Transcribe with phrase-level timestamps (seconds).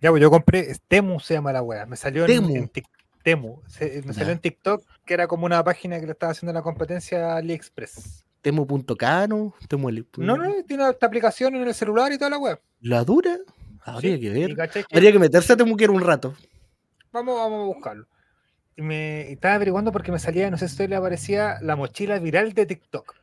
[0.00, 2.56] Ya, pues yo compré, Temu se llama la wea, me salió en, Temu.
[2.56, 2.70] en
[3.22, 6.52] Temu, se- me salió en TikTok, que era como una página que le estaba haciendo
[6.52, 8.24] la competencia AliExpress.
[8.40, 12.60] Temo.cano, Temo el- No, no, tiene esta aplicación en el celular y toda la web.
[12.80, 13.36] ¿La dura?
[13.82, 14.70] Habría Sí, que ver.
[14.70, 16.34] que- Habría que meterse a Temuquero un rato.
[17.10, 18.06] Vamos, vamos a buscarlo.
[18.76, 22.18] Y me y estaba averiguando porque me salía, no sé si le aparecía la mochila
[22.20, 23.16] viral de TikTok.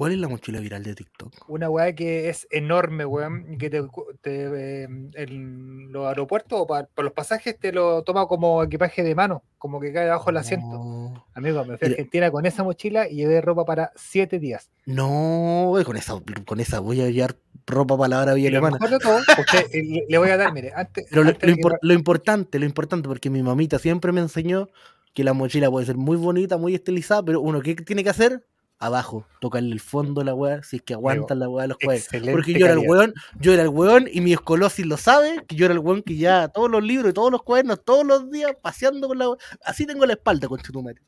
[0.00, 1.30] ¿Cuál es la mochila viral de TikTok?
[1.46, 3.82] Una weá que es enorme, weón, que te,
[4.22, 9.02] te, eh, en los aeropuertos o pa- por los pasajes te lo toma como equipaje
[9.02, 10.66] de mano, como que cae debajo del asiento.
[10.66, 11.90] No, Amigo, me fui a.
[11.90, 14.70] Argentina con esa mochila y llevé ropa para siete días.
[14.86, 16.14] no, con esa,
[16.46, 17.36] con esa voy a llevar
[17.66, 18.78] ropa para la hora lo alemana.
[18.78, 21.92] todo, usted, eh, le, le voy a dar, mire, antes, Pero lo, antes impor- lo
[21.92, 24.70] importante, lo importante, porque mi mamita siempre me enseñó
[25.12, 28.46] que la mochila puede ser muy bonita, muy estilizada, pero uno, ¿qué tiene que hacer?
[28.82, 31.76] Abajo, tocarle el fondo a la weá, si es que aguanta la weá de los
[31.76, 32.04] cuadernos.
[32.06, 35.44] excelente Porque yo era el weón, yo era el weón, y mi escolosis lo sabe,
[35.46, 38.06] que yo era el weón que ya todos los libros y todos los cuadernos, todos
[38.06, 39.38] los días, paseando con la weá.
[39.64, 41.02] Así tengo la espalda, con madre.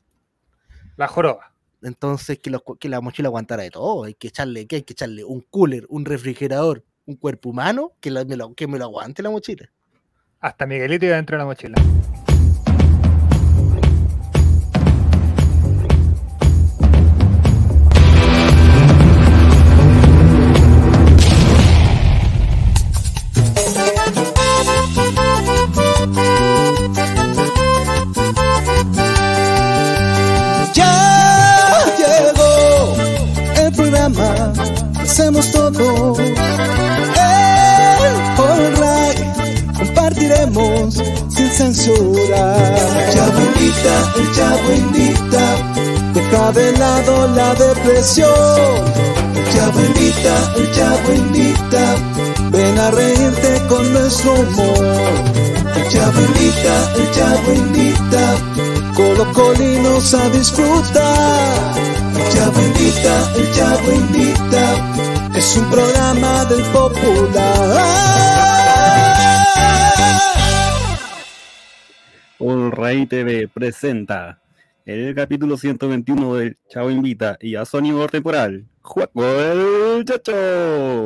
[0.97, 1.51] La joroba.
[1.81, 4.03] Entonces, que, los que la mochila aguantara de todo.
[4.03, 5.23] Hay que echarle, ¿qué hay que echarle?
[5.23, 9.23] Un cooler, un refrigerador, un cuerpo humano, que, la- me, lo, que me lo aguante
[9.23, 9.69] la mochila.
[10.39, 12.32] Hasta Miguelito iba dentro de la mochila.
[44.15, 45.45] El Chavo invita,
[46.13, 48.29] deja de lado la depresión.
[49.35, 51.95] El Chavo invita, el Chavo invita,
[52.51, 55.13] ven a reírte con nuestro humor.
[55.75, 58.23] El Chavo invita, el Chavo invita,
[58.95, 61.73] colocolinos a disfrutar.
[62.15, 68.22] El Chavo invita, el Chavo invita, es un programa del popular.
[72.45, 74.41] All Ray TV presenta
[74.85, 80.33] el capítulo 121 del Chavo Invita y a Sonido Temporal, Juaco el Chacho.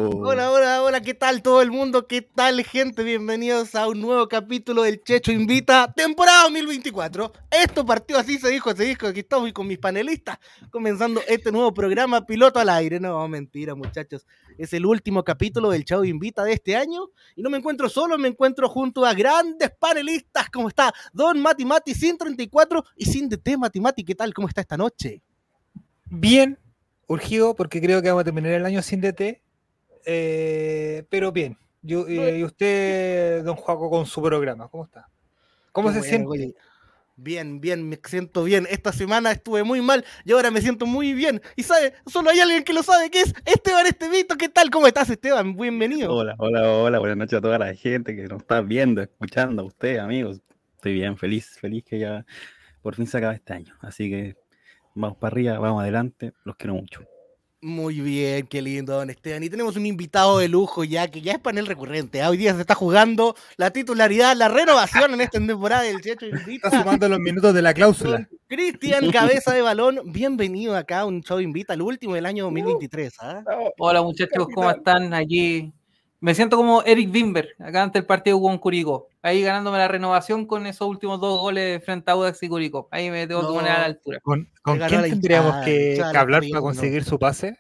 [0.09, 2.07] Hola, hola, hola, ¿qué tal todo el mundo?
[2.07, 3.03] ¿Qué tal, gente?
[3.03, 7.31] Bienvenidos a un nuevo capítulo del Checho Invita, temporada 2024.
[7.51, 9.05] Esto partió así, se dijo, se dijo.
[9.05, 10.39] Aquí estamos con mis panelistas,
[10.71, 12.99] comenzando este nuevo programa piloto al aire.
[12.99, 14.25] No, mentira, muchachos.
[14.57, 17.11] Es el último capítulo del Chavo Invita de este año.
[17.35, 20.49] Y no me encuentro solo, me encuentro junto a grandes panelistas.
[20.49, 20.91] ¿Cómo está?
[21.13, 24.03] Don Mati Mati, 134 y sin DT Mati Mati.
[24.03, 24.33] ¿Qué tal?
[24.33, 25.21] ¿Cómo está esta noche?
[26.09, 26.57] Bien,
[27.07, 29.41] urgido, porque creo que vamos a terminar el año sin DT.
[30.05, 31.57] eh, pero bien.
[31.81, 35.09] Yo, eh, y usted, don Juaco, con su programa, ¿cómo está?
[35.71, 36.27] ¿Cómo Qué se bueno, siente?
[36.27, 36.55] oye.
[37.19, 38.67] Bien, bien, me siento bien.
[38.69, 41.41] Esta semana estuve muy mal y ahora me siento muy bien.
[41.55, 44.35] Y sabe, solo hay alguien que lo sabe, que es Esteban Estevito.
[44.37, 44.69] ¿Qué tal?
[44.69, 45.55] ¿Cómo estás, Esteban?
[45.57, 46.13] Bienvenido.
[46.13, 49.65] Hola, hola, hola, buenas noches a toda la gente que nos está viendo, escuchando, a
[49.65, 50.41] ustedes, amigos.
[50.75, 52.25] Estoy bien, feliz, feliz que ya
[52.81, 53.75] por fin se acaba este año.
[53.81, 54.37] Así que
[54.97, 57.01] vamos para arriba, vamos adelante, los quiero mucho.
[57.59, 59.43] Muy bien, qué lindo, don Esteban.
[59.43, 62.21] Y tenemos un invitado de lujo ya, que ya es panel recurrente.
[62.21, 62.29] ¿ah?
[62.29, 66.67] Hoy día se está jugando la titularidad, la renovación en esta temporada del Checho Invita.
[66.67, 68.27] Está sumando los minutos de la cláusula.
[68.47, 73.13] Cristian Cabeza de Balón, bienvenido acá a un show Invita, el último del año 2023.
[73.21, 73.43] ¿ah?
[73.79, 75.13] Hola muchachos, ¿cómo están?
[75.15, 75.73] Aquí
[76.19, 79.07] me siento como Eric Wimber, acá ante el partido con Curicó.
[79.21, 82.87] Ahí ganándome la renovación con esos últimos dos goles frente a Audax y Curicó.
[82.91, 84.19] Ahí me tengo que poner a la altura.
[84.21, 87.57] ¿Con, con quién tendríamos hinchada, que, hinchada que la hablar para conseguir su pase?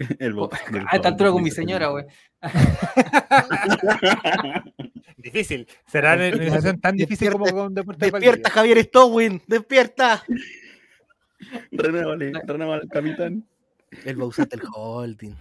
[0.18, 0.34] El
[0.72, 2.06] del A esta altura con mi señora, güey.
[5.18, 5.68] Difícil.
[5.86, 10.24] Será una negociación tan difícil como con Deportes Despierta, Javier Stowin, despierta.
[11.70, 13.44] Renuévale, renuévale al capitán.
[14.04, 15.34] El Bausat, el holding.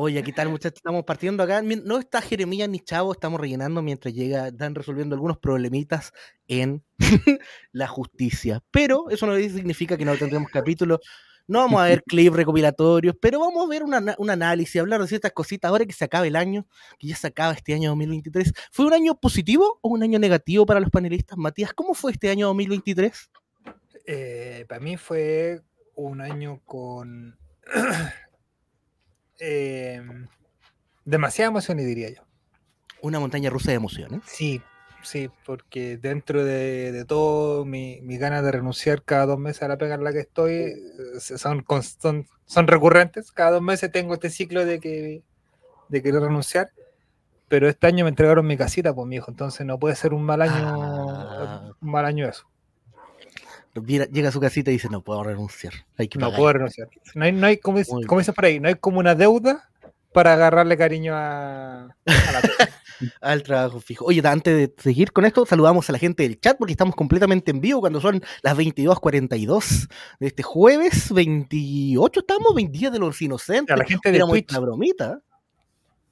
[0.00, 0.76] Oye, ¿qué tal, muchachos?
[0.76, 1.60] Estamos partiendo acá.
[1.60, 6.12] No está Jeremías ni Chavo, estamos rellenando mientras llega, están resolviendo algunos problemitas
[6.46, 6.84] en
[7.72, 8.62] la justicia.
[8.70, 11.00] Pero eso no significa que no tendremos capítulos.
[11.48, 15.32] No vamos a ver clips recopilatorios, pero vamos a ver un análisis, hablar de ciertas
[15.32, 16.64] cositas ahora que se acabe el año,
[16.96, 18.52] que ya se acaba este año 2023.
[18.70, 21.36] ¿Fue un año positivo o un año negativo para los panelistas?
[21.36, 23.30] Matías, ¿cómo fue este año 2023?
[24.06, 25.60] Eh, para mí fue
[25.96, 27.36] un año con
[29.38, 30.02] eh,
[31.04, 32.22] demasiada emoción, diría yo.
[33.00, 34.20] Una montaña rusa de emociones.
[34.26, 34.60] Sí,
[35.02, 39.68] sí, porque dentro de, de todo mi, mis ganas de renunciar cada dos meses a
[39.68, 40.74] la pega en la que estoy eh,
[41.20, 41.64] son,
[42.00, 43.30] son, son recurrentes.
[43.32, 45.22] Cada dos meses tengo este ciclo de que
[45.88, 46.70] de querer renunciar.
[47.48, 50.22] pero este año me entregaron mi casita, pues mi hijo, entonces no puede ser un
[50.22, 51.72] mal año, Ah.
[51.80, 52.44] un mal año eso.
[53.84, 55.72] Llega a su casita y dice, no puedo renunciar.
[55.96, 56.38] Hay que No pagar".
[56.38, 56.88] puedo renunciar.
[57.14, 59.68] No hay, no hay como, como dicen por ahí, no hay como una deuda
[60.12, 62.70] para agarrarle cariño a, a la pega.
[63.20, 64.04] al trabajo fijo.
[64.06, 67.50] Oye, antes de seguir con esto, saludamos a la gente del chat porque estamos completamente
[67.52, 69.88] en vivo cuando son las 22.42
[70.18, 73.72] de este jueves 28, estamos 20 días de los inocentes.
[73.72, 75.20] A la gente de Twitch, una bromita.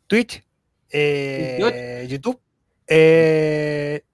[0.06, 0.44] Twitch,
[0.90, 2.38] eh, YouTube,
[2.86, 4.04] eh,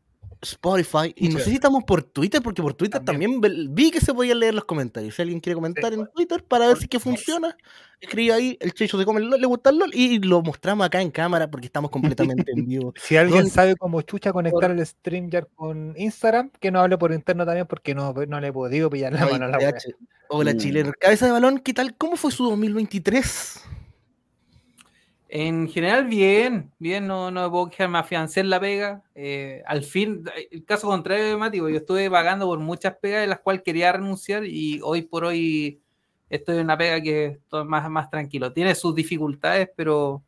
[0.43, 1.13] Spotify.
[1.17, 3.41] Y no sé si estamos por Twitter, porque por Twitter también,
[3.71, 5.15] vi que se podían leer los comentarios.
[5.15, 7.57] Si alguien quiere comentar en Twitter para ver si es que funciona,
[8.01, 10.85] escribe ahí, el Checho se come el LOL, le gusta el LOL, y lo mostramos
[10.87, 12.93] acá en cámara porque estamos completamente en vivo.
[13.01, 17.13] si alguien Don- sabe cómo chucha conectar el StreamYard con Instagram, que nos hable por
[17.13, 19.75] interno también porque no, no le he podido pillar la mano a la
[20.29, 20.57] Hola, Mm.
[20.57, 20.93] chileno.
[20.99, 21.95] Cabeza de balón, ¿qué tal?
[21.95, 23.61] ¿Cómo fue su 2023?
[25.35, 29.03] En general, bien, bien, no, no me puedo quejar, me afiancé en la pega.
[29.15, 33.29] eh, al fin, el caso contrario de Mati, yo estuve pagando por muchas pegas de
[33.29, 35.81] las cuales quería renunciar y hoy por hoy
[36.29, 38.53] estoy en una pega que estoy más, más tranquilo.
[38.53, 40.23] Tiene sus dificultades, pero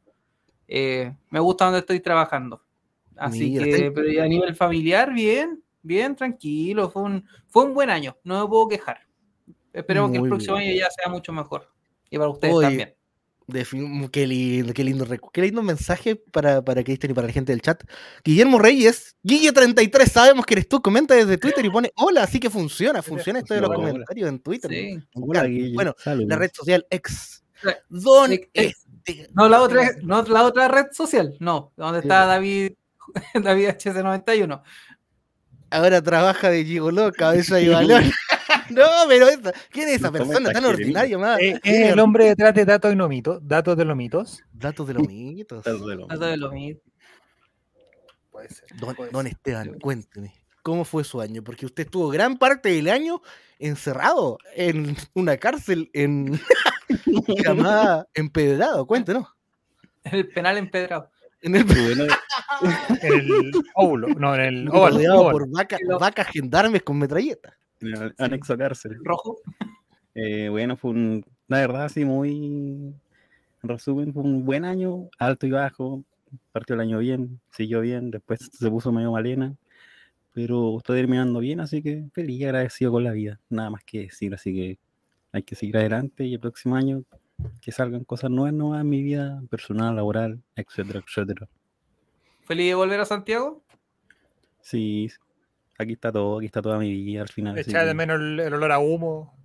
[0.67, 2.63] eh, me gusta donde estoy trabajando.
[3.15, 6.89] Así Mira, que, pero a nivel familiar, bien, bien, tranquilo.
[6.89, 9.01] Fue un, fue un buen año, no me puedo quejar.
[9.71, 10.71] Esperemos que el próximo bien.
[10.71, 11.71] año ya sea mucho mejor.
[12.09, 12.95] Y para ustedes Oye, también.
[13.47, 17.33] De fin- qué lindo, qué lindo, qué lindo mensaje para, para Cristian y para la
[17.33, 17.83] gente del chat.
[18.25, 22.49] Guillermo Reyes, Guille33, sabemos que eres tú, comenta desde Twitter y pone hola, así que
[22.49, 23.91] funciona, funciona esto de los Hola, hola.
[23.91, 24.71] comentarios en Twitter.
[24.71, 24.99] Sí.
[25.15, 25.47] Hola.
[25.75, 26.29] Bueno, Saludos.
[26.31, 27.45] la red social ex.
[27.67, 29.29] Eh, Don ex- este.
[29.35, 32.25] No, la otra, no, la otra red social, no, donde Sí, está.
[32.25, 32.73] David,
[33.35, 34.63] David HC91.
[35.71, 38.05] Ahora trabaja de gigoló, cabeza y balón.
[38.71, 41.41] no, pero esa, ¿quién es esa persona tan ordinaria, más?
[41.41, 44.43] Eh, es el hombre detrás de datos y no mitos, datos de los mitos.
[44.53, 45.65] Datos de los mitos.
[45.65, 46.81] Saludos de lo- Eso de lo mismo.
[48.31, 48.65] Puede ser.
[48.79, 49.33] Don, puede don ser.
[49.33, 51.43] Esteban, cuénteme, ¿cómo fue su año?
[51.45, 53.21] Porque usted estuvo gran parte del año
[53.59, 56.41] encerrado en una cárcel en
[57.45, 59.27] llamada Empedrado, cuéntenos.
[60.05, 61.11] El penal empedrado.
[61.41, 65.31] En el En el óvulo, no, en el óvalo.
[65.31, 67.57] por vaca- vacas gendarmes con metralleta.
[67.81, 68.99] En el anexo cárcel.
[69.03, 69.39] Rojo.
[70.15, 72.95] Eh, bueno, fue un, la verdad, sí, muy,
[73.63, 76.05] en resumen, fue un buen año, alto y bajo,
[76.53, 79.57] partió el año bien, siguió bien, después se puso medio malena,
[80.33, 84.03] pero está terminando bien, así que feliz y agradecido con la vida, nada más que
[84.03, 84.79] decir, así que
[85.33, 87.03] hay que seguir adelante y el próximo año
[87.61, 91.49] que salgan cosas nuevas, nuevas en mi vida personal, laboral, etcétera, etcétera.
[92.45, 93.65] Feliz de volver a Santiago.
[94.61, 95.11] Sí,
[95.79, 97.59] aquí está todo, aquí está toda mi vida al final.
[97.59, 99.37] Echar de menos el, el olor a humo,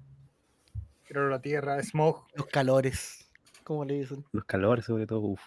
[1.07, 2.27] el olor a tierra, smog.
[2.35, 3.31] Los calores,
[3.63, 4.25] ¿cómo le dicen?
[4.31, 5.41] los calores sobre todo, uff.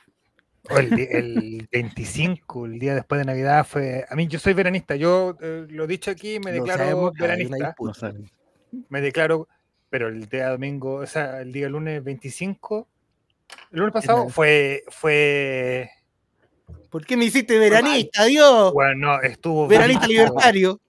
[0.70, 4.04] O el, el 25, el día después de Navidad, fue.
[4.08, 4.94] A mí, yo soy veranista.
[4.94, 7.74] Yo eh, lo he dicho aquí, me declaro sabemos veranista.
[7.80, 7.92] No.
[8.88, 9.48] Me declaro,
[9.90, 12.88] pero el día domingo, o sea, el día lunes 25,
[13.72, 14.84] el lunes pasado fue.
[14.88, 15.90] fue
[16.92, 18.72] ¿Por qué me hiciste veranista, Dios?
[18.72, 19.66] bueno, no, estuvo.
[19.66, 20.80] Veranista brígido, libertario.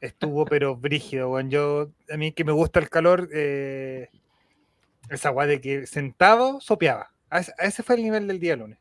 [0.00, 4.08] Estuvo, pero brígido, bueno, Yo, a mí que me gusta el calor, eh,
[5.10, 7.10] esa guay de que sentado sopeaba.
[7.30, 8.78] A ese, a ese fue el nivel del día lunes.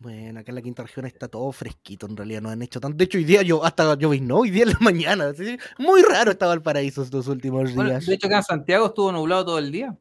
[0.00, 2.96] Bueno, acá en la quinta región está todo fresquito, en realidad no han hecho tanto.
[2.98, 5.32] De hecho, hoy día yo hasta lloviznó, hoy día en la mañana.
[5.78, 8.06] Muy raro estaba el paraíso estos últimos Bueno, días.
[8.06, 9.96] de hecho, acá en Santiago estuvo nublado todo el día.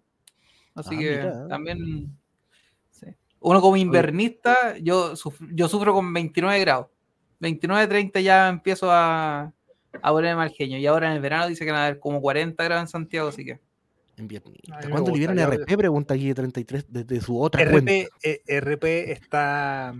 [0.75, 1.47] Así Ah, que mira.
[1.47, 2.17] también.
[3.43, 6.87] Uno como invernista, yo, suf- yo sufro con 29 grados.
[7.39, 9.51] 29, 30 ya empiezo a,
[10.01, 10.77] a ponerme mal genio.
[10.77, 13.27] Y ahora en el verano dice que van a haber como 40 grados en Santiago,
[13.29, 13.59] así que.
[14.15, 14.75] En vietnamita.
[14.75, 15.75] A mí me ¿Cuándo liberan RP?
[15.77, 17.91] Pregunta aquí 33 desde su otra cuenta.
[17.91, 19.93] RP, eh, RP está.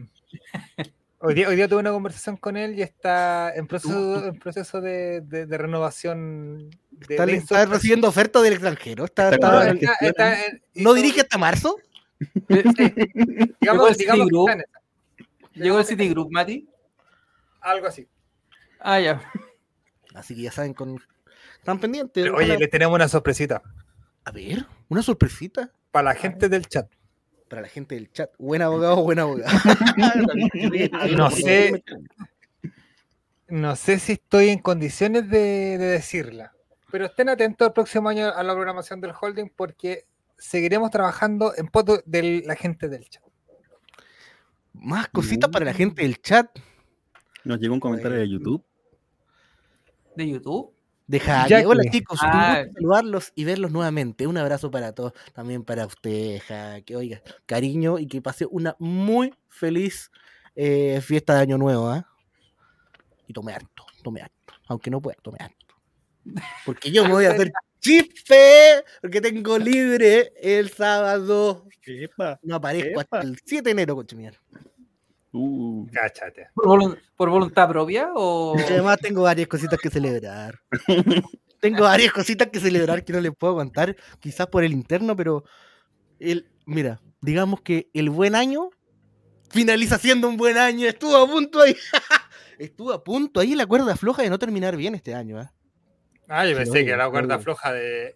[1.20, 4.82] Hoy día, hoy día tuve una conversación con él y está en proceso, en proceso
[4.82, 6.70] de, de- de renovación.
[6.92, 9.06] De, Está, de recibiendo ofertas del extranjero.
[9.06, 11.78] Está, Está está- No, con la está- está en- ¿No hizo- dirige hasta marzo?
[12.24, 14.50] Sí, digamos, el digamos que Citigroup.
[15.54, 16.68] Llegó el Citigroup, Mati.
[17.62, 18.08] Algo así.
[18.80, 19.22] Ah, ya.
[20.14, 21.00] Así que ya saben, con...
[21.58, 22.24] están pendientes.
[22.24, 23.62] Pero, oye, ojalá- le tenemos una sorpresita
[24.26, 26.92] A ver, una sorpresita para la gente del chat.
[27.48, 28.32] para la gente del chat.
[28.38, 29.52] Buen abogado, buen abogado.
[31.16, 31.84] No sé.
[33.48, 36.54] No sé si estoy en condiciones de, de decirla,
[36.92, 40.06] pero estén atentos el próximo año a la programación del holding porque
[40.44, 43.24] seguiremos trabajando en pos de la gente del chat.
[44.74, 46.48] Más cositas para la gente del chat.
[47.46, 48.64] Nos llegó un comentario de YouTube.
[50.16, 50.74] ¿De YouTube?
[51.08, 51.66] De Jaque.
[51.66, 52.64] Hola chicos, un Ah.
[52.64, 54.28] gusto saludarlos y verlos nuevamente.
[54.28, 56.96] Un abrazo para todos, también para usted, Jaque.
[56.96, 60.12] Oiga, cariño y que pase una muy feliz
[60.56, 62.08] eh, fiesta de Año Nuevo, ¿ah?
[63.28, 64.54] Y tomé harto, tomé harto.
[64.68, 65.76] Aunque no pueda, tomé harto.
[66.66, 67.52] Porque yo me voy a hacer
[67.84, 71.66] chispe, porque tengo libre el sábado.
[71.86, 72.40] Epa.
[72.42, 74.40] No aparezco hasta el 7 de enero, coche mierda.
[75.34, 76.50] Uh, Cáchate.
[76.54, 78.56] ¿Por, volun- por voluntad propia o...?
[78.58, 80.60] Y Además tengo varias cositas que celebrar.
[81.60, 85.44] tengo varias cositas que celebrar que no les puedo contar, quizás por el interno, pero
[86.20, 88.70] el, mira, digamos que el buen año
[89.50, 90.88] finaliza siendo un buen año.
[90.88, 91.76] Estuvo a punto ahí.
[92.60, 95.42] Estuvo a punto ahí la cuerda floja de no terminar bien este año.
[95.42, 95.50] ¿eh?
[96.28, 98.16] Ah, yo pensé que obvio, la cuerda floja de.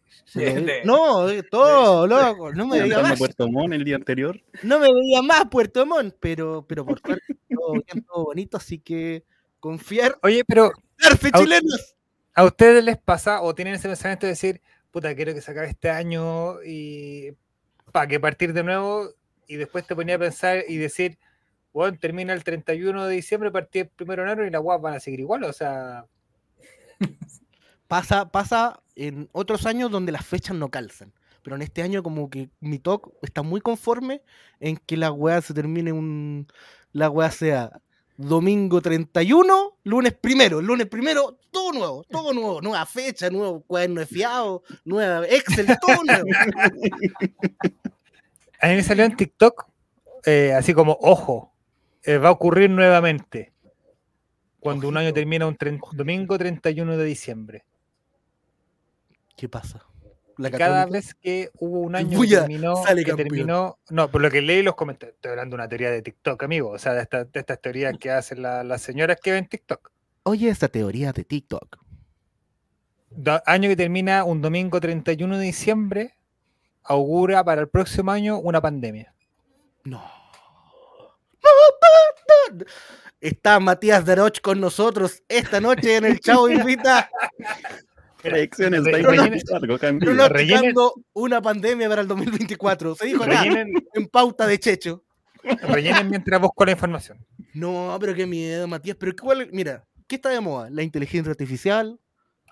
[0.85, 2.53] No, todo, loco.
[2.53, 3.17] No me veía más.
[3.17, 4.39] Puerto Montt el día anterior.
[4.63, 8.79] No me veía más Puerto Montt, pero, pero por suerte todo bien, todo bonito, así
[8.79, 9.23] que
[9.59, 10.17] confiar.
[10.23, 11.95] Oye, pero ¡Darse Au- chilenos!
[12.33, 14.61] ¿a ustedes les pasa o tienen ese pensamiento de decir,
[14.91, 17.35] puta, quiero que se acabe este año y
[17.91, 19.09] para que partir de nuevo
[19.47, 21.17] y después te ponía a pensar y decir,
[21.73, 24.93] bueno, termina el 31 de diciembre, partir el 1 de enero y las guapas van
[24.95, 26.05] a seguir igual, o sea,
[27.87, 31.13] Pasa, pasa en otros años donde las fechas no calzan.
[31.43, 34.21] Pero en este año como que mi talk está muy conforme
[34.59, 36.47] en que la weá se termine un...
[36.91, 37.81] La weá sea
[38.17, 40.61] domingo 31, lunes primero.
[40.61, 42.61] Lunes primero, todo nuevo, todo nuevo.
[42.61, 46.25] Nueva fecha, nuevo cuaderno de fiado, nueva Excel, todo nuevo.
[48.61, 49.67] a mí me salió en TikTok,
[50.25, 51.53] eh, así como, ojo,
[52.03, 53.53] eh, va a ocurrir nuevamente
[54.59, 55.55] cuando un año termina un
[55.93, 57.63] domingo 31 de diciembre.
[59.37, 59.85] ¿Qué pasa?
[60.37, 63.27] La cada vez que hubo un año que terminó, sale que campeón.
[63.29, 66.43] terminó, no, por lo que leí los comentarios, estoy hablando de una teoría de TikTok,
[66.43, 69.47] amigo, o sea, de, esta- de estas teorías que hacen la- las señoras que ven
[69.47, 69.91] TikTok.
[70.23, 71.77] Oye, esta teoría de TikTok.
[73.45, 76.17] Año que termina un domingo 31 de diciembre,
[76.83, 79.13] augura para el próximo año una pandemia.
[79.85, 80.03] No.
[83.19, 87.09] Está Matías Daroch con nosotros esta noche en el Chavo Invita,
[88.21, 90.09] Predicciones Re- 2024, cambio.
[90.11, 92.95] Rellenen- pronosticando una pandemia para el 2024.
[92.95, 95.03] Se dijo acá, Rellenen, en pauta de Checho.
[95.61, 97.25] rellenen mientras busco la información.
[97.53, 98.97] No, pero qué miedo, Matías.
[98.99, 100.69] Pero cuál, mira, ¿qué está de moda?
[100.69, 101.99] La inteligencia artificial,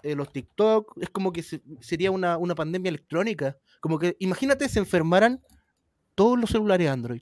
[0.04, 3.58] eh, los TikTok, es como que se- sería una, una pandemia electrónica.
[3.82, 5.42] Como que, imagínate, se enfermaran
[6.16, 7.22] todos los celulares Android.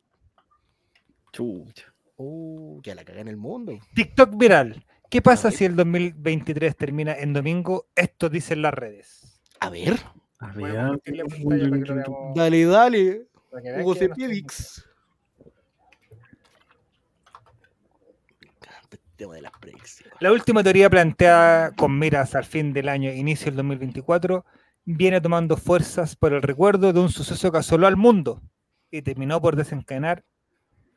[1.31, 1.93] Chucha.
[2.17, 3.73] Oh, que la caga en el mundo.
[3.95, 4.85] TikTok viral.
[5.13, 7.85] ¿Qué pasa si el 2023 termina en domingo?
[7.95, 9.39] Esto dicen las redes.
[9.59, 9.99] A ver,
[10.39, 10.73] A ver.
[10.73, 10.99] veamos,
[12.33, 13.27] dale, dale.
[13.83, 13.93] Hugo
[19.15, 20.15] tema de las predicciones.
[20.19, 24.43] La última teoría planteada con miras al fin del año, inicio del 2024,
[24.83, 28.41] viene tomando fuerzas por el recuerdo de un suceso que asoló al mundo
[28.89, 30.25] y terminó por desencadenar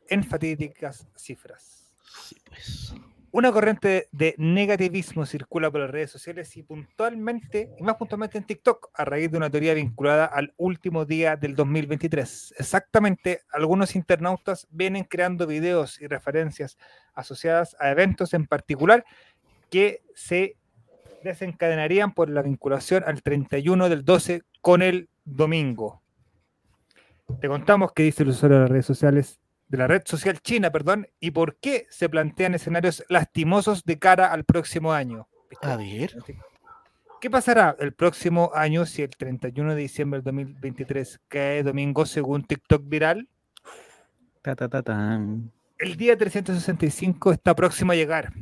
[0.08, 1.92] en fatídicas cifras.
[2.24, 2.94] Sí, pues.
[3.32, 8.44] Una corriente de negativismo circula por las redes sociales y puntualmente, y más puntualmente en
[8.44, 12.54] TikTok, a raíz de una teoría vinculada al último día del 2023.
[12.58, 16.78] Exactamente, algunos internautas vienen creando videos y referencias
[17.14, 19.04] asociadas a eventos en particular
[19.70, 20.56] que se
[21.22, 26.00] desencadenarían por la vinculación al 31 del 12 con el domingo.
[27.40, 30.70] Te contamos qué dice el usuario de las redes sociales de la red social china,
[30.70, 35.28] perdón, y por qué se plantean escenarios lastimosos de cara al próximo año.
[35.62, 36.14] A ver.
[37.20, 42.44] ¿Qué pasará el próximo año si el 31 de diciembre del 2023 cae domingo según
[42.44, 43.28] TikTok viral?
[44.42, 45.50] Ta, ta, ta, tan.
[45.78, 48.32] El día 365 está próximo a llegar.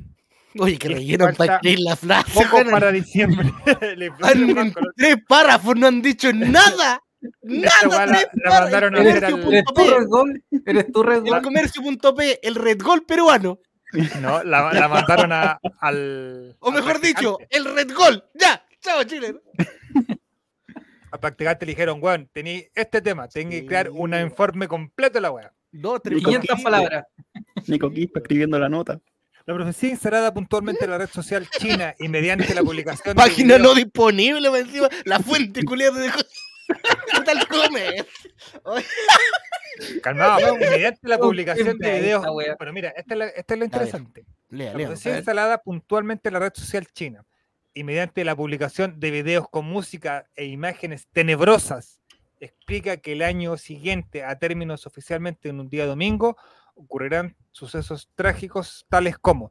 [0.58, 2.32] Oye, que rellenan para escribir la frase.
[2.32, 3.52] Poco para diciembre.
[3.80, 7.00] En tres párrafos, no han dicho nada.
[7.42, 10.44] Nada, la- mandaron a hacer al- ¿Eres punto tú P, Red Gol?
[10.66, 11.42] ¿Eres tú Red El Gol?
[11.42, 13.58] comercio.p, el Red Gol peruano.
[14.20, 16.56] No, la, la mandaron a- al.
[16.60, 18.24] O mejor dicho, el Red Gol.
[18.34, 19.36] Ya, chao Chile.
[21.10, 25.20] Al practicante le dijeron, weón, tení este tema, tengo que crear un informe completo de
[25.20, 25.52] la weá.
[25.70, 27.04] Dos, tres, 500 cuatro, palabras.
[27.68, 28.98] Nico Quispe escribiendo la nota.
[29.46, 33.14] La profecía instalada puntualmente en la red social china y mediante la publicación.
[33.14, 34.88] de Página no disponible, encima.
[35.04, 36.10] La fuente culiada de.
[36.66, 38.06] ¿Qué tal comer?
[40.02, 42.24] Calmado, mediante la publicación de videos.
[42.58, 44.24] Pero mira, esta es, la- esta es lo interesante.
[44.50, 44.86] Lea, La lea.
[44.86, 47.24] profecía instalada puntualmente en la red social china
[47.72, 52.00] y mediante la publicación de videos con música e imágenes tenebrosas,
[52.38, 56.36] explica que el año siguiente, a términos oficialmente en un día domingo,
[56.76, 59.50] ocurrirán sucesos trágicos tales como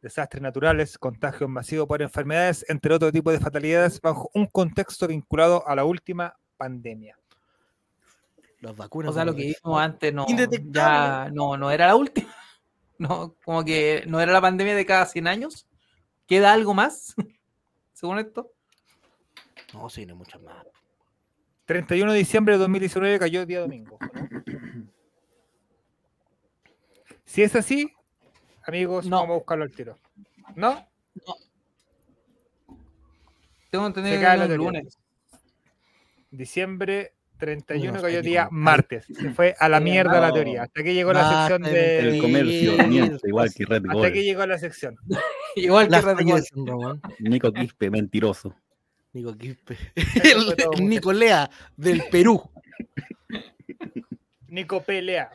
[0.00, 5.66] desastres naturales, contagios masivos por enfermedades, entre otro tipo de fatalidades, bajo un contexto vinculado
[5.68, 7.18] a la última pandemia.
[8.60, 9.10] Las vacunas.
[9.12, 10.26] O sea, lo que no- vimos antes no,
[10.70, 12.28] ya no, no era la última.
[13.00, 15.68] No, como que no era la pandemia de cada 100 años.
[16.26, 17.14] ¿Queda algo más?
[17.92, 18.50] Según esto.
[19.72, 20.66] No, sí, no hay muchas más.
[21.66, 23.98] 31 de diciembre de 2019 cayó día domingo.
[24.00, 24.90] ¿no?
[27.24, 27.92] Si es así,
[28.66, 29.18] amigos, No.
[29.20, 29.96] vamos a buscarlo al tiro.
[30.56, 30.84] ¿No?
[33.70, 34.56] Tengo Se entendido que el teoría.
[34.56, 34.98] lunes.
[36.30, 39.06] Diciembre 31 No, cayó día martes.
[39.06, 40.64] Se fue a la mierda la teoría.
[40.64, 41.98] Hasta que llegó la sección de.
[42.00, 44.96] El comercio miente igual que Red Hasta que llegó la sección.
[45.56, 46.16] Igual que Red
[46.66, 47.00] Ramón.
[47.20, 48.54] Nico Quispe, mentiroso.
[49.12, 49.76] Nico Quispe.
[50.22, 50.88] El.
[50.88, 52.42] Nicolea del Perú.
[54.48, 55.30] Nico Pelea.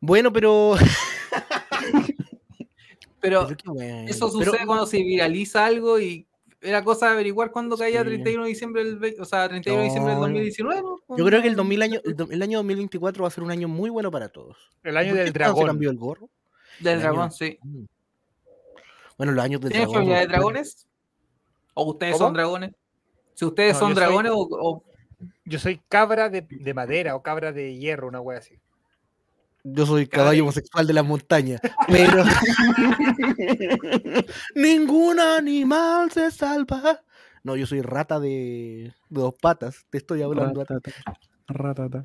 [0.00, 0.76] Bueno, pero.
[3.20, 4.08] Pero pero qué bueno.
[4.08, 6.26] eso Pero- sucede cuando se viraliza algo y
[6.68, 8.08] era cosa de averiguar cuándo caía Sí.
[8.08, 10.82] 31 de diciembre del, ve- o sea, 31 de diciembre del No, 2019.
[10.82, 11.16] ¿no?
[11.16, 13.68] Yo creo que el, 2000 año, el, el año 2024 va a ser un año
[13.68, 14.56] muy bueno para todos.
[14.82, 15.66] El año ¿Por del Esteban se dragón.
[15.66, 16.28] cambió el gorro?
[16.80, 17.58] Del el dragón, año- sí.
[19.16, 20.02] Bueno, los años del ¿Tienen dragón.
[20.04, 20.86] familia de dragones?
[21.74, 22.26] ¿O ustedes ¿Cómo?
[22.26, 22.72] son dragones?
[23.34, 24.82] Si ustedes No, son soy- dragones o, o-
[25.44, 28.58] Yo soy cabra de, de madera o cabra de hierro, una wea así.
[29.68, 32.24] Yo soy caballo homosexual de las montañas, pero
[34.54, 37.02] ningún animal se salva.
[37.42, 40.64] No, yo soy rata de, de dos patas, te estoy hablando.
[40.64, 40.90] Ratata,
[41.48, 42.04] ratata.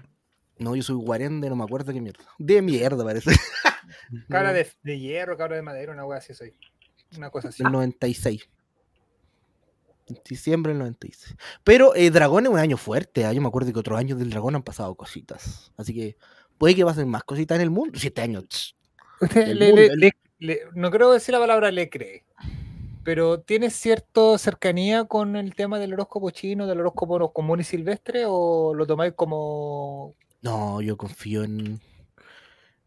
[0.58, 2.24] No, yo soy guarén de no me acuerdo qué mierda.
[2.38, 3.32] De mierda parece.
[4.30, 6.54] Cabra de, de hierro, cabra de madera, una wea así soy.
[7.18, 7.64] Una cosa así.
[7.64, 8.50] Del 96.
[10.08, 11.36] En Diciembre del 96.
[11.64, 13.26] Pero eh, Dragón es un año fuerte.
[13.26, 15.72] ah, Yo me acuerdo que otros años del Dragón han pasado cositas.
[15.78, 16.16] Así que
[16.62, 17.98] puede que pasen más cositas en el mundo.
[18.00, 18.46] Siete años.
[18.48, 18.76] tss.
[19.22, 22.24] Usted del le- mundo, le- el- le- le- no creo decir la palabra le cree,
[23.04, 28.26] pero ¿tiene cierta cercanía con el tema del horóscopo chino, del horóscopo común y silvestre,
[28.28, 30.14] o lo tomáis como
[30.44, 31.82] No, yo confío en.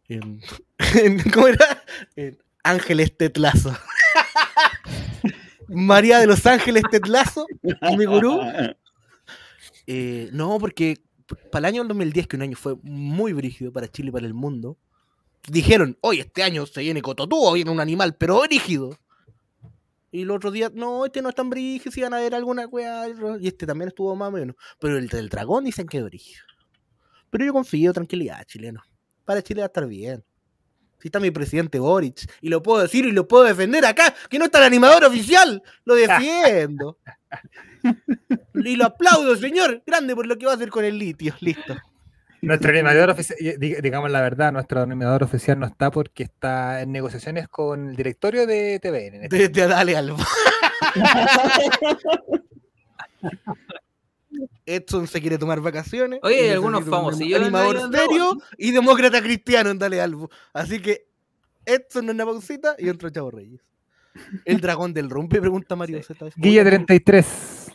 [0.08, 0.40] en,
[1.02, 1.82] en- ¿Cómo era?
[2.14, 3.74] En Ángeles Tetlazo.
[5.68, 7.46] María de los Ángeles Tetlazo,
[7.98, 8.38] mi gurú.
[9.86, 10.98] Eh, no, porque
[11.50, 14.34] para el año 2010, que un año fue muy brígido para Chile y para el
[14.34, 14.78] mundo,
[15.48, 18.98] dijeron, hoy este año se viene Cototúo, viene un animal, pero brígido.
[20.10, 22.66] Y el otro día, no, este no es tan brígido, si van a ver alguna
[22.66, 23.08] weá.
[23.40, 24.54] Y este también estuvo más o menos.
[24.78, 26.42] Pero el del dragón dicen que es brígido.
[27.30, 28.80] Pero yo confío, tranquilidad, chileno.
[29.24, 30.24] Para Chile va a estar bien.
[31.04, 34.38] Si está mi presidente Boric, y lo puedo decir y lo puedo defender acá, que
[34.38, 36.96] no está el animador oficial, lo defiendo.
[38.54, 41.34] y lo aplaudo, señor, grande por lo que va a hacer con el litio.
[41.40, 41.76] Listo.
[42.40, 43.38] nuestro animador oficial?
[43.58, 47.96] di- Digamos la verdad, nuestro animador oficial no está porque está en negociaciones con el
[47.96, 49.24] directorio de TVN.
[49.24, 50.16] este De, de dale algo.
[54.66, 56.20] Edson se quiere tomar vacaciones.
[56.22, 60.30] Oye, hay algunos famosillos en Animador serio y demócrata cristiano en Dale Albo.
[60.52, 61.06] Así que
[61.66, 63.60] Edson en una pausita y otro Chavo Reyes.
[64.44, 65.98] El dragón del rumpe, pregunta Mario.
[66.02, 66.14] Sí.
[66.14, 66.26] Z.
[66.36, 67.72] Guilla 33.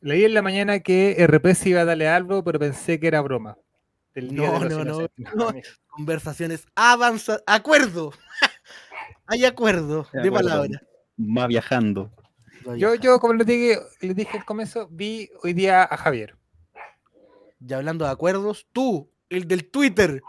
[0.00, 3.20] Leí en la mañana que RP se iba a darle algo, pero pensé que era
[3.20, 3.56] broma.
[4.14, 5.52] No, no, no, no.
[5.88, 7.40] Conversaciones avanza.
[7.46, 8.12] Acuerdo.
[9.26, 10.48] Hay acuerdo De de, acuerdo.
[10.48, 10.82] palabra.
[11.18, 12.10] Va viajando.
[12.76, 16.36] Yo, yo, como les dije, les dije al comienzo, vi hoy día a Javier.
[17.60, 20.22] Ya hablando de acuerdos, tú, el del Twitter,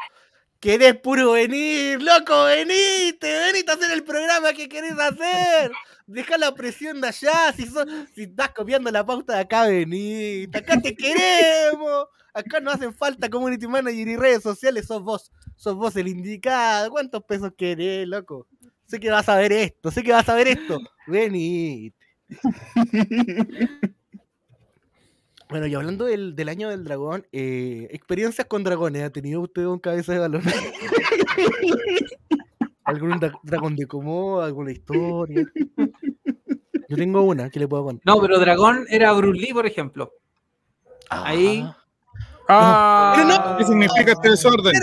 [0.59, 5.71] querés puro venir, loco, venite, venite a hacer el programa que querés hacer.
[6.07, 7.67] Deja la presión de allá, si,
[8.15, 12.07] si estás copiando la pauta de acá, venite, acá te queremos.
[12.33, 16.91] Acá no hacen falta community manager y redes sociales, sos vos, sos vos el indicado.
[16.91, 18.47] ¿Cuántos pesos querés, loco?
[18.85, 20.79] Sé que vas a ver esto, sé que vas a ver esto.
[21.05, 21.98] Venite.
[25.49, 29.65] Bueno, y hablando del, del año del dragón, eh, experiencias con dragones, ¿ha tenido usted
[29.65, 30.43] un cabeza de balón?
[32.83, 34.43] ¿Algún dra- dragón de Komodo?
[34.43, 35.43] ¿Alguna historia?
[36.87, 38.03] Yo tengo una que le puedo contar.
[38.05, 40.11] No, pero Dragón era Bruce Lee, por ejemplo.
[41.09, 41.65] ahí-
[42.47, 43.13] Ah.
[43.15, 44.73] Pero no- ¿Qué significa este desorden?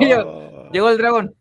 [0.72, 1.34] Llegó el dragón.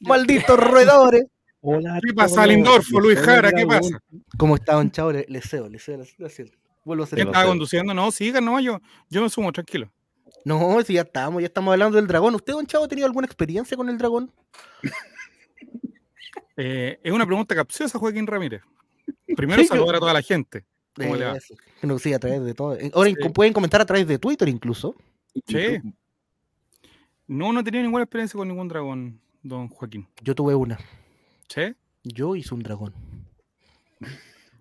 [0.00, 1.24] ¡Malditos roedores!
[1.60, 3.50] Hola, ¿Qué pasa, Lindorfo, Luis Jara?
[3.52, 4.00] ¿Qué pasa?
[4.36, 5.12] ¿Cómo está, don Chavo?
[5.12, 6.50] Le, le cedo, le cedo, le cedo.
[6.84, 7.16] Vuelvo a hacer.
[7.16, 7.94] ¿Quién lo estaba conduciendo?
[7.94, 9.90] No, sigan, no, yo, yo me sumo, tranquilo.
[10.44, 12.34] No, si ya estamos, ya estamos hablando del dragón.
[12.34, 14.32] ¿Usted, don Chavo, ha tenido alguna experiencia con el dragón?
[16.60, 18.62] Eh, es una pregunta capciosa, Joaquín Ramírez.
[19.36, 20.64] Primero, Sí, saludar a toda la gente.
[20.92, 21.36] ¿Cómo le va?
[21.82, 22.74] Nos sigue a través de todo.
[22.74, 23.28] Eh, Ahora Sí.
[23.32, 24.96] pueden comentar a través de Twitter incluso.
[25.46, 25.78] Sí.
[27.28, 30.08] No, no he tenido ninguna experiencia con ningún dragón, don Joaquín.
[30.20, 30.80] Yo tuve una.
[31.48, 31.74] ¿Sí?
[32.04, 32.94] Yo hice un dragón.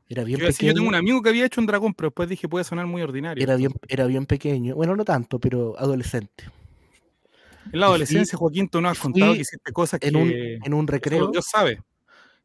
[0.10, 0.74] Era bien Yo, decir, yo pequeño.
[0.76, 3.44] tengo un amigo que había hecho un dragón, pero después dije puede sonar muy ordinario.
[3.44, 4.76] Era bien, era bien pequeño.
[4.76, 6.46] Bueno, no tanto, pero adolescente.
[7.74, 10.74] En la adolescencia, Joaquín, tú no has contado que hiciste cosas que En un, en
[10.74, 11.82] un recreo, Dios sabe.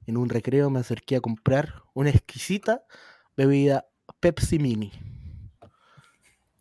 [0.07, 2.83] en un recreo me acerqué a comprar una exquisita
[3.37, 3.87] bebida
[4.19, 4.91] Pepsi Mini.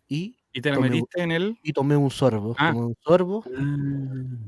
[0.06, 1.58] Y, Y te la Tomé- metiste en el.
[1.64, 2.54] y tomé un sorbo.
[2.58, 2.72] Ah.
[2.72, 3.74] Tomé un sorbo Ah,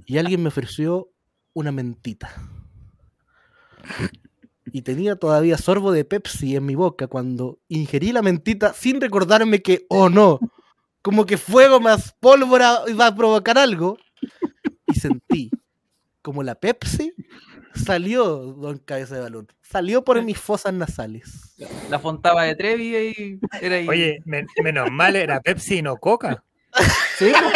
[0.06, 1.08] y alguien me ofreció
[1.52, 2.30] una mentita.
[4.72, 9.62] Y tenía todavía sorbo de Pepsi en mi boca cuando ingerí la mentita sin recordarme
[9.62, 10.40] que, oh no,
[11.02, 13.98] como que fuego más pólvora iba a provocar algo.
[14.86, 15.50] Y sentí
[16.22, 17.12] como la Pepsi
[17.74, 21.54] salió, don Cabeza de Balón, salió por mis fosas nasales.
[21.90, 23.88] La fontaba de Trevi y era ahí.
[23.88, 26.42] Oye, men- menos mal era Pepsi y no Coca.
[27.18, 27.30] ¿Sí?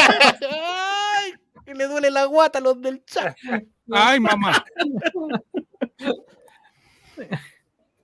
[0.50, 1.32] ¡Ay!
[1.64, 3.36] Que le duele la guata a los del chat.
[3.90, 4.64] ¡Ay, mamá!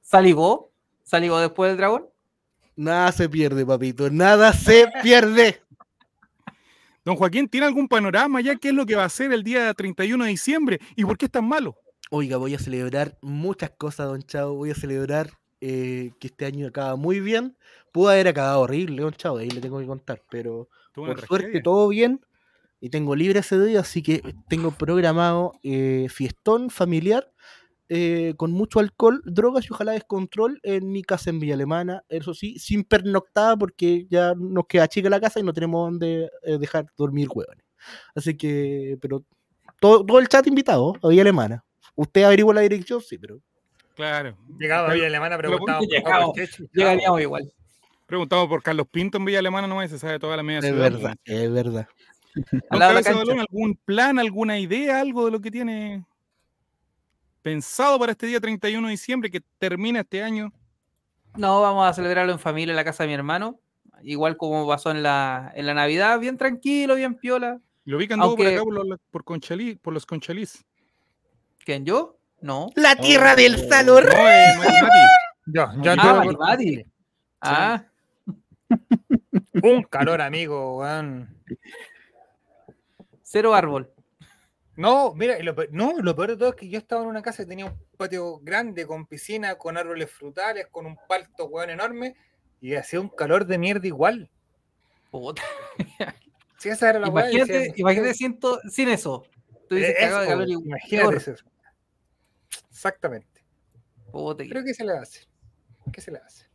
[0.02, 0.72] ¿Salivó?
[1.02, 2.06] ¿Salivó después del dragón?
[2.76, 5.62] Nada se pierde, papito, nada se pierde.
[7.04, 8.56] Don Joaquín, ¿tiene algún panorama ya?
[8.56, 10.80] ¿Qué es lo que va a hacer el día 31 de diciembre?
[10.96, 11.76] ¿Y por qué es tan malo?
[12.10, 14.54] Oiga, voy a celebrar muchas cosas, don Chavo.
[14.54, 15.30] Voy a celebrar
[15.60, 17.56] eh, que este año acaba muy bien.
[17.92, 21.60] Pudo haber acabado horrible, don Chavo, ahí le tengo que contar, pero Tuvo por suerte
[21.60, 21.62] tragedia.
[21.62, 22.24] todo bien.
[22.80, 27.30] Y tengo libre ese día, así que tengo programado eh, fiestón familiar
[27.88, 32.02] eh, con mucho alcohol, drogas y ojalá descontrol en mi casa en Villa Alemana.
[32.08, 36.30] Eso sí, sin pernoctada porque ya nos queda chica la casa y no tenemos donde
[36.42, 37.64] eh, dejar dormir huevones.
[38.14, 39.24] Así que, pero
[39.80, 41.64] todo, todo el chat invitado a Villa Alemana.
[41.94, 43.40] Usted averigua la dirección, sí, pero
[43.94, 44.36] Claro.
[44.58, 45.38] Llegaba a Villa Alemana,
[46.34, 46.68] Chechi.
[46.72, 47.52] Llegaríamos igual.
[48.06, 50.90] Preguntamos por Carlos Pinto en Villa Alemana y se sabe toda la media es ciudad.
[50.90, 51.88] verdad, es verdad.
[52.34, 56.04] De la ¿Algún plan, alguna idea, algo de lo que tiene
[57.54, 60.50] pensado para este día 31 de diciembre que termina este año?
[61.36, 63.60] No, vamos a celebrarlo en familia en la casa de mi hermano.
[64.02, 67.60] Igual como pasó en la, en la Navidad, bien tranquilo, bien piola.
[67.84, 70.64] Lo vi que anduvo por acá por los, por Conchalí- por los conchalís.
[71.66, 72.18] ¿Quién yo?
[72.40, 72.70] No.
[72.76, 74.04] La tierra del salor.
[74.04, 74.98] No, eh, Mati.
[75.46, 76.84] Yo, yo Ah, Mati.
[77.42, 77.84] Ah,
[79.62, 81.28] Un calor, amigo, weón.
[83.22, 83.90] cero árbol.
[84.76, 87.22] No, mira, lo, pe- no, lo peor de todo es que yo estaba en una
[87.22, 91.70] casa que tenía un patio grande, con piscina, con árboles frutales, con un palto, weón,
[91.70, 92.16] enorme,
[92.60, 94.30] y hacía un calor de mierda igual.
[95.10, 95.42] Puta.
[96.56, 99.26] Sí, esa era la Imagínate, decía, imagínate siento, sin eso.
[99.68, 101.14] Tú dices de calor imagínate peor.
[101.16, 101.44] eso.
[102.70, 103.44] Exactamente.
[104.10, 105.26] Puta que- Pero ¿qué se le hace?
[105.92, 106.46] ¿Qué se le hace?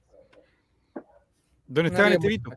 [1.67, 2.51] No Esteban hablemos Estevito.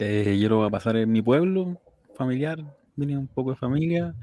[0.00, 1.80] eh, yo lo voy a pasar en mi pueblo
[2.14, 2.58] familiar.
[2.96, 4.14] Vine un poco de familia.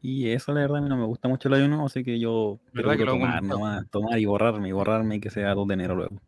[0.00, 2.58] Y eso, la verdad, a mí no me gusta mucho el ayuno, así que yo
[2.72, 5.74] ¿Verdad que lo tomar, nomás, tomar y borrarme, y borrarme y que sea 2 de
[5.74, 6.20] enero luego.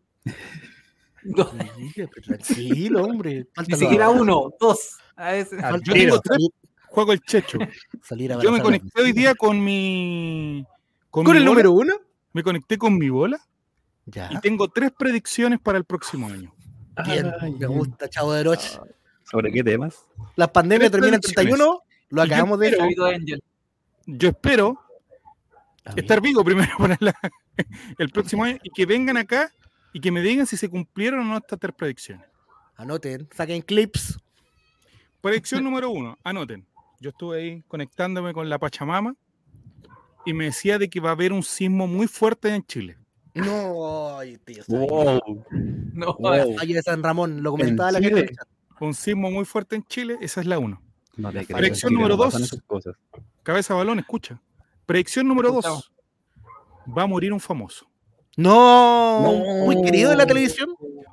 [1.22, 1.46] No,
[2.24, 3.46] Tranquilo, hombre.
[3.54, 4.98] Falta ni siquiera uno, dos.
[5.16, 5.62] A veces.
[5.62, 6.48] Al falta Yo tengo tres
[6.88, 7.58] juego el checho.
[8.02, 10.64] salir a Yo me conecté hoy día con mi.
[11.10, 11.44] ¿Con mi el bola.
[11.50, 11.94] número uno?
[12.32, 13.38] Me conecté con mi bola
[14.06, 14.30] Ya.
[14.32, 16.52] y tengo tres predicciones para el próximo año.
[17.06, 18.78] Bien, Ay, me gusta, chavo de noche.
[19.30, 20.06] ¿Sobre qué temas?
[20.36, 21.54] La pandemia termina en predicciones.
[21.56, 22.76] 31, lo yo acabamos de
[23.14, 23.42] Angel.
[24.06, 24.80] Yo espero
[25.84, 26.04] A ver.
[26.04, 27.14] estar vivo primero para la-
[27.98, 29.52] el próximo año y que vengan acá
[29.92, 32.26] y que me digan si se cumplieron o no estas tres predicciones.
[32.76, 34.18] Anoten, saquen clips.
[35.20, 36.66] Predicción número uno, anoten.
[36.98, 39.14] Yo estuve ahí conectándome con la Pachamama
[40.24, 42.96] y me decía de que va a haber un sismo muy fuerte en Chile.
[43.34, 44.62] No, ay, tío.
[44.68, 45.44] Wow,
[45.94, 46.56] No, wow.
[46.58, 48.34] De San Ramón, lo comentaba la gente.
[48.80, 50.80] Un sismo muy fuerte en Chile, esa es la uno.
[51.16, 51.58] No te creo.
[51.58, 52.52] Predicción número no pasan dos.
[52.52, 52.96] esas cosas.
[53.42, 54.40] Cabeza balón, escucha.
[54.86, 55.90] Predicción número Escuchamos.
[56.86, 56.94] dos.
[56.96, 57.86] Va a morir un famoso.
[58.36, 59.64] No, No.
[59.66, 60.70] muy querido en la televisión.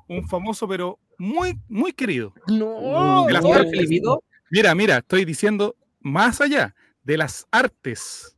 [0.08, 2.34] Un famoso, pero muy, muy querido.
[2.48, 3.72] No, De las ¿No, el artes.
[3.72, 4.24] Felipito?
[4.50, 8.38] Mira, mira, estoy diciendo más allá de las artes.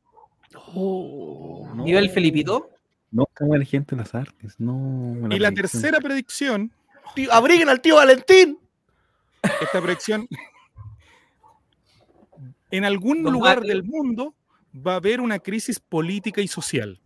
[0.75, 2.69] No, ¿Nivel Felipito?
[3.11, 4.55] Nunca muere gente en las artes.
[4.59, 5.15] No.
[5.29, 6.71] Y la tercera predicción,
[7.15, 8.59] Tío, abriguen al tío Valentín.
[9.61, 10.27] Esta predicción,
[12.71, 14.35] en algún Don lugar del mundo
[14.75, 16.99] va a haber una crisis política y social.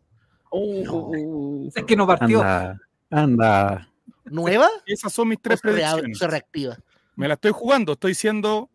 [1.75, 2.41] Es que no partió.
[2.41, 3.89] Anda, anda.
[4.25, 4.67] ¿Nueva?
[4.85, 6.17] Esas son mis ¿O tres se, predicciones.
[6.17, 6.77] se reactiva?
[7.15, 8.69] Me la estoy jugando, estoy siendo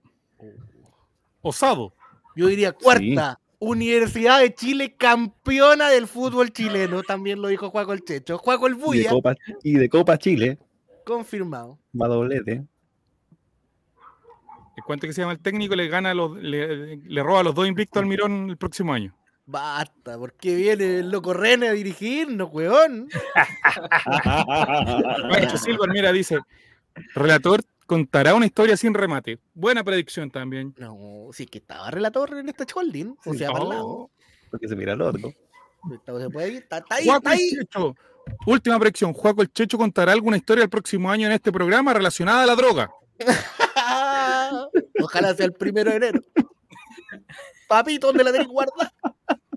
[1.40, 1.94] osado.
[2.37, 3.40] Yo diría cuarta.
[3.61, 7.03] Universidad de Chile campeona del fútbol chileno.
[7.03, 8.38] También lo dijo Juaco el Checho.
[8.38, 10.59] Juaco el Y de, Buya, Copa, y de Copa Chile,
[11.05, 11.77] confirmado.
[12.01, 12.64] va doblete.
[14.78, 17.52] El cuento que se llama el técnico le gana los, le, le roba a los
[17.54, 19.12] dos invictos al Mirón el próximo año.
[19.44, 23.08] Basta, porque viene el loco René a dirigirnos, weón.
[25.32, 26.38] Pancho Silva, mira, dice,
[27.14, 29.40] relator, contará una historia sin remate.
[29.52, 30.74] Buena predicción también.
[30.78, 33.16] No, sí que estaba relator en este holding.
[33.24, 33.72] O sea, para el Oh.
[33.72, 34.10] lado.
[34.50, 35.32] Porque se mira el otro.
[35.92, 37.50] Está- se puede ir, Está, está ahí, Juaco está ahí.
[37.50, 37.96] Checho.
[38.46, 39.12] Última predicción.
[39.12, 42.54] Juaco el Checho contará alguna historia el próximo año en este programa relacionada a la
[42.54, 42.90] droga.
[45.02, 46.20] Ojalá sea el primero de enero.
[47.68, 48.92] Papito, ¿dónde la tenés guardada?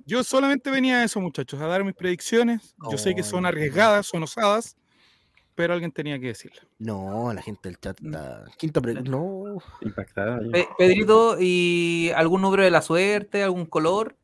[0.05, 2.75] Yo solamente venía a eso, muchachos, a dar mis predicciones.
[2.91, 3.49] Yo sé que son Ay.
[3.51, 4.75] arriesgadas, son osadas,
[5.55, 6.61] pero alguien tenía que decirlo.
[6.79, 8.43] No, la gente del chat está.
[8.57, 9.59] Quinta pre- No.
[9.81, 10.39] Impactada.
[10.51, 13.43] Pe- Pedrito, ¿y algún número de la suerte?
[13.43, 14.17] ¿Algún color?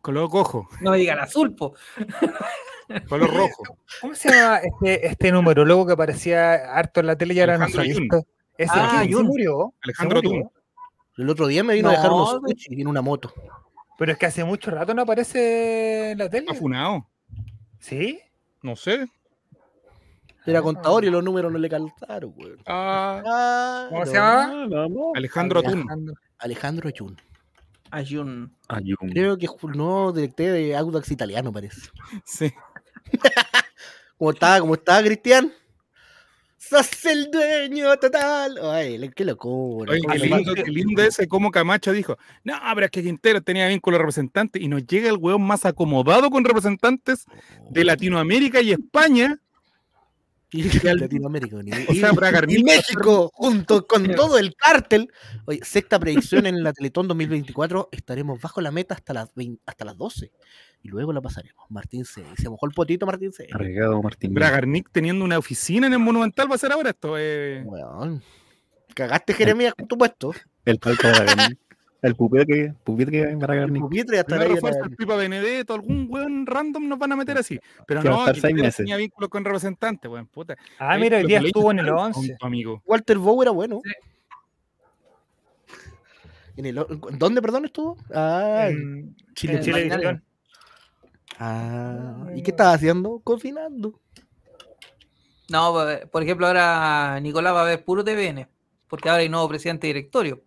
[0.00, 1.74] Color cojo, No me digan azul, po.
[3.08, 3.76] color rojo.
[4.00, 5.64] ¿Cómo se llama este, este número?
[5.64, 8.28] Luego que aparecía harto en la tele y ahora no se ha Alejandro visto.
[8.58, 9.16] Ese Ah, ¿quién?
[9.18, 9.72] se murió.
[9.74, 10.40] se Alejandro murió.
[10.42, 10.50] Tun.
[11.24, 12.54] El otro día me vino a dejar No, unos güey.
[12.58, 13.32] sushi en una moto.
[13.98, 16.46] Pero es que hace mucho rato no aparece en la tele.
[16.46, 17.08] Está funado.
[17.78, 18.20] ¿Sí?
[18.62, 19.06] No sé.
[20.44, 22.52] Era contador y los números no le calzaron, güey.
[22.66, 24.18] Ah, Ah, ¿Cómo se no.
[24.18, 24.66] llama?
[24.76, 24.86] Ah.
[25.16, 26.14] Alejandro Tun.
[26.38, 26.88] Alejandro.
[26.88, 27.16] Ayun.
[27.90, 28.56] Ayun.
[28.68, 28.96] Ayun.
[29.10, 31.88] Creo que nuevo director de Audax italiano, parece.
[32.24, 32.52] Sí.
[34.18, 34.60] ¿Cómo está?
[34.60, 35.52] ¿Cómo está, Cristian?
[36.68, 38.58] ¡Sos el dueño total!
[38.62, 39.92] Ay, qué locura.
[39.92, 43.40] Oye, ¿Cómo qué lindo, qué lindo ese como Camacho dijo, no, pero es que Quintero
[43.40, 47.26] tenía vínculo representante y nos llega el weón más acomodado con representantes
[47.70, 49.40] de Latinoamérica y España.
[50.50, 51.56] Y Latinoamérica.
[51.88, 52.12] O sea,
[52.48, 55.12] y México, junto con todo el cártel.
[55.44, 59.84] Oye, sexta predicción en la Teletón 2024, estaremos bajo la meta hasta las 20 hasta
[59.84, 60.32] las 12.
[60.86, 61.64] Y luego la pasaremos.
[61.68, 62.22] Martín C.
[62.40, 63.48] Se mojó el potito, Martín C.
[63.52, 64.32] Arriesgado Martín.
[64.32, 67.16] Bragarnik teniendo una oficina en el Monumental va a ser ahora esto.
[67.18, 67.60] eh.
[67.66, 68.22] Weón.
[68.94, 70.32] Cagaste, Jeremías, con tu puesto.
[70.64, 71.58] El palco Bragarnik.
[72.02, 73.82] El pupitre, pupitre El Bragarnik.
[73.82, 77.58] pupitre hasta ahí refuerzo, el Pipa Benedetto, algún weón random nos van a meter así.
[77.84, 78.76] Pero Que no, meses.
[78.76, 80.54] tenía vínculos con representantes, weón, puta.
[80.78, 82.28] Ah, Ahí mira, hoy día que estuvo en el hizo 11.
[82.28, 82.80] tonto, amigo.
[82.86, 83.80] Walter Bow era bueno.
[83.82, 83.90] Sí.
[86.58, 86.86] ¿En el,
[87.18, 87.96] ¿Dónde, perdón, estuvo?
[88.14, 89.54] Ah, en En Chile.
[89.56, 90.22] en Chilevisión.
[91.38, 93.20] Ah, ¿y qué estaba haciendo?
[93.22, 94.00] Cocinando.
[95.48, 95.74] No,
[96.10, 98.48] por- ejemplo, ahora Nicolás va a ver puro TVN,
[98.88, 100.42] porque ahora hay nuevo presidente de directorio.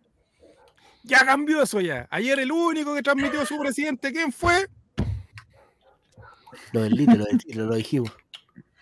[1.04, 2.08] Ya cambió eso ya.
[2.12, 4.67] Ayer el único que transmitió a su presidente, ¿quién fue?
[6.73, 7.15] Lo del Lite,
[7.56, 8.12] lo lo dijimos.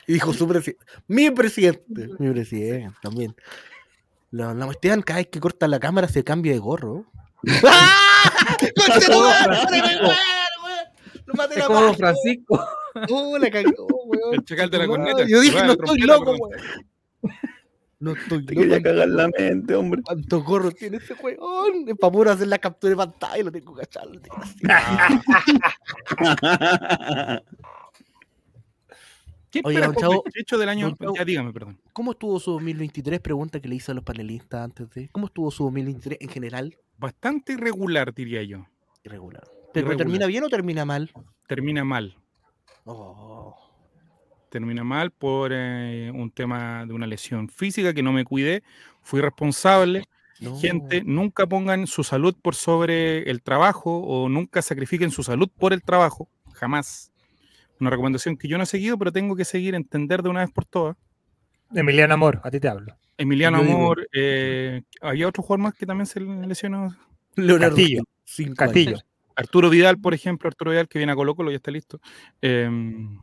[0.07, 0.85] Y dijo su presidente.
[1.07, 2.07] Mi presidente.
[2.17, 3.35] Mi presidente también.
[4.31, 7.05] La, la Esteban cada vez que corta la cámara se cambia de gorro.
[7.65, 8.57] ¡Ah!
[8.75, 11.16] ¡Concha tu madre, weón, weón!
[11.27, 12.67] ¡Lo maté Es la como paja, Francisco.
[13.11, 14.33] ¡Oh, la cagó, weón!
[14.33, 15.25] El chacal de la corneta.
[15.27, 16.59] Yo dije, no estoy loco, weón.
[17.99, 18.83] No estoy Te quería loco.
[18.83, 20.01] cagar la mente, hombre.
[20.03, 21.87] ¿Cuántos gorros tiene ese weón?
[21.87, 24.05] Es para poder hacer la captura de pantalla, lo tengo que cachar.
[24.07, 24.59] lo tengo así.
[29.49, 30.87] ¿Qué Oye, don Chavo, del Checho del año?
[30.89, 31.15] don Chavo.
[31.15, 31.79] Ya dígame, perdón.
[31.93, 33.19] ¿Cómo estuvo su 2023?
[33.21, 35.09] Pregunta que le hice a los panelistas antes de.
[35.09, 36.77] ¿Cómo estuvo su 2023 en general?
[36.97, 38.67] Bastante irregular, diría yo.
[39.03, 39.47] Irregular.
[39.73, 39.97] ¿Pero Irregular.
[39.97, 41.11] termina bien o termina mal?
[41.47, 42.17] Termina mal.
[42.85, 43.55] Oh.
[44.49, 48.63] Termina mal por eh, un tema de una lesión física que no me cuidé.
[49.01, 50.05] Fui responsable.
[50.39, 50.57] No.
[50.59, 55.73] Gente, nunca pongan su salud por sobre el trabajo o nunca sacrifiquen su salud por
[55.73, 56.29] el trabajo.
[56.53, 57.11] Jamás.
[57.79, 60.51] Una recomendación que yo no he seguido, pero tengo que seguir, entender de una vez
[60.51, 60.95] por todas.
[61.73, 62.95] Emiliano Amor, a ti te hablo.
[63.17, 66.95] Emiliano Yo Amor, eh, había otro jugador más que también se lesionó.
[67.35, 68.03] Leonardo Castillo.
[68.55, 68.97] Castillo.
[69.37, 72.01] Arturo Vidal, por ejemplo, Arturo Vidal que viene a Colo Colo, ya está listo.
[72.41, 73.19] Em,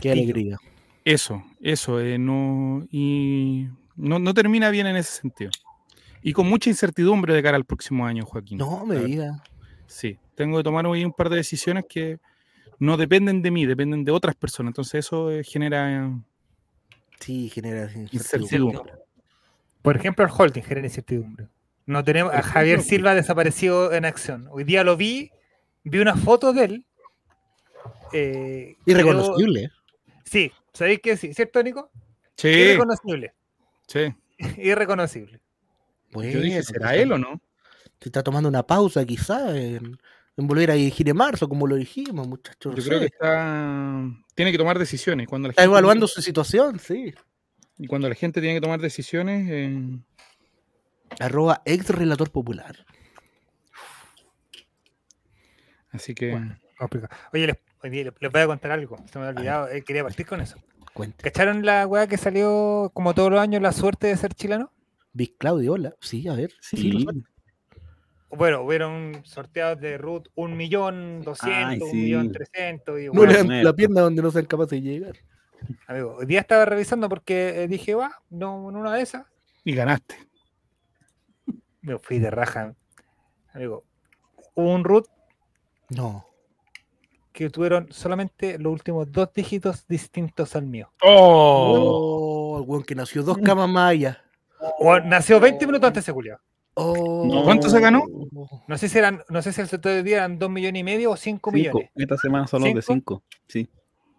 [0.00, 0.56] Qué alegría.
[1.04, 5.50] Eso, eso, eh, no, y no, no termina bien en ese sentido.
[6.22, 8.58] Y con mucha incertidumbre de cara al próximo año, Joaquín.
[8.58, 9.42] No me diga.
[9.86, 12.18] Sí, tengo que tomar hoy un par de decisiones que
[12.78, 14.70] no dependen de mí, dependen de otras personas.
[14.70, 16.12] Entonces eso eh, genera
[17.18, 18.16] Sí, genera incertidumbre.
[18.16, 18.92] incertidumbre.
[19.82, 21.48] Por ejemplo, el holding genera incertidumbre.
[21.90, 24.46] No tenemos a Javier Silva desaparecido en acción.
[24.52, 25.32] Hoy día lo vi,
[25.82, 26.86] vi una foto de él.
[28.12, 29.64] eh, creo- Irreconocible.
[29.64, 29.70] ¿eh?
[30.24, 31.34] Sí, ¿sabéis que sí?
[31.34, 31.90] ¿Cierto, Nico?
[32.36, 33.34] Sí, Irreconocible.
[33.88, 34.14] sí.
[34.58, 35.40] Irreconocible.
[36.12, 37.40] Yo dije, ¿será él o no?
[38.00, 39.98] Se está tomando una pausa quizá en,
[40.36, 42.74] en volver a dirigir en marzo, como lo dijimos, muchachos.
[42.76, 44.00] Yo creo que está,
[44.36, 45.26] tiene que tomar decisiones.
[45.28, 47.12] Cuando la Está gente evaluando su situación, sí.
[47.78, 49.98] y cuando la gente tiene que tomar decisiones, eh,
[51.18, 52.76] Arroba ex relator popular.
[55.92, 56.56] así que Bueno.
[57.32, 58.96] Oye, les, voy a contar algo.
[59.10, 59.68] Se me había olvidado.
[59.68, 60.56] eh, quería partir con eso.
[60.94, 61.22] Cuente.
[61.22, 64.72] ¿Cacharon la weá que salió como todos los años la suerte de ser chileno?
[65.12, 65.94] Big Claudio, hola.
[66.00, 66.52] Sí, a ver.
[66.60, 67.06] Sí, Sí.
[68.30, 71.96] Bueno, hubieron sorteados de Ruth un millón doscientos, Ay, un sí.
[71.96, 73.76] millón trescientos y No levanten la muerto.
[73.76, 75.16] pierna donde no sean capaces de llegar.
[75.88, 79.26] Amigo, hoy día estaba revisando porque eh, dije, va, no, en una de esas.
[79.64, 80.16] Y ganaste.
[81.82, 82.74] Me fui de raja.
[83.54, 83.84] Amigo,
[84.54, 85.06] hubo un root
[85.90, 86.26] No.
[87.32, 90.92] que tuvieron solamente los últimos dos dígitos distintos al mío.
[91.02, 92.54] ¡Oh!
[92.54, 94.22] Oh, el weón que nació dos camas más allá.
[94.78, 96.38] O nació 20 minutos antes de Julio.
[96.74, 97.42] Oh.
[97.44, 98.04] ¿Cuánto se ganó?
[98.66, 100.84] No sé si eran, no sé si el sector de día eran 2 millones y
[100.84, 101.50] medio o 5 Cinco.
[101.50, 101.90] millones.
[101.96, 103.22] Esta semana son los de ¿Cinco?
[103.26, 103.44] 5.
[103.48, 103.68] Sí.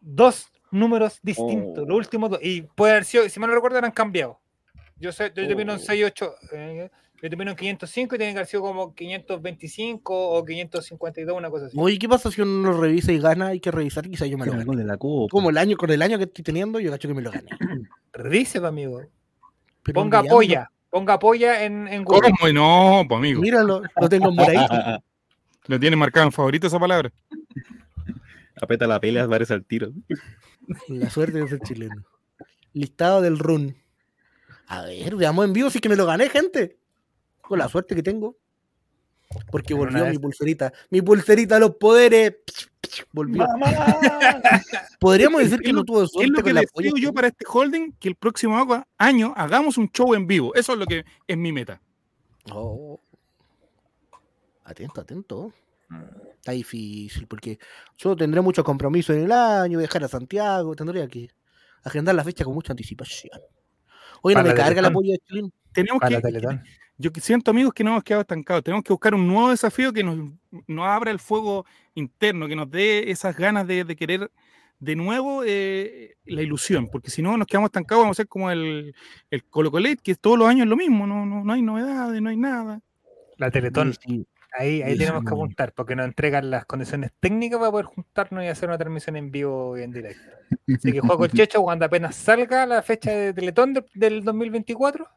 [0.02, 1.88] Dos números distintos, Oh.
[1.88, 2.39] los últimos dos.
[2.41, 4.38] Y puede haber sido, si mal no recuerdo, eran cambiados.
[4.97, 5.84] Yo sé, yo termino en Oh.
[5.84, 6.89] 6, 8, eh,
[7.21, 11.67] yo termino en 505 y tienen que haber sido como 525 o 552, una cosa
[11.67, 11.77] así.
[11.79, 13.47] Oye, ¿qué pasa si uno lo revisa y gana?
[13.47, 14.84] Hay que revisar, quizás yo me lo gane.
[14.84, 14.97] la.
[14.97, 17.49] Como el año, con el año que estoy teniendo, yo cacho que me lo gané.
[18.13, 19.01] Revise, pa, amigo.
[19.84, 20.71] Pero Ponga polla.
[20.89, 22.31] Ponga polla en, en Google.
[22.39, 22.51] ¿Cómo?
[22.51, 23.41] No, pues amigo.
[23.41, 24.73] Míralo, lo tengo en moradito.
[25.67, 27.13] Lo tiene marcado en favorito esa palabra.
[28.60, 29.91] Apeta la pelea, aparece al tiro.
[30.88, 32.03] La suerte de ser chileno.
[32.73, 33.77] Listado del run.
[34.65, 36.81] A ver, veamos en vivo si es que me lo gané, gente.
[37.41, 38.38] Con la suerte que tengo.
[39.49, 40.73] Porque volvió una mi pulserita.
[40.89, 42.36] Mi pulserita de los poderes.
[43.12, 43.45] Volvió.
[44.99, 47.45] Podríamos decir que no tuvo ¿Qué es suerte lo que polla digo yo para este
[47.47, 47.93] holding?
[47.93, 50.54] Que el próximo año hagamos un show en vivo.
[50.56, 51.82] Eso es lo que es mi meta.
[52.51, 52.99] Oh.
[54.65, 55.54] Atento, atento.
[56.36, 57.60] Está difícil porque
[57.97, 61.30] yo tendré mucho compromiso en el año, viajar a Santiago, tendría que
[61.84, 63.39] agendar la fecha con mucha anticipación.
[64.21, 65.54] Hoy no me carga la polla de Chilín.
[65.71, 66.62] Tenemos Para que.
[66.97, 68.63] Yo siento, amigos, que no hemos quedado estancados.
[68.63, 70.17] Tenemos que buscar un nuevo desafío que nos,
[70.67, 74.32] nos abra el fuego interno, que nos dé esas ganas de, de querer
[74.80, 78.49] de nuevo eh, la ilusión, porque si no nos quedamos estancados, vamos a ser como
[78.49, 78.95] el,
[79.30, 82.19] el Colo Colet, que todos los años es lo mismo, no, no, no hay novedades,
[82.19, 82.82] no hay nada.
[83.38, 83.93] La Teletón.
[83.93, 87.86] Sí, Ahí, ahí Sí, tenemos que apuntar, porque nos entregan las condiciones técnicas para poder
[87.86, 90.30] juntarnos y hacer una transmisión en vivo y en directo.
[90.75, 95.08] Así que juego el Checho cuando apenas salga la fecha de Teletón del, del 2024.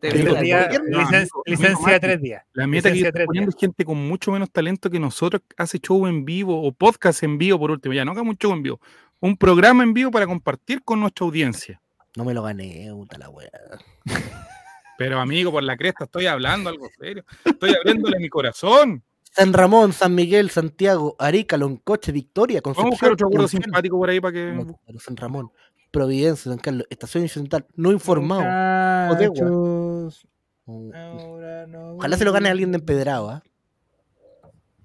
[0.00, 2.44] Te no, licen- licencia de tres días.
[2.52, 5.42] La meta que Licencia está tres poniendo es gente con mucho menos talento que nosotros
[5.56, 7.94] hace show en vivo o podcast en vivo por último.
[7.94, 8.80] Ya no hagamos un show en vivo,
[9.20, 11.80] un programa en vivo para compartir con nuestra audiencia.
[12.16, 13.50] No me lo gané, puta la wea.
[14.96, 17.24] Pero amigo, por la cresta, estoy hablando algo serio.
[17.44, 19.02] Estoy abriéndole mi corazón.
[19.30, 23.62] San Ramón, San Miguel, Santiago, Arica, Loncoche, Victoria, Vamos a buscar Concepción, otro acuerdo Concepción,
[23.64, 24.52] simpático por ahí para que.
[24.84, 25.50] Claro, San Ramón,
[25.90, 29.14] Providencia, San Carlos, Estación Incidental, no informado.
[29.14, 30.26] Muchachos,
[30.70, 33.42] Oh, ahora no Ojalá se lo gane alguien de empedrado, ¿ah?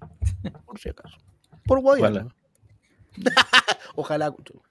[0.64, 1.16] Por si acaso.
[1.66, 2.28] Por Guayana.
[3.94, 4.30] Ojalá.
[4.30, 4.62] cucho.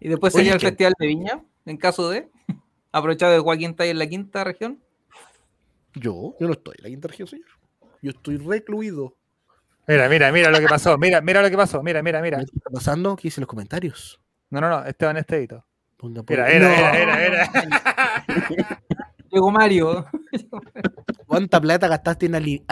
[0.00, 2.28] Y después sería el que- Festival de Viña, en caso de.
[2.92, 4.82] Aprovechado de Joaquín está ahí en la quinta región.
[5.94, 7.48] Yo, yo no estoy en la quinta región, señor.
[8.02, 9.16] Yo estoy recluido.
[9.88, 10.98] Mira, mira, mira lo que pasó.
[10.98, 11.82] Mira, mira lo que pasó.
[11.82, 12.38] Mira, mira, mira.
[12.38, 13.16] ¿Qué está pasando?
[13.16, 14.20] ¿Qué dicen los comentarios?
[14.50, 14.84] No, no, no.
[14.84, 15.64] Esteban Estevito.
[15.96, 16.66] Ponga era, No.
[16.68, 17.50] era, era, era.
[19.32, 20.06] Llegó Mario.
[21.26, 22.62] ¿Cuánta plata gastaste en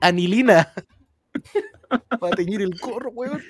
[0.00, 0.72] anilina?
[2.20, 3.40] Para teñir el corro, weón.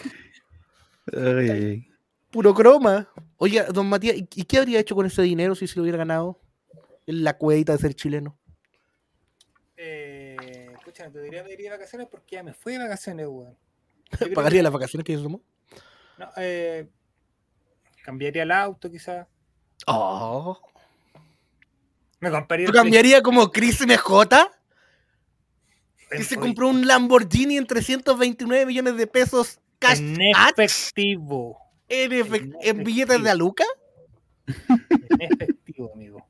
[1.16, 1.88] Ay.
[2.30, 3.08] Puro croma.
[3.36, 6.40] Oye, don Matías, ¿y qué habría hecho con ese dinero si se lo hubiera ganado?
[7.06, 8.38] En la cuevita de ser chileno.
[9.76, 13.26] Eh, escucha, no te diría me iría de vacaciones porque ya me fui de vacaciones,
[13.28, 13.56] weón.
[14.20, 15.42] Yo ¿Pagaría que- las vacaciones que se tomó?
[16.18, 16.88] No, eh,
[18.02, 19.26] cambiaría el auto, quizás.
[19.86, 20.60] Oh.
[22.20, 22.66] Me compraría.
[22.66, 24.28] ¿Tú cambiaría como Chris MJ?
[26.10, 31.58] Que se compró un Lamborghini en 329 millones de pesos cash en efectivo.
[31.88, 33.30] en, efe- en en billetes de efectivo.
[33.30, 33.64] aluca.
[34.46, 36.26] En efectivo, amigo.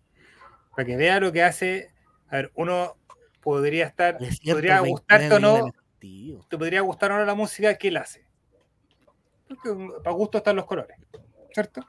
[0.71, 1.91] Para que vea lo que hace.
[2.29, 2.97] A ver, uno
[3.41, 4.15] podría estar.
[4.19, 4.31] Podría
[4.81, 5.67] 129 gustarte o no.
[5.67, 6.47] efectivo.
[6.49, 8.25] Te podría gustar o no la música que él hace.
[9.49, 10.97] Porque mm, para gusto están los colores.
[11.53, 11.87] ¿Cierto?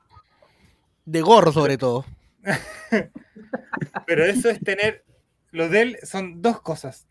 [1.06, 2.06] De gorro, sobre todo.
[4.08, 5.04] Pero eso es tener.
[5.52, 7.08] Lo de él son dos cosas.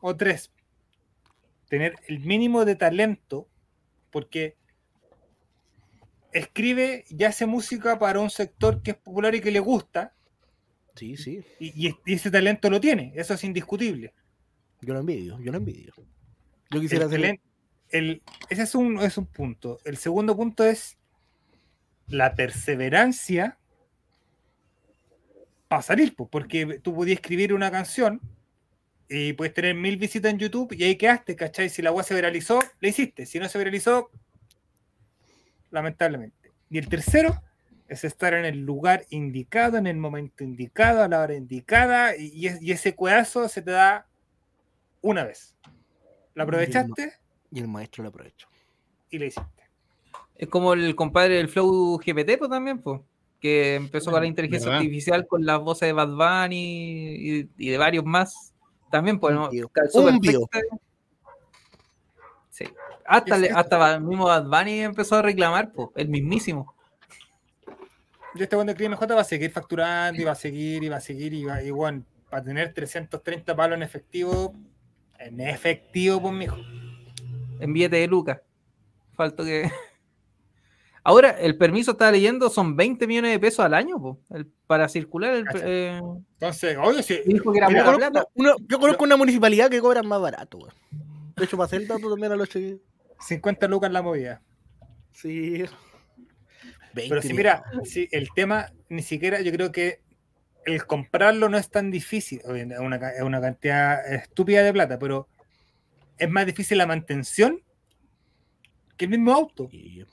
[0.00, 0.52] O tres.
[1.68, 3.48] Tener el mínimo de talento.
[4.10, 4.56] Porque
[6.32, 10.14] escribe y hace música para un sector que es popular y que le gusta.
[10.94, 11.44] Sí, sí.
[11.58, 13.12] Y, y- y ese talento lo tiene.
[13.16, 14.14] Eso es indiscutible.
[14.80, 15.92] Yo lo envidio, yo lo envidio.
[16.70, 17.20] Yo quisiera El hacer.
[17.20, 17.40] talen-
[17.90, 19.78] el- ese es un, es un punto.
[19.84, 20.96] El segundo punto es
[22.08, 23.58] la perseverancia
[25.68, 28.20] para salir, po, porque tú podías escribir una canción
[29.08, 31.68] y puedes tener mil visitas en YouTube y ahí quedaste, ¿cachai?
[31.68, 33.26] Si la web se viralizó, la hiciste.
[33.26, 34.10] Si no se viralizó,
[35.70, 36.52] lamentablemente.
[36.70, 37.42] Y el tercero
[37.88, 42.28] es estar en el lugar indicado, en el momento indicado, a la hora indicada, y,
[42.28, 44.06] y es- y ese cuedazo se te da
[45.02, 45.54] una vez.
[46.34, 47.12] ¿La aprovechaste?
[47.50, 48.48] Y el maestro lo aprovechó.
[49.10, 49.63] y le hiciste.
[50.36, 53.00] Es como el compadre del Flow GPT, pues también, pues.
[53.40, 54.80] Que empezó con la inteligencia ¿Verdad?
[54.82, 58.52] artificial con las voces de Bad Bunny y, y de varios más.
[58.90, 59.50] También, pues, Un ¿no?
[62.50, 62.64] Sí.
[63.06, 66.74] Hasta, le- hasta el mismo Bad Bunny empezó a reclamar, pues, el mismísimo.
[68.34, 70.96] Y este cuando escribe MJ va a seguir facturando y va a seguir y va
[70.96, 74.52] a seguir y va y bueno, para tener 330 palos en efectivo,
[75.20, 76.56] en efectivo, pues mijo.
[77.60, 78.40] En billete de Lucas.
[79.12, 79.70] Falto que.
[81.06, 84.88] Ahora, el permiso estaba leyendo, son 20 millones de pesos al año, po, el- para
[84.88, 85.34] circular.
[85.34, 86.00] El, eh,
[86.34, 88.28] Entonces, oye, sí, dijo que era Mira, Yo conozco, plata.
[88.34, 90.72] una, yo conozco una municipalidad que cobra más barato, weón.
[91.36, 92.78] De hecho, para hacer el dato también a los cheques.
[93.20, 94.40] 50 lucas la movida.
[95.12, 95.64] Sí.
[96.94, 97.36] 20 Pero si mil.
[97.36, 100.00] mira, si el tema ni siquiera, yo creo que
[100.64, 102.40] el comprarlo no es tan difícil.
[102.46, 105.28] Es una, una cantidad estúpida de plata, pero
[106.16, 107.60] es más difícil la mantención
[108.96, 109.68] que el mismo auto.
[109.70, 110.04] Sí.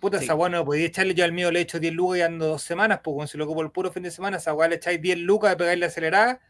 [0.00, 0.24] Puta, Sí.
[0.24, 2.62] esa weá no podía echarle yo al mío, le echo 10 lucas y ando dos
[2.62, 5.00] semanas, pues cuando se lo ocupo el puro fin de semana, esa weá le echáis
[5.02, 6.40] 10 lucas de pegarle acelerada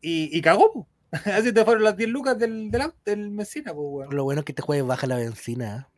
[0.00, 0.86] y, y cagó, pues.
[1.26, 4.14] Así te fueron las 10 lucas del, del, del Messina, pues weón.
[4.16, 5.92] Lo bueno es que este jueves baja la benzina ¿eh?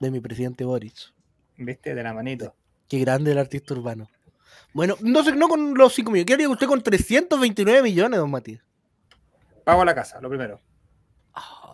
[0.00, 1.12] de mi presidente Boris.
[1.56, 2.54] Viste, de la manito.
[2.88, 4.08] Qué grande el artista urbano.
[4.74, 6.26] Bueno, no sé, no con los 5 millones.
[6.26, 8.60] ¿Qué haría usted con 329 millones, don Matías?
[9.64, 10.60] Pago la casa, lo primero.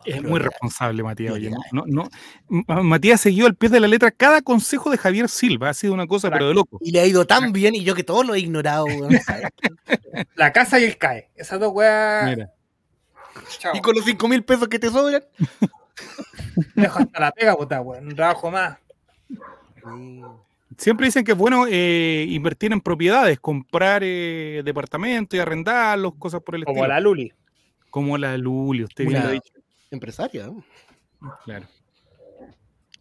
[0.04, 1.34] Es muy responsable, Matías.
[1.34, 2.08] oye, no, no,
[2.82, 5.68] Matías siguió al pie de la letra cada consejo de Javier Silva.
[5.70, 6.78] Ha sido una cosa, pero de loco.
[6.80, 9.10] Y le ha ido tan bien y yo que todo lo he ignorado, weón.
[10.34, 11.28] La casa y el CAE.
[11.36, 12.48] Esas dos weas.
[13.58, 13.72] Chao.
[13.74, 15.22] y con los 5 mil pesos que te sobran.
[16.74, 18.06] Dejo hasta la pega, puta, weón.
[18.08, 18.78] Un trabajo más.
[20.76, 26.42] siempre dicen que es bueno eh, invertir en propiedades, comprar eh, departamentos y arrendarlos, cosas
[26.42, 26.88] por el Como estilo.
[26.88, 27.32] la Luli.
[27.90, 29.52] Como la Luli, usted bien lo ha dicho.
[29.90, 30.50] Empresaria.
[31.44, 31.66] Claro.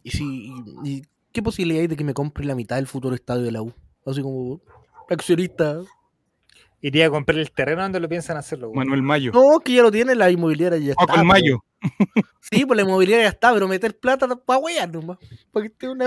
[0.02, 3.14] ¿Y, si, y, y qué posibilidad hay de que me compre la mitad del futuro
[3.14, 3.72] estadio de la U?
[4.04, 4.60] Así como
[5.08, 5.82] accionista.
[6.82, 8.78] Iría a comprar el terreno donde lo piensan hacerlo, weón.
[8.78, 9.32] Manuel Mayo.
[9.34, 11.06] No, que ya lo tiene, la inmobiliaria ya está.
[11.06, 11.64] Paco el Mayo.
[12.40, 15.18] Sí, pues la inmobiliaria ya está, pero meter plata para huear nomás.
[15.52, 16.06] Para que esté una.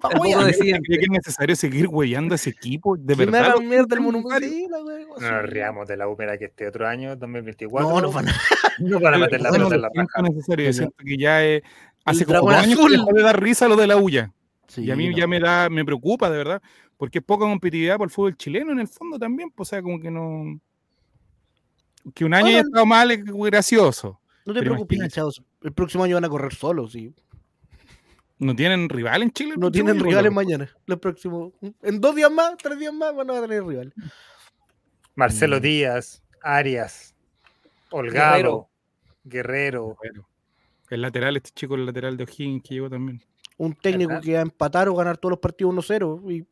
[0.00, 0.38] para huear.
[0.44, 0.82] de- ¿Cree decían.
[0.82, 2.96] que es necesario seguir huellando a ese equipo?
[2.96, 3.50] ¿De Que me verdad?
[3.52, 4.46] hagan mierda el ¿Los monumento.
[5.20, 7.88] No nos riamos de la úmera que este otro año, 2024.
[7.88, 8.34] No, no van a.
[8.78, 10.28] no van a meter la no pelota en la siento raja.
[10.28, 10.64] necesario.
[10.66, 10.72] Yo Ya.
[10.76, 11.62] siento que ya eh,
[12.04, 14.32] hace como dos años que dejó de dar risa lo de la huya.
[14.66, 15.16] Sí, y a mí no.
[15.16, 16.62] ya me da, me preocupa de verdad,
[16.98, 19.80] porque es poca competitividad por el fútbol chileno en el fondo también, pues, o sea,
[19.82, 20.60] como que no.
[22.14, 24.20] Que un año Bueno, haya estado mal es gracioso.
[24.44, 25.42] No te preocupes, chavos.
[25.62, 27.14] El próximo año van a correr solos, sí.
[28.38, 29.54] ¿No tienen rival en Chile?
[29.56, 30.34] No tienen rivales loco?
[30.34, 30.70] mañana.
[30.86, 31.52] Los próximos.
[31.82, 33.92] En dos días más, tres días más, van a tener rival.
[35.14, 35.62] Marcelo Mm.
[35.62, 37.14] Díaz, Arias,
[37.90, 38.68] Holgado,
[39.24, 39.96] Guerrero.
[40.90, 43.20] El lateral, este chico, el lateral de O'Higgins que llegó también.
[43.56, 44.22] Un técnico ¿Verdad?
[44.22, 46.30] que va a empatar o ganar todos los partidos 1-0.
[46.32, 46.46] Y,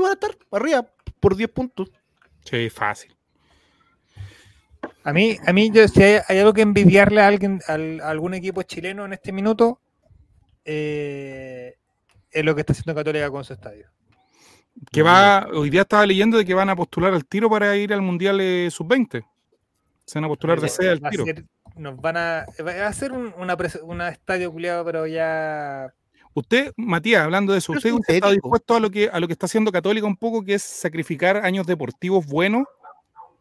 [0.00, 0.86] y van a estar arriba
[1.20, 1.90] por 10 puntos.
[2.44, 3.14] Sí, fácil.
[5.04, 8.10] A mí, a mí yo, si hay, hay algo que envidiarle a alguien, al- a
[8.10, 9.80] algún equipo chileno en este minuto,
[10.64, 11.76] eh,
[12.30, 13.88] es lo que está haciendo Católica con su estadio.
[14.92, 17.92] Que va, hoy día estaba leyendo de que van a postular al tiro para ir
[17.92, 19.22] al Mundial eh, Sub-20.
[20.04, 21.24] Se van a postular de sede al tiro.
[21.24, 21.44] ser-
[21.76, 23.32] nos van a, va a ser un
[23.84, 25.92] una estadio culiado, pero ya
[26.40, 29.26] Usted, Matías, hablando de eso, ¿usted es usted está dispuesto a lo que a lo
[29.26, 32.64] que está haciendo Católica un poco, que es sacrificar años deportivos buenos?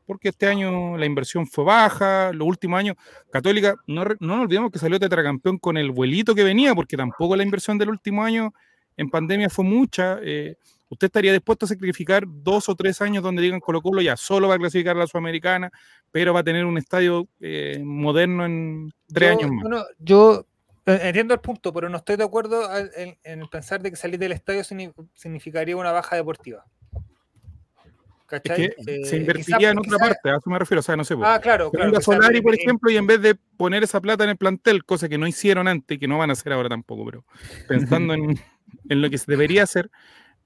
[0.06, 2.96] Porque este año la inversión fue baja, los últimos años,
[3.32, 7.36] Católica, no, no nos olvidemos que salió tetracampeón con el vuelito que venía, porque tampoco
[7.36, 8.52] la inversión del último año
[8.98, 10.18] en pandemia fue mucha.
[10.24, 10.56] eh,
[10.92, 14.48] ¿Usted estaría dispuesto a sacrificar dos o tres años donde digan Colo Colo ya solo
[14.48, 15.72] va a clasificar a la Sudamericana,
[16.12, 19.62] pero va a tener un estadio eh, moderno en tres Yo- años más?
[19.62, 20.46] bueno, yo
[20.94, 24.32] entiendo el punto, pero no estoy de acuerdo en, en pensar de que salir del
[24.32, 26.66] estadio signi- significaría una baja deportiva.
[26.94, 28.56] Es ¿Cachai?
[28.58, 30.96] que Eh, se invertiría quizá- en otra quizá- parte, a eso me refiero, o sea,
[30.96, 31.16] no sé.
[31.16, 32.00] pues, Ah, claro, claro.
[32.00, 35.18] Solari, por ejemplo, y en vez de poner esa plata en el plantel, cosa que
[35.18, 37.26] no hicieron antes y que no van a hacer ahora tampoco, pero
[38.12, 38.40] pensando en,
[38.88, 39.90] en lo que se debería hacer,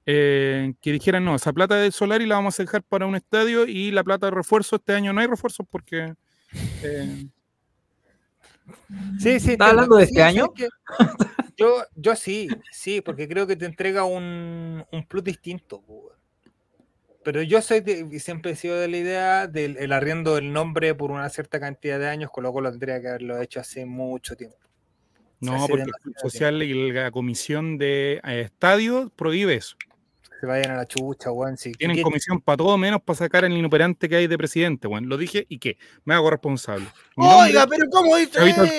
[0.06, 3.66] eh, que dijeran, no, esa plata de Solari la vamos a dejar para un estadio
[3.66, 6.14] y la plata de refuerzo, este año no hay refuerzos porque...
[9.18, 9.52] Sí, sí.
[9.52, 10.52] ¿Estás hablando de este ¿sabes año?
[11.56, 15.84] Yo, yo sí, sí, porque creo que te entrega un, un plus distinto.
[17.22, 20.52] Pero yo soy de- y siempre he sido de la idea del el arriendo del
[20.52, 23.60] nombre por una cierta cantidad de años, con lo cual lo tendría que haberlo hecho
[23.60, 24.56] hace mucho tiempo.
[25.40, 29.76] no, porque el Social y la comisión de eh, estadio prohíbe eso.
[30.40, 31.56] Se vayan a la chucha, weón.
[31.56, 34.88] Si Tienen ¿qué- comisión para todo menos para sacar el inoperante que hay de presidente,
[34.88, 36.86] bueno, lo dije y qué, me hago responsable.
[37.16, 38.70] Mi nombre Oiga, pero ¿cómo dice al?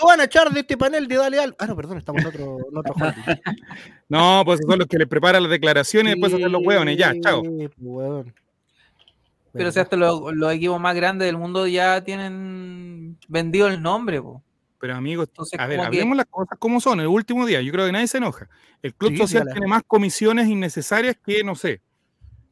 [0.00, 1.54] Lo van a echar de este panel de Dale al.
[1.58, 2.94] Ah, no, perdón, estamos en otro, en otro.
[4.08, 6.96] No, pues son los que les preparan las declaraciones y después hacen los hueones.
[6.96, 7.42] Ya, chao.
[7.42, 8.34] Sí, pues, weón.
[9.52, 14.22] Pero si hasta los, los equipos más grandes del mundo ya tienen vendido el nombre,
[14.22, 14.42] po.
[14.80, 17.00] Pero amigos, Entonces, a ver, que- hablemos las cosas como son.
[17.00, 18.48] El último día, yo creo que nadie se enoja.
[18.82, 21.82] El Club Sí, Social tiene más comisiones innecesarias que, no sé.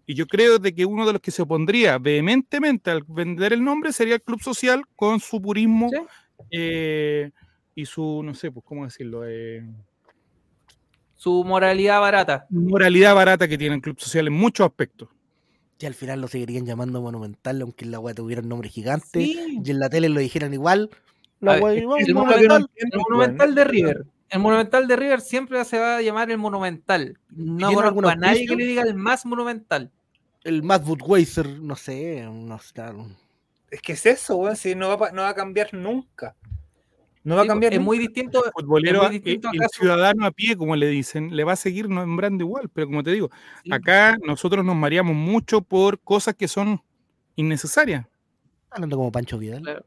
[0.06, 3.64] Y yo creo de que uno de los que se opondría vehementemente al vender el
[3.64, 5.96] nombre sería el Club Social con su purismo Sí.
[6.50, 7.30] eh,
[7.74, 9.22] y su, no sé, pues, ¿cómo decirlo?
[9.26, 9.66] Eh,
[11.16, 12.46] Su moralidad barata.
[12.50, 15.08] moralidad barata que tiene el Club Social en muchos aspectos.
[15.80, 19.20] Y al final lo seguirían llamando Monumental, aunque en la weá tuviera un nombre gigante.
[19.24, 19.60] Sí.
[19.64, 20.90] Y en la tele lo dijeran igual.
[21.40, 22.70] La ver, el, el Monumental.
[22.74, 24.06] el monumental de River.
[24.30, 27.18] El monumental de River siempre se va a llamar el monumental.
[27.30, 29.90] No ¿Tiene algún conozco a nadie que le diga el más monumental.
[30.44, 32.26] El Matt Budweiser, no sé.
[32.30, 32.82] No sé.
[33.70, 36.36] Es que es eso, weón, si no va, no va a cambiar nunca.
[37.24, 37.86] No va a cambiar es nunca.
[37.86, 38.42] muy distinto.
[38.54, 41.88] Futbolero, muy eh, distinto el ciudadano a pie, como le dicen, le va a seguir
[41.88, 42.68] nombrando igual.
[42.68, 43.30] Pero como te digo,
[43.64, 43.72] sí.
[43.72, 46.82] acá nosotros nos mareamos mucho por cosas que son
[47.36, 48.06] innecesarias.
[48.70, 49.62] Hablando como Pancho Vidal.
[49.62, 49.84] Claro.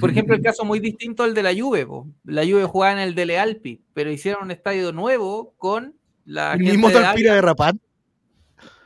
[0.00, 1.86] Por ejemplo, el caso muy distinto al de la Juve.
[1.86, 2.06] po.
[2.24, 6.60] La Juve jugaba en el Dele Alpi, pero hicieron un estadio nuevo con la El
[6.60, 7.76] mismo de Talpira de Rapat.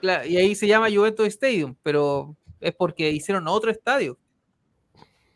[0.01, 4.19] claro, y ahí se llama Juventus Stadium, pero es porque hicieron otro estadio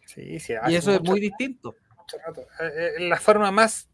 [0.07, 1.77] Sí, sí, y eso es muy distinto.
[1.97, 2.41] mucho rato.
[2.41, 3.89] Eh, eh, La forma más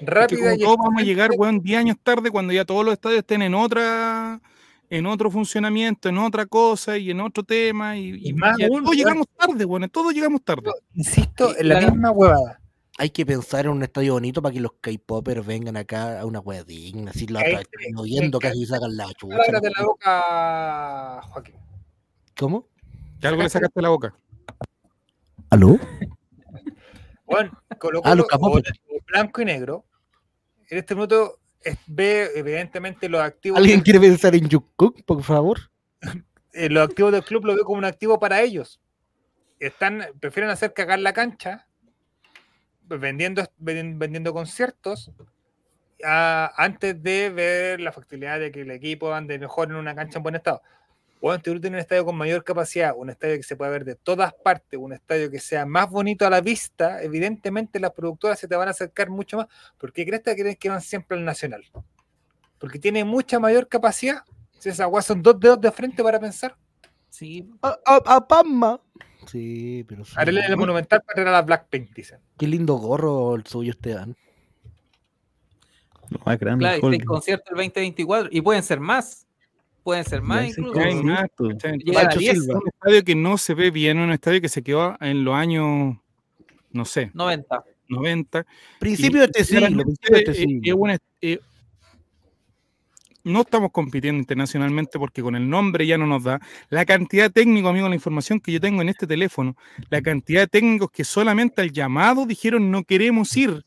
[0.00, 2.94] rápida como y todos vamos a llegar, weón, 10 años tarde cuando ya todos los
[2.94, 4.40] estadios estén en otra
[4.90, 8.68] en otro funcionamiento, en otra cosa y en otro tema y, Y y más ya
[8.68, 8.96] todos weón.
[8.96, 10.70] llegamos tarde, weón, todos llegamos tarde.
[10.94, 12.60] Insisto, en la la- misma huevada.
[12.96, 16.38] Hay que pensar en un estadio bonito para que los K-popers vengan acá a una
[16.38, 17.10] wea digna.
[17.10, 17.42] Así la
[18.04, 18.56] viendo cállate.
[18.60, 19.36] casi sacan la chucha.
[19.36, 19.74] Palabras de ¿no?
[19.80, 21.54] la boca, Joaquín.
[22.38, 22.68] ¿Cómo?
[23.20, 24.14] Que algo le sacaste de la boca.
[25.50, 25.76] ¿Aló?
[27.26, 28.60] Bueno, Colo Ah, los o- o
[29.06, 29.84] blanco y negro.
[30.70, 31.38] En este minuto
[31.86, 35.58] ve evidentemente los activos, ¿Alguien quiere pensar en Jungkook, por favor?
[36.52, 38.80] eh, los activos del club lo ve como un activo para ellos.
[39.60, 41.66] Están, prefieren hacer cagar la cancha
[42.86, 45.10] vendiendo, ven- vendiendo conciertos
[46.04, 50.18] a- antes de ver la factibilidad de que el equipo ande mejor en una cancha
[50.18, 50.62] en buen estado.
[51.20, 53.94] Bueno, tú tienes un estadio con mayor capacidad, un estadio que se pueda ver de
[53.94, 58.46] todas partes, un estadio que sea más bonito a la vista, evidentemente las productoras se
[58.46, 59.46] te van a acercar mucho más,
[59.78, 61.64] porque crees que que van siempre al Nacional.
[62.58, 64.22] Porque tiene mucha mayor capacidad.
[64.58, 66.56] Si esas aguas son dos dedos de frente para pensar.
[67.08, 68.80] Sí, A, a, a Pamma.
[69.26, 70.12] Sí, pero sí.
[70.16, 72.20] Haré el monumental para ir a la Blackpink, dicen.
[72.36, 74.16] Qué lindo gorro el suyo, Esteban.
[76.10, 76.64] Lo más grande.
[76.64, 79.23] claro, el este concierto el 2024 y pueden ser más.
[79.84, 80.80] Pueden ser más incluso.
[80.80, 81.26] Hay Sí, más.
[81.36, 81.78] ¿cachai?
[81.78, 82.58] Llegan a Pancho 10, Silva.
[82.58, 85.96] un estadio que no se ve bien, un estadio que se quedó en los años,
[86.72, 87.64] no sé, 90.
[87.88, 88.46] 90.
[88.80, 89.66] Principio de este siglo.
[89.84, 90.86] Principio de este eh, siglo.
[91.20, 91.38] eh,
[93.24, 96.40] no estamos compitiendo internacionalmente porque con el nombre ya no nos da.
[96.68, 99.56] La cantidad de técnicos, amigo, la información que yo tengo en este teléfono,
[99.90, 103.64] la cantidad de técnicos que solamente al llamado dijeron no queremos ir.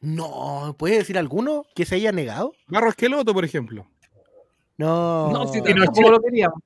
[0.00, 2.52] No, ¿puede decir alguno que se haya negado?
[2.68, 3.86] Barro Esqueloto, por ejemplo.
[4.78, 5.30] No.
[5.30, 5.84] No, si Pinochet.
[5.94, 6.58] tampoco lo queríamos.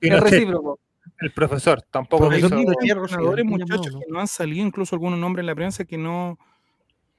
[0.00, 0.78] Es recíproco.
[1.20, 3.38] el profesor tampoco Profesor quiso- Pinochet.
[3.38, 6.38] Hay muchachos, No, que no han salido, incluso algunos nombres en la prensa que no,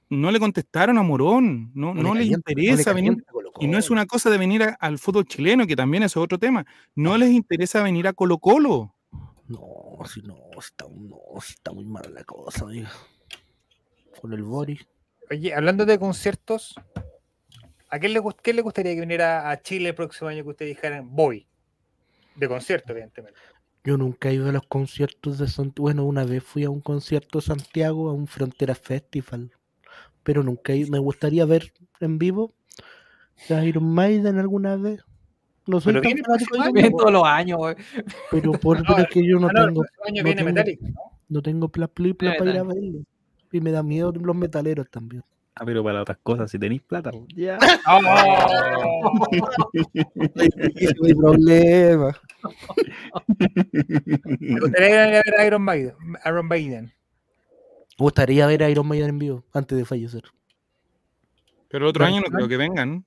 [0.10, 3.26] no le contestaron a Morón, no, no, le les calienta, no le interesa venir.
[3.60, 6.38] Y no es una cosa de venir a- al fútbol chileno, que también es otro
[6.40, 6.66] tema.
[6.96, 8.96] No les interesa venir a Colo Colo.
[9.48, 12.90] No, si no, está, no, si está muy mala la cosa, oiga.
[14.22, 14.88] Con el Boris.
[15.30, 16.76] Oye, hablando de conciertos,
[17.92, 20.50] ¿a quién le, gust- qué le gustaría que viniera a Chile el próximo año que
[20.50, 21.48] ustedes dijeran voy?
[22.36, 23.40] De concierto, evidentemente.
[23.84, 25.84] Yo nunca he ido a los conciertos de Santiago.
[25.84, 29.52] Bueno, una vez fui a un concierto de Santiago, a un Frontera Festival.
[30.24, 30.92] Pero nunca he ido.
[30.92, 32.54] Me gustaría ver en vivo
[33.50, 35.04] a Iron Maiden alguna vez.
[35.68, 36.14] No soy Pero tan
[36.74, 37.60] viene año, todos los años,
[38.32, 40.36] pero, por, No, pero es que yo no no, el tengo, próximo año no viene
[40.44, 40.88] tengo- Metallica,
[41.30, 41.42] ¿no?
[41.42, 43.00] tengo pla, pla Viene para ir a verlo.
[43.52, 45.24] Y me da miedo los metaleros también.
[45.56, 47.12] Ah, pero para otras cosas, si tenéis plata.
[47.12, 47.58] pues, Ya.
[47.88, 49.30] ¡Oh!
[50.76, 52.18] Es mi problema.
[54.40, 55.96] Me gustaría ver a Iron Maiden.
[56.26, 56.86] Iron Maiden.
[56.86, 60.24] Me gustaría ver a Iron Maiden en vivo antes de fallecer.
[61.68, 63.06] Pero el otro año no creo que vengan.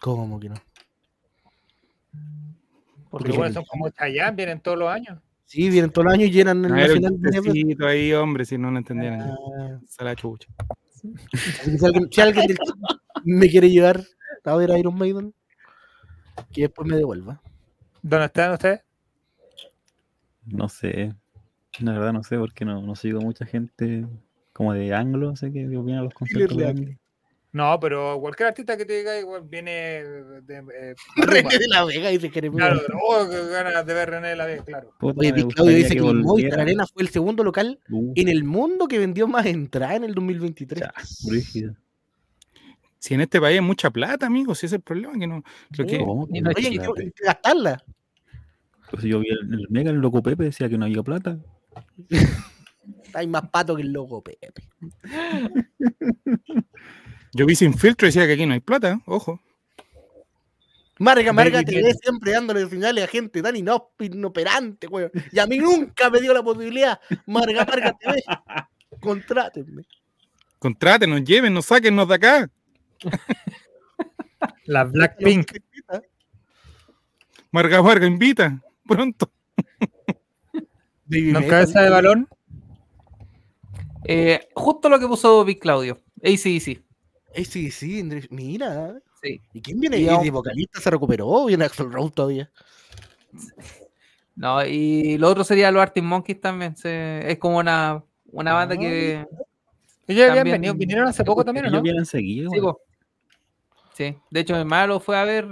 [0.00, 0.54] ¿Cómo que no?
[3.10, 5.18] Porque bueno, son como Chayanne, vienen todos los años.
[5.48, 8.70] Sí, vienen todos los años y llenan el un Nacional chistecito ahí, hombre, si no
[8.70, 9.22] lo entendieran.
[9.22, 10.46] Ah, Se la chucha.
[11.32, 12.58] así que si alguien, si alguien del
[13.24, 14.04] me quiere llevar
[14.44, 15.32] a ver a Iron Maiden,
[16.52, 17.40] que después me devuelva.
[18.02, 18.82] ¿Dónde están ustedes?
[20.44, 21.14] No sé.
[21.80, 24.06] La verdad no sé porque no, no sigo mucha gente
[24.52, 26.92] como de anglo, sé que opina los conciertos de anglo.
[27.50, 32.10] No, pero cualquier artista que te diga igual viene de, eh, René de la Vega
[32.10, 32.68] dice Jeremías.
[32.68, 34.92] Claro, oh, que ganas de ver René de la Vega, claro.
[35.00, 36.62] Oye, Claudio dice que, el Movistar volviera.
[36.62, 40.14] Arena fue el segundo local Uh, en el mundo que vendió más entradas en el
[40.14, 40.82] 2023.
[40.82, 40.92] ya.
[42.98, 45.42] Si en este país hay mucha plata, amigos, si ese es el problema, que no.
[45.72, 46.92] Creo que, ¿Cómo que no no hay Oye, ¿y plata?
[46.96, 47.84] qué- hay que gastarla.
[48.90, 51.38] Pues yo vi el, el Mega, el loco Pepe decía que no había plata.
[53.14, 54.50] Hay más pato que el loco, Pepe.
[57.32, 59.40] yo vi sin filtro y decía que aquí no hay plata, ojo.
[60.98, 61.92] Marga, Marga Baby.
[62.02, 65.12] siempre dándole señales a gente tan inoperante, weón.
[65.30, 67.00] Y a mí nunca me dio la posibilidad.
[67.26, 68.22] Marga, Marga TV.
[69.00, 69.84] Contrátenme.
[70.58, 72.50] Contrátenos, llévenos, sáquennos de acá.
[74.66, 75.52] La Blackpink.
[77.52, 78.60] Marga Marga, invita.
[78.86, 79.30] Pronto.
[81.06, 82.28] ¿No cabeza de balón?
[84.04, 86.00] Eh, justo lo que puso Big Claudio.
[86.22, 86.68] ACDC.
[86.68, 86.87] Eh,
[87.34, 88.94] sí, sí, Andrés, mira.
[89.22, 89.40] Sí.
[89.52, 89.98] ¿Y quién viene?
[89.98, 91.46] Y ¿Y aún- de vocalista se recuperó?
[91.46, 92.50] ¿Viene Axel Rose todavía?
[94.36, 96.76] No, y lo otro sería los Arctic Monkeys también.
[96.76, 99.26] se- es como una, una banda Ah, que.
[100.06, 101.82] Ellos habían venido, vinieron hace poco también, ¿o Ellos no?
[101.82, 102.48] vienen seguido.
[102.52, 102.60] Sí.
[103.94, 105.48] Sí, de hecho mi hermano lo fue a ver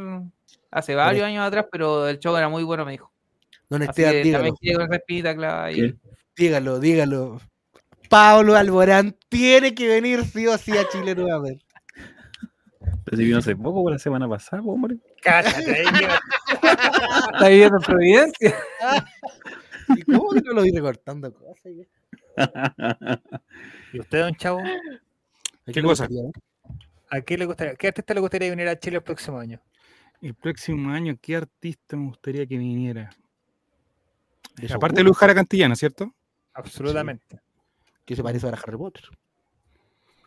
[0.70, 3.10] hace varios años atrás, pero el show era muy bueno, me dijo.
[3.68, 4.44] Don Así Esteban, que dígalo.
[5.64, 5.74] ahí.
[5.74, 5.96] ¿Qué?
[6.36, 7.40] Dígalo, dígalo.
[8.08, 11.65] Pablo Alborán tiene que venir sí o sí a Chile nuevamente.
[13.06, 14.96] Pero si vino hace poco, por la semana pasada, hombre.
[15.22, 18.56] Cállate, Está viviendo en Providencia.
[19.96, 21.72] ¿Y cómo que no lo vi recortando cosas?
[23.92, 24.60] ¿Y usted, don Chavo?
[25.72, 26.08] ¿Qué cosa?
[27.08, 29.60] ¿A qué le gustaría, qué artista le gustaría venir a Chile el próximo año?
[30.20, 33.10] El próximo año, ¿qué artista me gustaría que viniera?
[34.74, 36.12] Aparte de Luis Jara Cantillana, ¿cierto?
[36.54, 37.38] Absolutamente.
[38.04, 39.04] Que se parece a Harry Potter.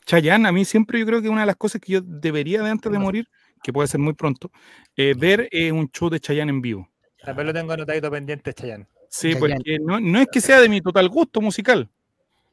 [0.10, 2.70] Chayanne, a mí siempre yo creo que una de las cosas que yo debería de
[2.72, 3.28] antes de morir,
[3.62, 4.49] que puede ser muy pronto,
[4.95, 6.89] eh, ver eh, un show de Chayanne en vivo.
[7.24, 8.88] También lo tengo anotadito pendiente, Chayanne.
[9.07, 9.39] Sí, Chayanne.
[9.55, 11.88] porque no, no es que sea de mi total gusto musical,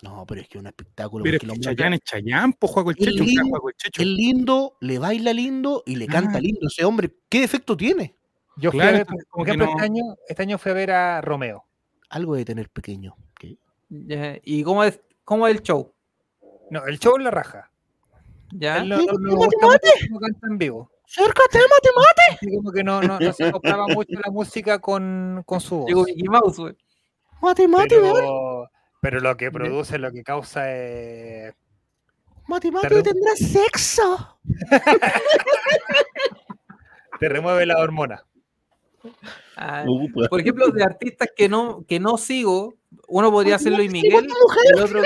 [0.02, 1.24] No, pero es que es un espectáculo.
[1.24, 5.82] pero es que Chayanne es Chayanne, pues Juego el Checho, es lindo, le baila lindo
[5.86, 6.40] y le canta Ah.
[6.42, 6.66] lindo.
[6.66, 8.14] Ese hombre, ¿qué defecto tiene?
[8.58, 10.74] Yo fui Claro, a ver, como que ejemplo, no- este, año, este año fui a
[10.74, 11.64] ver a Romeo.
[12.10, 13.16] Algo de tener pequeño.
[14.44, 15.92] ¿Y cómo es, cómo es el show?
[16.70, 17.70] No, el show es la raja.
[18.52, 18.78] ¿Ya?
[18.78, 20.90] Él no, no- no ¿Mate, mucho cómo canta en vivo.
[21.04, 22.56] ¡Acércate, mate, mate!
[22.56, 25.86] Como que no, no, no se acoplaba mucho la música con, con su voz.
[25.88, 26.76] Llegó Mickey Mouse, güey.
[27.42, 27.96] ¡Mate, mate!
[28.00, 28.68] Pero,
[29.00, 31.54] pero lo que produce, lo que causa es...
[32.48, 33.02] ¡Mate, mate!
[33.02, 34.38] ¡Tendrás sexo!
[37.20, 38.24] Te remueve la hormona.
[39.56, 42.74] Ah, Uh, pues, por ejemplo, de artistas que no, que no sigo,
[43.08, 44.26] uno podría ser Luis Miguel,
[44.74, 45.02] el otro,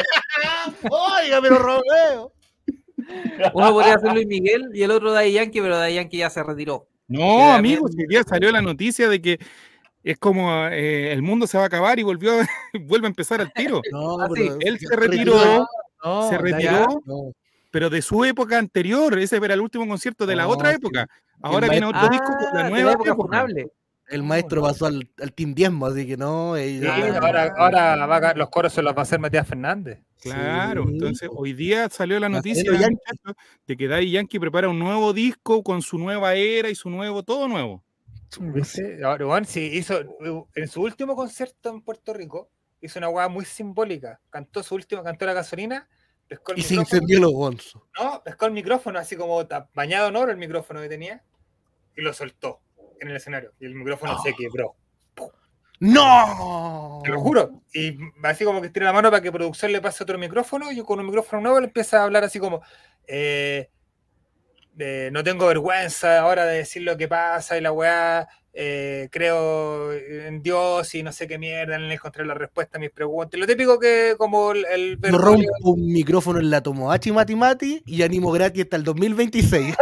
[0.90, 2.32] ¡Oiga, pero Romeo!
[3.54, 6.42] uno podría ser Luis Miguel y el otro Daddy Yankee, pero Daddy Yankee ya se
[6.42, 6.86] retiró.
[7.08, 9.38] No, amigos, hoy día salió la noticia de que
[10.04, 12.32] es como eh, el mundo se va a acabar y volvió,
[12.82, 13.80] vuelve a empezar al tiro.
[13.90, 15.66] No, Ah, pero Él se retiró,
[16.04, 17.32] No, se retiró, No.
[17.70, 19.18] pero de su época anterior.
[19.18, 21.06] Ese era el último concierto de la No, otra época.
[21.42, 23.46] Ahora viene otro disco con la Ah, nueva época época.
[24.10, 26.56] El maestro pasó al, al Team Diezmo, así que no.
[26.56, 27.18] Sí, ella- Ah.
[27.22, 30.00] ahora, ahora va a- los coros se los va a hacer Matías Fernández.
[30.20, 32.70] Claro, Sí, entonces hoy día salió la noticia
[33.66, 37.22] de que Daddy Yankee prepara un nuevo disco con su nueva era y su nuevo,
[37.22, 37.82] todo nuevo.
[38.38, 39.00] ¿Viste?
[39.02, 39.98] Ahora, bueno, sí, hizo,
[40.54, 42.50] en su último concierto en Puerto Rico,
[42.80, 44.20] hizo una hueá muy simbólica.
[44.28, 45.88] Cantó su último, cantó la gasolina,
[46.28, 47.82] pescó el Y se incendió los gonzos.
[47.98, 49.42] No, pescó el micrófono, así como
[49.74, 51.24] bañado en oro el micrófono que tenía,
[51.96, 52.60] y lo soltó
[53.00, 53.52] en el escenario.
[53.60, 54.74] Y el micrófono se quebró.
[55.80, 57.00] ¡No!
[57.02, 57.62] Te lo juro.
[57.72, 60.76] Y así como que tira la mano para que producción le pase otro micrófono, y
[60.76, 62.60] yo con un micrófono nuevo le empieza a hablar así como,
[63.06, 63.70] eh,
[65.10, 70.42] no tengo vergüenza ahora de decir lo que pasa y la weá, eh, creo en
[70.42, 73.40] Dios y no sé qué mierda, en encontrar la respuesta a mis preguntas.
[73.40, 74.66] Lo típico que como el...
[74.70, 78.84] el No rompo un micrófono en la Tomodachi Mati Mati y animo gratis hasta el
[78.84, 79.74] 2026.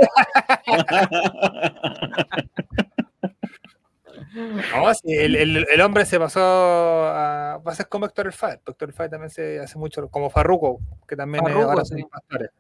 [4.39, 8.33] No, sí, el, el- el hombre se pasó a, va a ser como Héctor el
[8.33, 8.61] Fader.
[8.67, 12.01] Héctor el también se hace mucho, como Farruko, que también es- Farruko, ahora sí.
[12.01, 12.51] son pastores.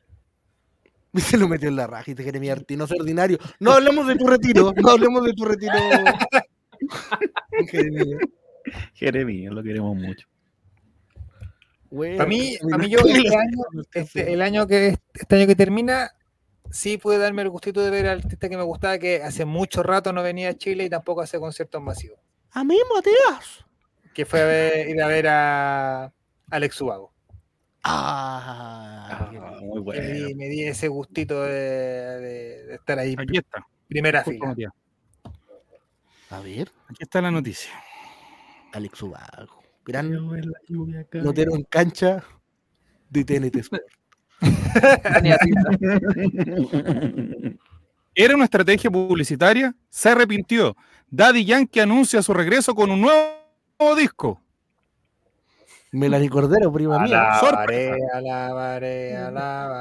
[1.15, 2.39] Se lo metió en la raja y te quiere
[2.77, 3.39] no es ordinario.
[3.61, 5.73] No hablemos de tu retiro, no hablemos de tu retiro.
[7.71, 8.21] Jeremías.
[8.95, 10.27] Jeremías, lo queremos mucho.
[11.91, 13.63] Bueno, Para mí, para mí yo este año,
[13.95, 16.11] este- el año que este año que termina,
[16.71, 19.83] sí pude darme el gustito de ver al artista que me gustaba, que hace mucho
[19.83, 22.19] rato no venía a Chile y tampoco hace conciertos masivos.
[22.53, 23.65] A mí, Matías.
[24.15, 26.13] que fue a ver- ir a ver a
[26.51, 27.13] Alex Ubago.
[27.85, 30.27] Ah, Ah, muy Me bueno.
[30.27, 33.67] di, me di ese gustito de, de- de estar ahí, Aquí está.
[33.87, 34.49] primera Justo, fila.
[34.49, 34.73] Matías.
[36.31, 37.73] A ver, Aquí está la noticia.
[38.73, 39.63] Alex Ubago.
[39.85, 42.23] Gran notero en cancha
[43.09, 43.83] de TNT Sport.
[48.15, 50.77] Era una estrategia publicitaria, se arrepintió.
[51.11, 54.41] Daddy Yankee anuncia su regreso con un nuevo disco.
[55.93, 57.33] Melanie Cordero, prima mía.
[57.33, 59.17] Alabaré,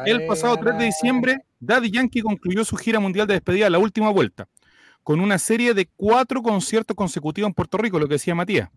[0.06, 4.10] El pasado 3 de diciembre, Daddy Yankee concluyó su gira mundial de despedida, la última
[4.10, 4.48] vuelta,
[5.04, 8.70] con una serie de cuatro conciertos consecutivos en Puerto Rico, lo que decía Matías.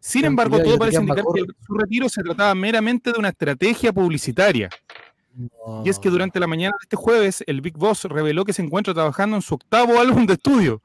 [0.00, 4.70] Sin embargo, todo parece indicar que su retiro se trataba meramente de una estrategia publicitaria.
[5.84, 8.62] Y es que durante la mañana de este jueves, el Big Boss reveló que se
[8.62, 10.82] encuentra trabajando en su octavo álbum de estudio,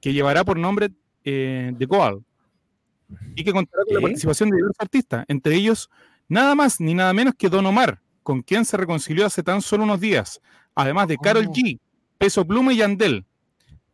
[0.00, 0.90] que llevará por nombre
[1.24, 2.24] eh, The Goal,
[3.34, 5.90] y que contará con la participación de diversos artistas, entre ellos
[6.28, 9.84] nada más ni nada menos que Don Omar, con quien se reconcilió hace tan solo
[9.84, 10.40] unos días,
[10.74, 11.52] además de Carol Oh.
[11.52, 11.78] G,
[12.18, 13.24] Peso Pluma y Yandel.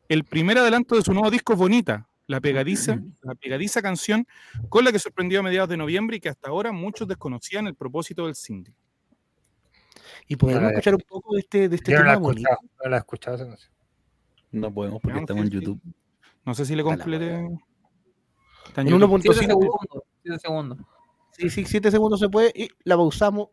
[0.08, 4.26] El primer adelanto de su nuevo disco es Bonita, la pegadiza, la pegadiza canción
[4.68, 7.74] con la que sorprendió a mediados de noviembre y que hasta ahora muchos desconocían el
[7.74, 8.72] propósito del single.
[10.28, 12.48] Y podemos escuchar un poco de este, de este Yo no tema bonito.
[12.50, 13.36] escuchado, no la he escuchado.
[13.36, 13.72] esa canción.
[14.52, 15.50] No podemos porque estamos en.
[15.50, 15.80] YouTube.
[16.44, 17.48] No sé si le completé.
[18.66, 19.20] Está en En YouTube.
[19.22, 19.46] 7 1.5.
[19.46, 20.02] segundos.
[20.22, 20.78] 7 segundos.
[21.32, 23.48] Sí, sí, 7 segundos se puede y la pausamos.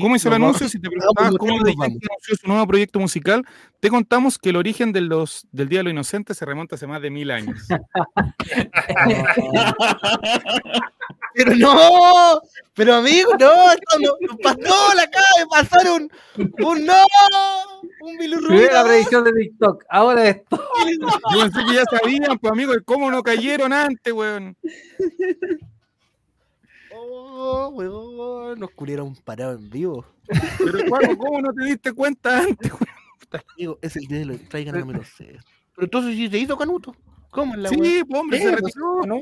[0.00, 0.68] ¿Cómo hizo el anuncio?
[0.68, 3.44] Si te preguntabas un cómo nos Yankee anunció su nuevo proyecto musical,
[3.80, 6.86] te contamos que el origen de los, del Día de los Inocentes se remonta hace
[6.86, 7.66] más de mil años.
[11.34, 12.40] Pero no,
[12.74, 16.94] pero amigo, no, esto no, nos pasó, le acaba de pasar un, un no,
[18.02, 19.84] un Primera predicción de TikTok.
[19.88, 20.62] Ahora esto.
[21.32, 24.56] Yo pensé que ya sabían, pues amigo, cómo no cayeron antes, weón.
[27.34, 30.04] Oh, weón, nos culieron parado en vivo.
[30.58, 33.78] Pero Juaco, ¿cómo no te diste cuenta antes, weón?
[33.80, 35.38] Es el día de los traigan no me lo sé.
[35.74, 36.94] Pero entonces sí se hizo Canuto.
[37.30, 37.70] ¿Cómo la?
[37.70, 39.00] Sí, pues, hombre, se Eh, pues, retiró.
[39.06, 39.18] no,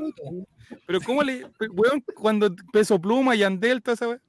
[0.87, 4.23] Pero ¿cómo le, weón, cuando Peso Pluma y Andel, toda esa weón?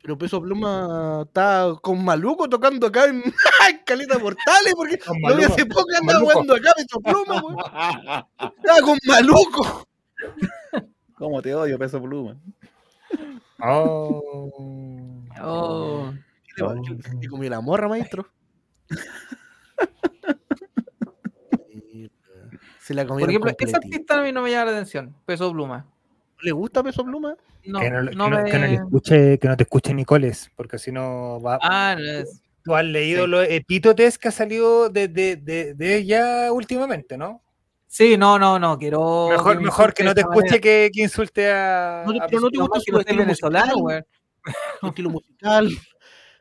[0.00, 3.16] Pero Peso Pluma está con Maluco tocando acá en,
[3.68, 7.56] en Caleta Portales, porque lo Maluco, hace poco andaba jugando acá Peso Pluma, weón.
[8.56, 9.84] Estaba con Maluco.
[11.16, 12.36] ¿Cómo te odio, peso pluma?
[13.60, 15.22] Oh.
[15.42, 16.12] Oh.
[16.56, 16.64] ¿Qué?
[17.20, 18.26] ¿Te comió la morra, maestro?
[22.80, 23.78] Se la Por ejemplo, ese completita.
[23.78, 25.14] artista a mí no me llama la atención.
[25.24, 25.86] Peso Pluma.
[26.42, 27.36] ¿Le gusta Peso Pluma?
[27.64, 28.44] No, que, no, que no- me...
[28.50, 31.58] que no le escuche, que no te escuche Nicoles, porque si no va.
[31.62, 33.30] Ah, no es- Tú has leído sí.
[33.30, 37.40] los epítotes que ha salido de, de, de, de ella últimamente, ¿no?
[37.96, 39.28] Sí, no, no, no, quiero.
[39.30, 42.04] Mejor, me mejor que no te escuche que, que insulte a.
[42.06, 43.74] No pero no te gusta que su estilo venezolano,
[44.80, 45.70] su estilo musical,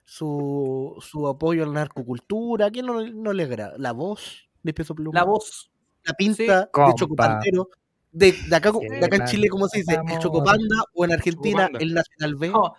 [0.03, 2.65] su, su apoyo a la narcocultura.
[2.65, 3.75] ¿A quién no, no le agrada?
[3.77, 5.17] La voz de Peso Pluma.
[5.17, 5.71] La voz.
[6.03, 6.43] La pinta Sí.
[6.45, 6.93] de Compa.
[6.95, 7.69] Chocopandero.
[8.11, 9.25] De, de acá, Sí, de acá en.
[9.25, 9.97] Chile, ¿cómo se dice?
[10.11, 10.19] El.
[10.19, 11.79] Chocopanda o en Argentina Chocopanda.
[11.79, 12.49] el Nacional B.
[12.49, 12.73] No,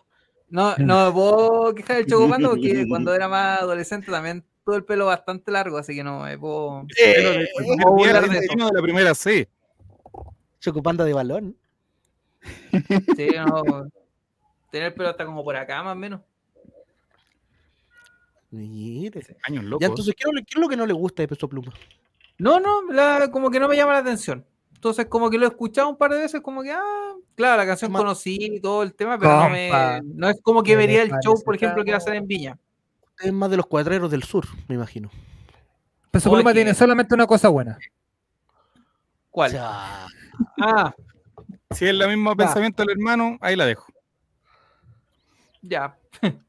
[0.51, 4.85] no, no me puedo quejar del Chocopando porque cuando era más adolescente también tuve el
[4.85, 6.83] pelo bastante largo, así que no me puedo.
[6.99, 7.49] Eh, de- eh,
[7.87, 9.49] hablar de 31 de la primera C.
[10.59, 11.57] Chocopanda de balón.
[13.17, 13.87] Sí, no.
[14.73, 16.21] Tener el pelo hasta como por acá, más o menos.
[18.51, 19.23] Mire.
[19.45, 19.89] Años Ya, locos.
[19.89, 21.73] entonces, ¿qué es, lo, qué es lo que no le gusta de Peso Pluma?
[22.39, 24.45] No, no, la- como que no me llama la atención.
[24.75, 27.67] Entonces, como que lo he escuchado un par de veces, como que, ah, claro, la
[27.67, 31.03] canción conocí y todo el tema, pero no, me, no es como que ¿qué vería
[31.03, 32.59] el show, por ejemplo, que va a hacer en Viña.
[33.21, 35.11] Es más de los cuadreros del sur, me imagino.
[36.11, 37.79] Peso Pluma tiene solamente una cosa buena.
[39.31, 39.53] ¿Cuál?
[39.53, 40.07] Ya.
[40.61, 40.95] Ah,
[41.71, 43.87] Si es el mismo pensamiento del hermano, ahí la dejo.
[45.63, 45.99] ya.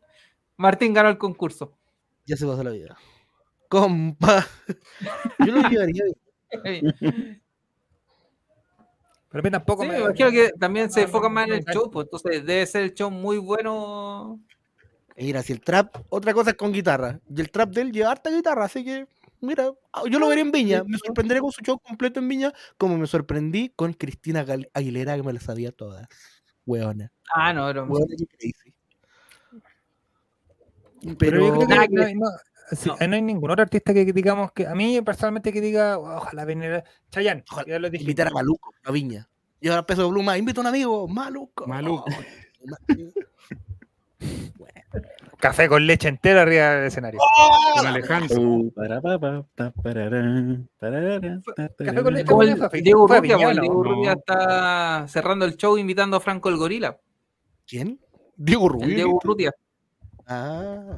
[0.58, 1.78] Martín ganó el concurso.
[2.26, 2.98] Ya se pasó la vida.
[3.70, 4.46] Compa.
[5.40, 6.04] Yo lo llevaría.
[6.64, 6.82] Sí,
[9.30, 10.00] Pero a mí tampoco me me.
[10.00, 12.94] imagino que también se enfocan no, más en el show, pues entonces debe ser el
[12.94, 14.40] show muy bueno.
[15.18, 17.20] Mira, si el trap, otra cosa es con guitarra.
[17.36, 19.08] Y el trap de él lleva harta guitarra, así que,
[19.42, 20.84] mira, ah, yo lo veré en Viña.
[20.86, 25.16] Me sorprenderé con su show completo en Viña, como me sorprendí con Cristina Gal- Aguilera,
[25.16, 26.08] que me las sabía todas.
[26.68, 27.12] Hueona.
[27.34, 28.74] Ah, no, pero Hueona que crazy.
[31.02, 32.32] Pero Pero, yo creo que no, no-
[32.76, 33.08] sí, no.
[33.08, 36.84] no hay ningún otro artista que digamos que a mí personalmente que diga ojalá venir
[37.12, 38.04] Chayanne, Ojalá ya lo dije.
[38.04, 39.28] invitar a Maluco a Viña.
[39.62, 41.66] Y ahora peso de pluma, invita a un amigo, Maluco.
[41.68, 42.06] Maluco.
[42.60, 42.78] Oh, ma-
[44.58, 44.77] bueno,
[45.40, 47.20] Café con leche entera arriba del escenario.
[47.76, 48.42] Con Alejandro.
[48.42, 48.72] Uh,
[51.78, 53.84] Café con leche Como Fue el a Fi- Diego fue a Rutia, pues, el Diego
[53.84, 53.92] ¿no?
[53.92, 56.98] Rutia está cerrando el show invitando a Franco el Gorila.
[57.68, 58.00] ¿Quién?
[58.36, 58.88] Diego El Rubio.
[58.96, 59.52] Diego Rutia.
[60.26, 60.98] Ah.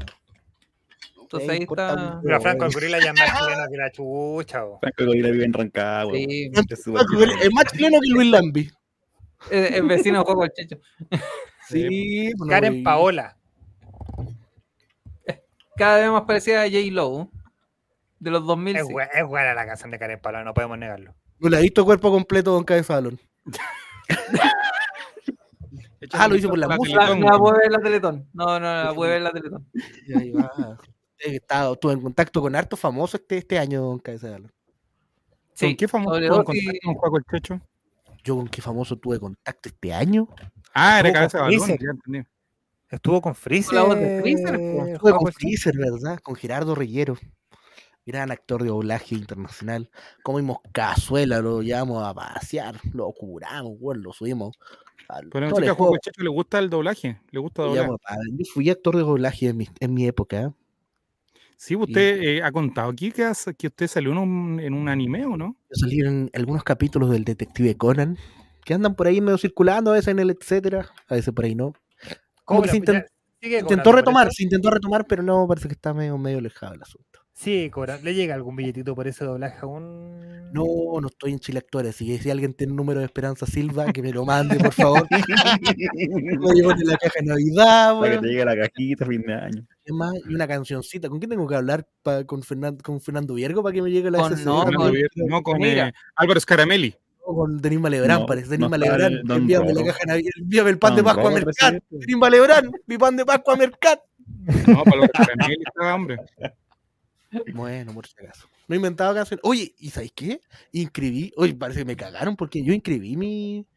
[1.22, 2.20] Entonces ahí está.
[2.24, 4.64] Pero Franco el gorila ya es más chileno que la chucha.
[4.64, 4.80] bo.
[4.80, 6.14] Franco Gorila vive en Rancagua.
[6.16, 8.72] Sí, Es más chileno que Luis Lambi.
[9.52, 10.78] es, es vecino de Juego el Checho.
[11.68, 13.38] Sí, pues Karen Paola.
[15.80, 16.78] Cada vez más parecida a J.
[16.92, 17.30] Lowe.
[18.20, 18.76] De los 2000.
[18.76, 18.86] Es,
[19.26, 21.16] buena la canción de Karen Paola, no podemos negarlo.
[21.40, 23.20] No le ha visto cuerpo completo Don Cabezalón.
[26.14, 27.10] Ah, lo hizo por la La música.
[27.10, 28.30] La, no la puede ver la Teletón.
[28.34, 29.68] No, no, no la puede ver en la Teletón.
[30.08, 30.50] Y ahí va.
[31.20, 34.52] He estado, estuve en contacto con harto famoso este, este año, Don Cabezalón.
[35.54, 37.62] Sí, ¿Con qué famoso si- contacto con Juaco el Checho?
[38.24, 40.28] Yo con qué famoso tuve contacto este año.
[40.74, 42.30] Ah, era cabeza de balón, ya entendí.
[42.90, 43.76] Estuvo con Freezer.
[43.76, 45.34] la voz de Freezer, Juaco con.
[45.34, 46.20] Freezer, ¿verdad?
[46.22, 47.18] Con Gerardo Reyero.
[48.06, 49.92] Gran actor de doblaje internacional.
[50.24, 54.58] Comimos cazuela, lo llevamos a pasear, lo curamos, weón, lo subimos.
[55.32, 57.20] Pero el chica, Checho le gusta el doblaje.
[57.32, 57.90] Le gusta doblar.
[58.32, 60.42] Yo fui actor de doblaje en mi, en mi época.
[60.42, 60.50] ¿eh?
[61.56, 65.26] Sí, usted eh, ha contado aquí que, que usted salió en un, en un anime,
[65.26, 65.58] ¿o no?
[65.82, 68.18] En algunos capítulos del Detective Conan,
[68.64, 71.56] que andan por ahí medio circulando, a veces en el etcétera, a veces por ahí
[71.56, 71.74] no.
[72.50, 73.08] Como que Cobra, se
[73.42, 76.74] sigue intentó cobrando retomar, se intentó retomar, pero no, parece que está medio, medio alejado
[76.74, 77.20] el asunto.
[77.32, 77.98] Sí, cobra.
[78.04, 80.52] ¿Le llega algún billetito por ese doblaje aún?
[80.52, 80.66] No,
[81.00, 83.94] no estoy en Chile Actores, así que si alguien tiene un número de Esperanza Silva,
[83.94, 85.08] que me lo mande, por favor.
[85.94, 89.22] Me llevo en la caja de Navidad, Para que te llegue la cajita a fin
[89.22, 89.68] de año.
[89.86, 90.12] ¿Qué más?
[90.28, 91.08] Y una cancioncita.
[91.08, 91.88] ¿Con quién tengo que hablar?
[92.02, 95.28] Pa- con, Fernando, ¿Con Fernando Viergo para que me llegue la Con- no, Fernando con-
[95.30, 96.94] no, con eh, Álvaro Scaramelli.
[97.30, 98.50] O con Denis Malebrán, No, parece.
[98.50, 99.22] Denis no está Malebrán.
[99.30, 100.00] Envíame la caja.
[100.40, 101.84] Envíame el pan de Pascua a Mercat.
[101.92, 104.00] Denis Malebrán, mi pan de Pascua a Mercat.
[104.66, 106.18] No, para los Scaramelli estaba, hombre.
[107.54, 108.48] Bueno, por si acaso.
[108.68, 109.42] No he inventado canciones.
[109.44, 110.42] Oye, ¿y sabéis qué?
[110.72, 111.32] Inscribí.
[111.38, 113.68] Oye, parece que me cagaron porque yo inscribí mi.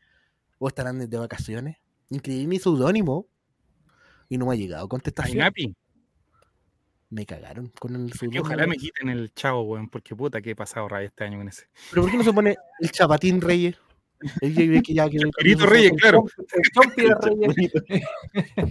[0.58, 1.76] O estarán de vacaciones.
[2.08, 3.26] Inscribí mi seudónimo.
[4.30, 5.42] Y no me ha llegado contestación.
[5.42, 5.76] Ainapi.
[7.12, 8.44] Me cagaron con el Y seudónimo.
[8.44, 11.48] ojalá me quiten el chavo, weón, porque puta que he pasado rabia este año con
[11.48, 11.66] ese.
[11.90, 13.76] Pero ¿por qué no se pone el Chapatín Reyes?
[14.40, 16.24] El que ya que Chespirito Reyes, claro.
[16.96, 17.72] El de Reyes.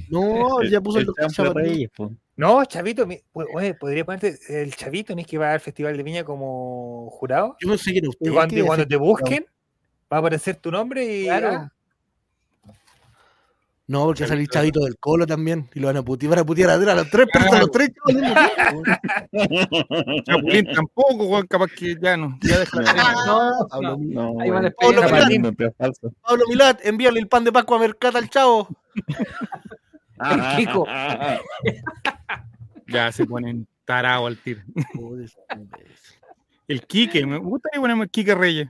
[0.09, 1.63] No, ya puso el, el Chapatín.
[1.63, 2.11] Reyes, po.
[2.35, 6.01] No, Chavito, mi- oye, podría ponerte el Chavito, ¿no es que va al Festival de
[6.01, 7.55] Viña como jurado?
[7.61, 8.25] Yo pensé que era usted.
[8.31, 9.45] Y cuando, te busquen,
[10.11, 11.23] va a aparecer tu nombre y.
[11.25, 11.49] Claro.
[11.51, 11.73] ah,
[13.91, 14.79] No, porque va a salir Chavito.
[14.79, 15.67] Del Colo también.
[15.73, 17.71] Y lo van a putear, van a putear a, a los tres personas, a los
[17.71, 18.35] tres chavos al mismo
[19.83, 20.23] tiempo.
[20.23, 22.39] Chapulín tampoco, weón, capaz que ya no.
[22.41, 22.79] Ya deja.
[23.25, 24.35] No, Pablo, no.
[24.79, 25.01] Pablo
[25.77, 26.13] falso.
[26.21, 28.69] Pablo Milat, envíale el pan de Pascua a Mercat al chavo.
[28.95, 30.87] El Kiko.
[32.87, 34.61] Ya se ponen tarado al tiro.
[36.67, 38.69] El Quique, me gustaría ponerme el Quique Reyes.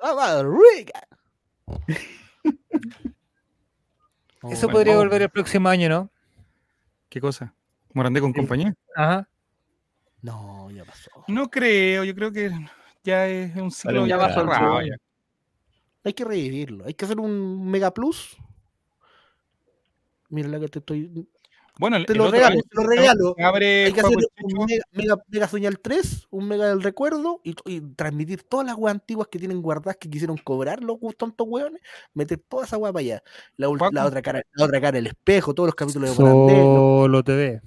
[0.00, 0.42] Ah, va,
[4.48, 4.58] rica.
[4.58, 6.10] Eso bueno, podría volver el próximo año, ¿no?
[7.08, 7.54] ¿Qué cosa?
[7.92, 8.36] ¿Morandé con Sí.
[8.38, 8.74] compañía?
[8.96, 9.28] Ajá.
[10.22, 11.10] No, ya pasó.
[11.28, 12.50] No creo, yo creo que
[13.02, 14.78] ya es un ciclo Vale, ya el cerrado.
[16.04, 16.86] Hay que revivirlo.
[16.86, 18.36] Hay que hacer un Mega Plus.
[20.28, 21.28] Mira la que te estoy.
[21.78, 23.34] Bueno, el- Te lo regalo, te lo regalo.
[23.38, 27.56] Abre Hay que hacer un mega, mega, Mega Señal 3, un Mega del Recuerdo y,
[27.66, 31.82] y transmitir todas las weas antiguas que tienen guardadas que quisieron cobrar los tontos weones,
[32.14, 33.22] meter toda esa wea para allá.
[33.56, 37.60] La, otra cara, la otra cara, el espejo, todos los capítulos de los Solo TV.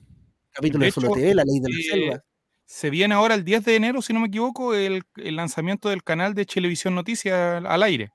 [0.53, 2.23] capítulos De de Solo hecho, TV, La Ley de la eh, Selva.
[2.63, 6.03] Se viene ahora el 10 de enero, si no me equivoco, el, el lanzamiento del
[6.03, 8.11] canal de Televisión Noticias al, al aire,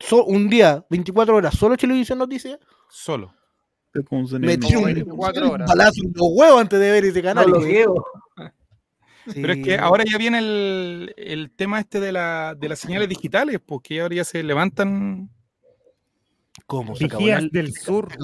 [0.00, 2.58] So- un día, 24 horas, solo Televisión Noticias.
[2.90, 3.34] solo.
[4.40, 7.50] Metí no, un, 24 un balazo en los huevos antes de ver ese No canal.
[7.50, 8.04] lo y- veo.
[9.34, 9.62] Pero es Sí.
[9.62, 14.00] que ahora ya viene el, el tema este de, la, de las señales digitales, porque
[14.00, 15.28] ahora ya se levantan.
[16.66, 16.96] ¿Cómo?
[16.96, 18.08] ¿Se Vigías la- del Sur.
[18.12, 18.18] se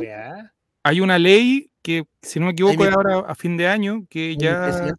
[0.00, 0.52] la.
[0.84, 4.36] Hay una ley que, si no me equivoco, es ahora a fin de año, que
[4.36, 4.94] ya.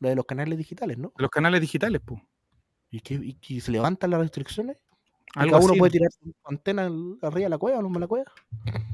[0.00, 1.12] lo de los canales digitales, ¿no?
[1.16, 2.20] de los canales digitales, pues.
[2.90, 4.76] ¿Y que, y que se levantan las restricciones?
[5.36, 5.78] ¿Y Algo cada uno así.
[5.80, 6.82] puede tirar su antena
[7.22, 8.24] arriba de la cueva o no me la cueva?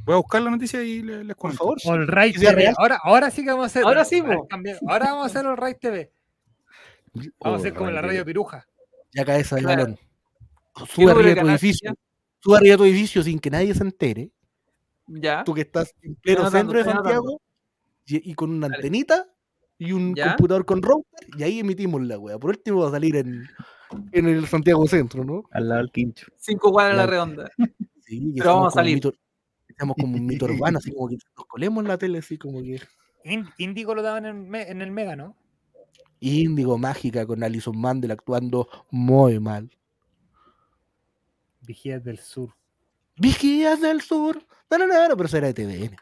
[0.07, 1.59] Voy a buscar la noticia y le- les, Por cuento.
[1.59, 1.79] favor.
[1.85, 2.53] All Right TV.
[2.53, 2.75] real.
[2.79, 3.85] Ahora, ahora sí que vamos a hacer.
[3.85, 6.11] Ahora sí, cambiar- ahora vamos a hacer All Right TV.
[7.41, 8.67] Vamos a hacer como la radio Piruja.
[9.13, 9.83] Ya cabeza de Claro.
[9.83, 9.99] balón.
[10.89, 11.95] Sube arriba de tu edificio.
[12.39, 14.31] Sube arriba de tu edificio sin que nadie se entere.
[15.09, 15.43] Ya.
[15.45, 17.41] Tú que estás en pleno centro de Santiago
[18.07, 18.77] y, y con una Dale.
[18.77, 19.27] antenita
[19.77, 20.29] y un ¿Ya?
[20.29, 22.39] computador con router y ahí emitimos la wea.
[22.39, 23.47] Por último va a salir en,
[24.13, 25.45] en el Santiago Centro, ¿no?
[25.53, 26.27] Al lado del quincho.
[26.37, 27.51] Cinco cuadras a la redonda.
[28.11, 28.97] Sí, Pero vamos a salir.
[28.97, 29.15] Mito-
[29.69, 32.61] Estamos como un mito urbano, así como que nos colemos en la tele, así como
[32.61, 32.81] que.
[33.25, 35.37] Ín- Índigo lo daban en, el me- en el Mega, ¿no?
[36.19, 39.71] Índigo Mágica con Alison Mandel actuando muy mal.
[41.63, 42.51] Vigías del Sur.
[43.17, 44.45] Vigías del Sur.
[44.71, 45.97] No, no, no, no, pero eso era de TVN.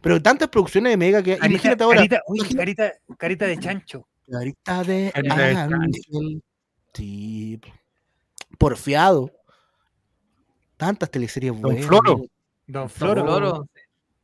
[0.00, 1.32] Pero tantas producciones de Mega que.
[1.36, 1.96] Carita, imagínate ahora.
[1.98, 4.08] carita, uy, imagina- carita, carita de chancho.
[4.30, 6.42] Carita de Carita de ángel.
[6.94, 7.60] Sí.
[8.58, 9.30] Porfiado.
[10.76, 11.86] Tantas teleseries Don buenas.
[11.86, 12.24] Floro.
[12.66, 13.22] Don Floro.
[13.22, 13.68] Floro.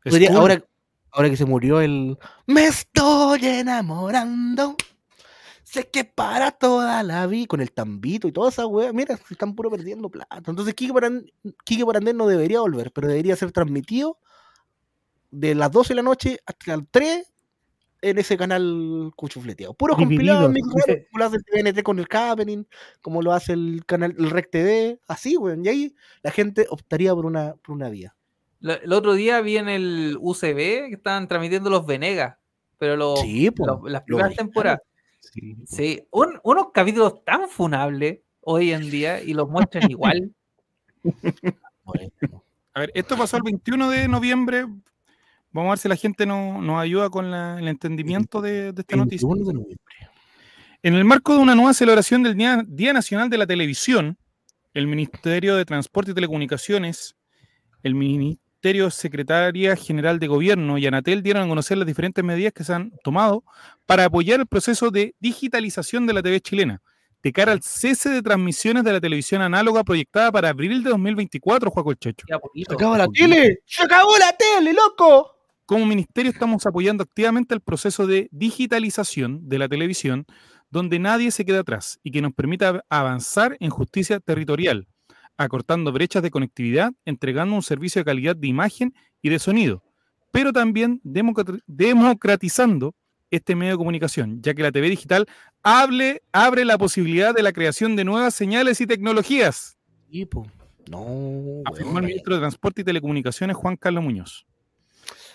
[0.04, 0.64] Podría- ahora,
[1.10, 2.16] ahora que se murió el.
[2.46, 4.76] Me estoy enamorando.
[5.62, 7.46] Sé que para toda la vida.
[7.46, 8.92] Con el tambito y toda esa wea.
[8.92, 10.38] Mira, se están puro perdiendo plata.
[10.38, 10.92] Entonces, Kike
[11.64, 14.18] Quique Morandé no debería volver, pero debería ser transmitido
[15.30, 17.32] de las 12 de la noche hasta las 3
[18.02, 19.74] en ese canal cuchufleteado.
[19.74, 22.66] Puro compilado en Dividido, micro, dice- como lo hace el TVNT con el Happening,
[23.02, 25.64] como lo hace el canal el Rec TV, así, weón.
[25.64, 28.14] Y ahí la gente optaría por una, por una vía.
[28.60, 32.36] La- El otro día vi en el UCB que estaban transmitiendo los Venegas,
[32.78, 34.80] pero los, Sí, po, los- las primeras temporadas.
[35.66, 40.32] Sí, un- unos capítulos tan funables hoy en día y los muestran igual.
[41.84, 42.10] Bueno.
[42.74, 44.66] A ver, esto pasó el 21 de noviembre.
[45.52, 48.80] Vamos a ver si la gente no- nos ayuda con la- el entendimiento de, de
[48.82, 49.26] esta noticia.
[49.28, 49.84] 21 de noviembre.
[50.82, 54.16] En el marco de una nueva celebración del Día, Día Nacional de la Televisión,
[54.72, 57.16] el Ministerio de Transporte y Telecomunicaciones,
[57.82, 62.64] el Ministerio Secretaría General de Gobierno y Anatel dieron a conocer las diferentes medidas que
[62.64, 63.42] se han tomado
[63.86, 66.80] para apoyar el proceso de digitalización de la TV chilena,
[67.22, 71.70] de cara al cese de transmisiones de la televisión análoga proyectada para abril de 2024,
[71.70, 72.24] Juaco el Checho.
[72.28, 72.70] Ya poquito.
[72.70, 73.58] ¡Se acabó la tele!
[73.66, 75.36] ¡Se acabó la tele, loco!
[75.70, 80.26] Como ministerio estamos apoyando activamente el proceso de digitalización de la televisión,
[80.68, 84.88] donde nadie se queda atrás y que nos permita avanzar en justicia territorial,
[85.36, 88.92] acortando brechas de conectividad, entregando un servicio de calidad de imagen
[89.22, 89.84] y de sonido,
[90.32, 92.96] pero también democrat- democratizando
[93.30, 95.26] este medio de comunicación, ya que la TV digital
[95.62, 99.76] hable- abre la posibilidad de la creación de nuevas señales y tecnologías,
[100.10, 100.44] Tipo,
[100.90, 104.48] no, afirmó el ministro de Transporte y Telecomunicaciones Juan Carlos Muñoz.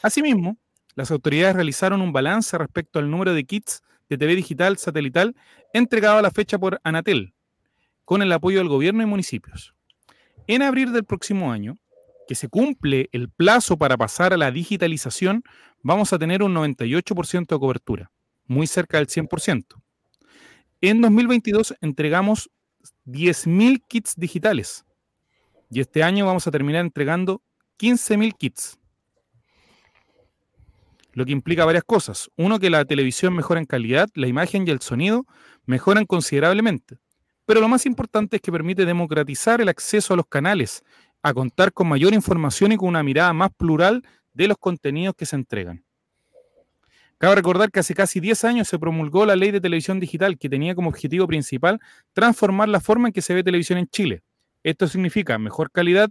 [0.06, 0.60] Asimismo,
[0.93, 5.36] las autoridades realizaron un balance respecto al número de kits de TV digital satelital
[5.74, 7.34] entregado a la fecha por Anatel,
[8.03, 9.74] con el apoyo del gobierno y municipios.
[10.45, 11.80] En abril del próximo año,
[12.28, 15.41] que se cumple el plazo para pasar a la digitalización,
[15.82, 18.12] vamos a tener un 98% de cobertura,
[18.45, 19.82] muy cerca del 100%.
[20.82, 22.51] En 2022 entregamos
[23.08, 24.86] 10.000 kits digitales
[25.72, 27.41] y este año vamos a terminar entregando
[27.80, 28.78] 15.000 kits.
[31.16, 32.30] Lo que implica varias cosas.
[32.36, 35.26] Uno, que la televisión mejora en calidad, la imagen y el sonido
[35.66, 36.97] mejoran considerablemente.
[37.45, 40.84] Pero lo más importante es que permite democratizar el acceso a los canales,
[41.24, 44.03] a contar con mayor información y con una mirada más plural
[44.34, 45.86] de los contenidos que se entregan.
[47.18, 50.49] Cabe recordar que hace casi 10 años se promulgó la ley de televisión digital que
[50.49, 51.80] tenía como objetivo principal
[52.11, 54.22] transformar la forma en que se ve televisión en Chile.
[54.63, 56.09] Esto significa mejor calidad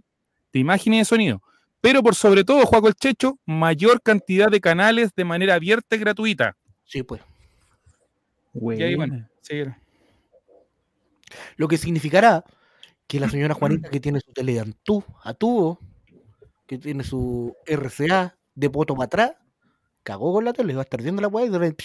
[0.51, 1.43] de imagen y de sonido,
[1.85, 5.99] pero por sobre todo, Juaco el Checho, mayor cantidad de canales de manera abierta y
[5.99, 6.57] gratuita.
[6.83, 7.21] Sí, pues.
[8.55, 9.61] Y ahí, bueno, sí,
[11.57, 12.43] Lo que significará
[13.07, 15.79] que la señora Juanita que tiene su tele de antú, a tubo,
[16.65, 19.31] que tiene su RCA de poto para atrás,
[20.01, 21.75] cagó con la tele, va a estar viendo la weá y de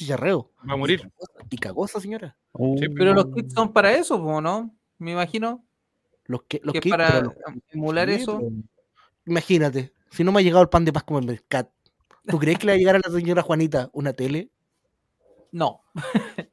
[0.00, 0.52] yarreo.
[0.68, 1.10] va a morir.
[1.50, 2.36] Y cagó esa señora.
[2.78, 4.72] Sí, Pero los kits son para eso, ¿no?
[4.98, 5.64] Me imagino
[6.26, 7.34] Los que, los que kits, para los-
[7.72, 8.38] emular sí, eso.
[8.38, 8.50] pero-
[9.26, 11.70] Imagínate, si no me ha llegado el pan de Pascua en el mercat,
[12.26, 14.50] ¿tú crees que le va a llegar a la señora Juanita una tele?
[15.52, 15.82] No.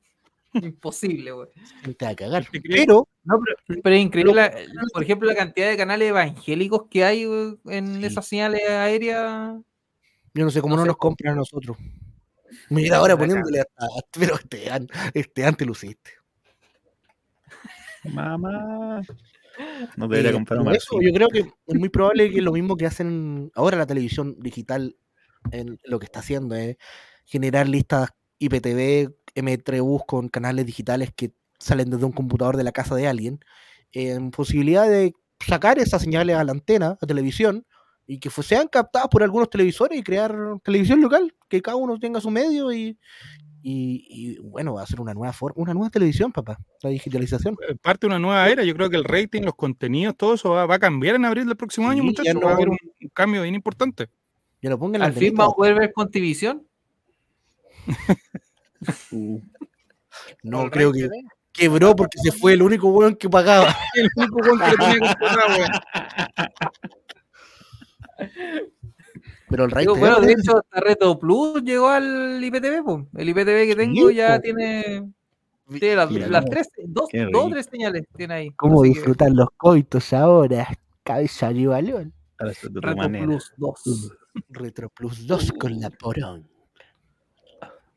[0.54, 1.50] Imposible, güey.
[1.98, 2.46] Te va a cagar.
[2.52, 2.60] ¿Te?
[2.62, 4.54] Pero, No, pero, pero es increíble, la-
[4.92, 7.24] por ejemplo, la cantidad de canales evangélicos que hay
[7.66, 8.06] en Sí.
[8.06, 9.56] esas señales aéreas.
[10.34, 10.88] yo no sé cómo No no, sé.
[10.88, 11.78] nos compran a nosotros.
[12.70, 13.86] Mira, ahora poniéndole hasta,
[14.20, 16.12] pero este, an- este antes lo hiciste.
[18.06, 19.02] Mamá.
[19.96, 22.76] No debería Eh, comprar un eso, yo creo que es muy probable que lo mismo
[22.76, 24.96] que hacen ahora la televisión digital,
[25.52, 26.78] en lo que está haciendo es
[27.26, 32.96] generar listas IPTV, M3Bus con canales digitales que salen desde un computador de la casa
[32.96, 33.40] de alguien,
[33.92, 35.14] en posibilidad de
[35.46, 37.66] sacar esas señales a la antena, a televisión,
[38.06, 42.22] y que sean captadas por algunos televisores y crear televisión local, que cada uno tenga
[42.22, 42.98] su medio y,
[43.70, 47.58] y, y, bueno, va a ser una nueva forma, una nueva televisión, papá, la digitalización.
[47.68, 48.64] Eh, Parte de una nueva era.
[48.64, 51.48] Yo creo que el rating, los contenidos, todo eso va, va a cambiar en abril
[51.48, 52.34] del próximo año, Sí, muchachos.
[52.34, 54.08] ya Va a no- haber un, un cambio bien importante.
[54.62, 56.66] Ya lo pongan Al fin vamos a poder ver con Contivisión.
[60.44, 61.10] No, creo que
[61.52, 63.76] quebró porque se fue el único weón que pagaba.
[63.96, 65.70] El único weón que tenía que comprar, weón.
[69.50, 73.08] Pero el Digo, bueno, de hecho, hasta Reto Plus llegó al IPTV, po.
[73.16, 74.42] El IPTV que tengo ya po.
[74.42, 75.14] tiene,
[75.80, 78.52] tiene las, tres, dos, dos o tres señales tiene ahí.
[78.58, 80.68] ¿Cómo Así que disfrutar los coitos ahora?
[81.04, 81.52] Cabeza
[82.68, 83.26] otra Reto manera.
[83.26, 84.18] Plus 2.
[84.50, 86.48] Retro Plus 2 con la porón.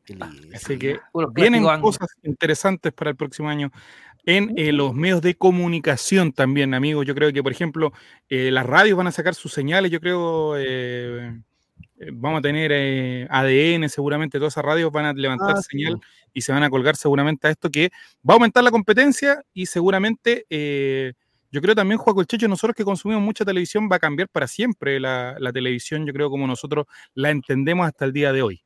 [0.07, 0.57] Lindo.
[0.57, 0.99] Así que
[1.35, 3.71] vienen cosas interesantes para el próximo año
[4.25, 7.07] en eh, los medios de comunicación también, amigos.
[7.07, 7.93] Yo creo que, por ejemplo,
[8.29, 9.91] eh, las radios van a sacar sus señales.
[9.91, 11.41] Yo creo eh,
[11.99, 15.69] eh, vamos a tener eh, ADN, seguramente todas esas radios van a levantar Ah, sí.
[15.79, 16.01] señal
[16.33, 17.91] y se van a colgar seguramente a esto que
[18.29, 21.13] va a aumentar la competencia y seguramente eh,
[21.51, 25.01] yo creo también, Juan Colchecho, nosotros que consumimos mucha televisión va a cambiar para siempre
[25.01, 28.63] la, la televisión, yo creo como nosotros la entendemos hasta el día de hoy.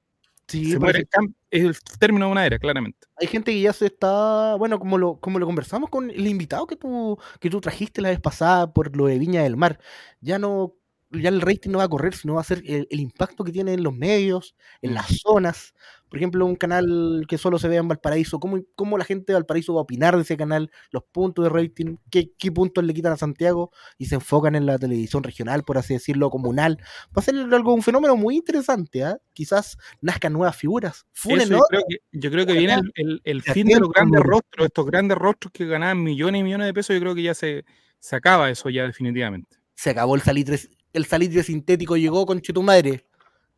[0.49, 3.07] Sí, Se muere- cam- es el término de una era, claramente.
[3.16, 6.66] hay gente que ya se está, bueno, como lo, como lo conversamos con el invitado
[6.66, 9.80] que tú, que tú trajiste la vez pasada por lo de Viña del Mar,
[10.20, 10.74] ya no,
[11.21, 13.53] ya el rating no va a correr, sino va a ser el, el impacto que
[13.53, 15.75] tiene en los medios, en las zonas.
[16.09, 19.35] Por ejemplo, un canal que solo se vea en Valparaíso, ¿cómo, cómo la gente de
[19.35, 22.95] Valparaíso va a opinar de ese canal, los puntos de rating, qué, qué puntos le
[22.95, 26.79] quitan a Santiago y se enfocan en la televisión regional, por así decirlo, comunal.
[27.07, 29.17] Va a ser algo, un fenómeno muy interesante, ¿ah?
[29.33, 31.05] Quizás nazcan nuevas figuras.
[31.15, 34.21] Funen Eso yo, creo que, yo creo que viene el, el- fin de los grandes
[34.23, 37.35] rostros, estos grandes rostros que ganaban millones y millones de pesos, yo creo que ya
[37.35, 37.65] se,
[37.99, 39.57] se acaba eso ya definitivamente.
[39.75, 40.61] se acabó el salitre,
[40.95, 43.07] el salitre sintético, llegó con tu madre.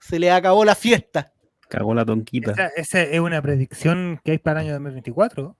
[0.00, 1.32] Se le acabó la fiesta.
[1.68, 2.52] Cagó la tonquita.
[2.52, 5.56] Esa, esa es una predicción que hay para el año 2024.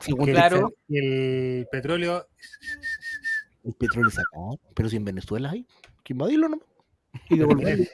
[0.00, 0.72] Según que el- Claro.
[0.88, 2.26] El, petróleo
[3.64, 4.58] el petróleo se acabó.
[4.74, 5.66] Pero si en Venezuela hay,
[6.02, 6.66] que invadirlo nomás.
[7.28, 7.84] Y devolverlo.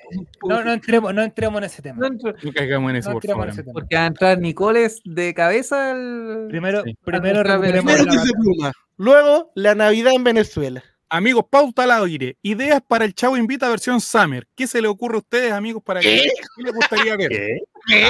[0.48, 1.98] No, no entremos, no entremos en ese tema.
[1.98, 3.48] No entro- No caigamos en eso, No por entremos favor.
[3.48, 3.72] en ese tema.
[3.74, 6.46] porque va a entrar Nicoles de cabeza al...
[6.48, 6.94] Primero, Sí.
[7.04, 8.72] primero Primero la que se pluma.
[8.96, 10.82] Luego, la Navidad en Venezuela.
[11.10, 12.36] Amigos, pauta al aire.
[12.42, 14.46] Ideas para el Chavo Invita versión Summer.
[14.54, 16.20] ¿Qué se le ocurre a ustedes, amigos, para que
[16.56, 17.30] ¿Qué les gustaría ver?
[17.30, 17.58] ¿Qué?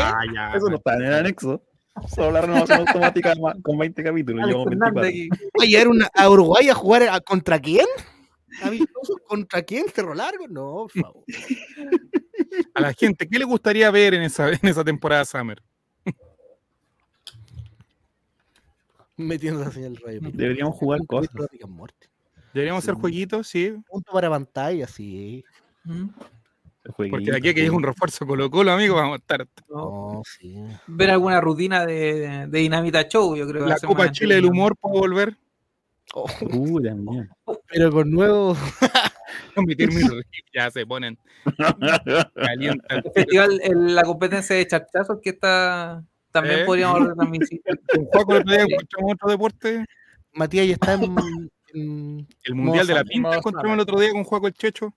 [0.03, 0.53] Ah, ya.
[0.57, 1.63] Eso no está en el anexo.
[2.13, 4.43] Solo la renovación automática con 20 capítulos.
[4.43, 5.35] Alex Llevamos Fernández 24.
[5.47, 5.51] aquí.
[5.59, 7.87] ¿Va a llegar una- a Uruguay a jugar a- contra quién?
[8.63, 9.87] ¿Amistosos contra quién?
[9.95, 10.47] ¿Cerro Largo?
[10.49, 11.25] No, por favor.
[12.75, 15.63] A la gente, ¿qué le gustaría ver en esa, en esa temporada Summer?
[19.17, 20.21] Metiendo la señal radio.
[20.33, 21.31] Deberíamos jugar cosas.
[22.55, 23.01] Deberíamos hacer Sí.
[23.01, 23.75] jueguitos, sí.
[23.89, 25.45] Punto para pantalla, sí.
[25.85, 26.09] ¿Mm?
[26.97, 29.47] Porque de aquí que llegue un refuerzo Colo Colo, amigos, vamos a estar.
[29.69, 30.23] No.
[30.25, 30.57] Sí.
[30.87, 33.67] Ver alguna rutina de, de Dinamita Show, yo creo.
[33.67, 34.47] La Copa Chile del.
[34.47, 35.37] Humor puede volver
[36.15, 36.81] Oh, Uh,
[37.71, 38.11] pero con
[39.67, 39.77] mis
[40.55, 41.19] Ya se ponen.
[42.89, 46.03] El festival, el- la competencia de charchazos que está...
[46.31, 46.65] También ¿Eh?
[46.65, 47.61] podríamos retransmitir.
[47.95, 49.85] Con Juaco día encontramos otro deporte.
[50.33, 54.47] Matías ya está en El Mundial de la Pinta encontramos el otro día con Juaco
[54.47, 54.95] el Checho.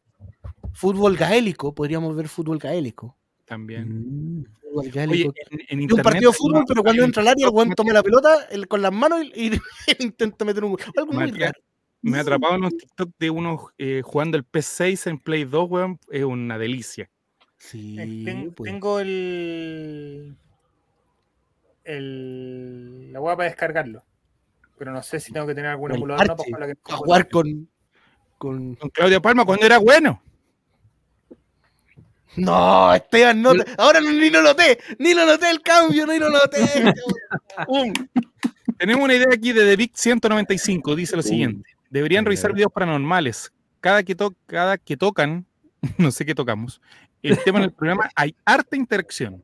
[0.73, 1.73] fútbol gaélico.
[1.75, 3.17] Podríamos ver fútbol gaélico.
[3.45, 4.39] También.
[4.39, 4.45] Mm.
[4.61, 5.33] Fútbol Oye, gaélico.
[5.49, 7.73] en, en Y un partido de fútbol, pero cuando un entra al área, el weón
[7.75, 9.59] toma la pelota el- con las manos y, y
[9.99, 10.79] intenta meter un gol.
[10.95, 11.61] Algo muy Matías, raro.
[12.03, 15.69] Me ha atrapado en los TikTok de unos eh, jugando el PS6 en Play 2,
[15.69, 15.99] weón.
[16.09, 17.09] Es una delicia.
[17.57, 18.71] Sí, Eh, ten- pues.
[18.71, 20.35] Tengo el.
[21.83, 24.03] el la hueá para descargarlo.
[24.81, 27.69] Pero no sé si tengo que tener algún emulador no, para jugar a jugar con,
[28.39, 28.73] con.
[28.73, 30.23] Con Claudia Palma cuando era bueno.
[32.35, 33.51] No, Esteban, no.
[33.77, 34.79] Ahora no- ni lo noté.
[34.97, 36.93] Ni lo noté el cambio, ni lo noté.
[37.67, 37.93] ¡Pum!
[38.79, 40.95] Tenemos una idea aquí de The Big 195.
[40.95, 43.53] Dice lo siguiente: Deberían revisar videos paranormales.
[43.81, 45.45] Cada que, to- cada que tocan,
[45.99, 46.81] no sé qué tocamos,
[47.21, 49.43] el tema en el programa, hay harta interacción.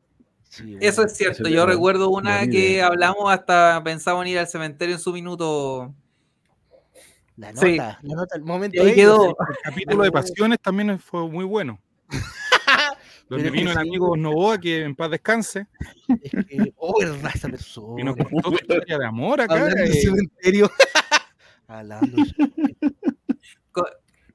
[0.49, 1.43] Sí, Eso es cierto.
[1.43, 2.87] Eso Yo recuerdo una que idea.
[2.87, 5.93] hablamos hasta pensaba en ir al cementerio en su minuto.
[7.35, 7.77] La nota, Sí.
[7.77, 8.81] la nota, el momento.
[8.81, 9.29] Ahí quedó.
[9.29, 11.79] El capítulo de Pasiones también fue muy bueno.
[13.29, 13.81] Donde vino el sí.
[13.81, 15.67] amigo Novoa, que en paz descanse,
[16.23, 18.01] Es que, oh, verdad, esa persona.
[18.01, 19.53] y nos contó su historia de amor acá.
[19.55, 20.71] Hablando del eh, cementerio.
[21.67, 22.23] Hablando.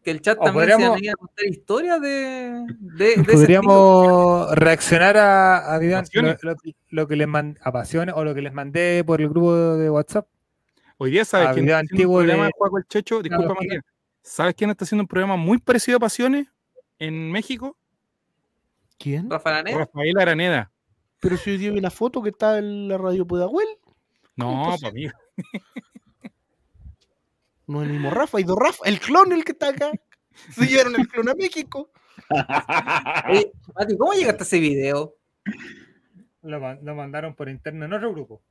[0.02, 3.20] Que el chat O también podríamos- se venía a contar historias de, de, de ese
[3.20, 3.32] estilo.
[3.38, 6.36] Podríamos reaccionar a, a Vivian, lo, Pasiones.
[6.42, 6.56] lo-
[6.90, 9.88] lo que les mandé a pasiones o lo que les mandé por el grupo de
[9.90, 10.26] WhatsApp.
[10.98, 13.22] Hoy día, ¿sabes Ah, quién está haciendo antiguo un programa de- de Juaco el Checho?
[13.22, 13.84] Disculpa, Claro, Matías.
[14.22, 16.46] ¿Sabes quién está haciendo un programa muy parecido a Pasiones
[16.98, 17.76] en México?
[18.98, 19.30] ¿Quién?
[19.30, 19.78] Rafa Araneda.
[19.78, 20.70] Rafael Araneda.
[21.20, 23.66] Pero si hoy día vi la foto que está en la radio Pudahuel.
[24.36, 25.06] No, para mí.
[27.72, 28.84] No es el mismo Rafa, hay dos Rafa.
[28.84, 29.90] El clon el que está acá.
[30.50, 31.90] Se llevaron el clon a México.
[33.28, 35.16] Oye, Mati, ¿cómo llegaste a ese video?
[36.42, 38.42] Lo, man- lo mandaron por interno en otro grupo.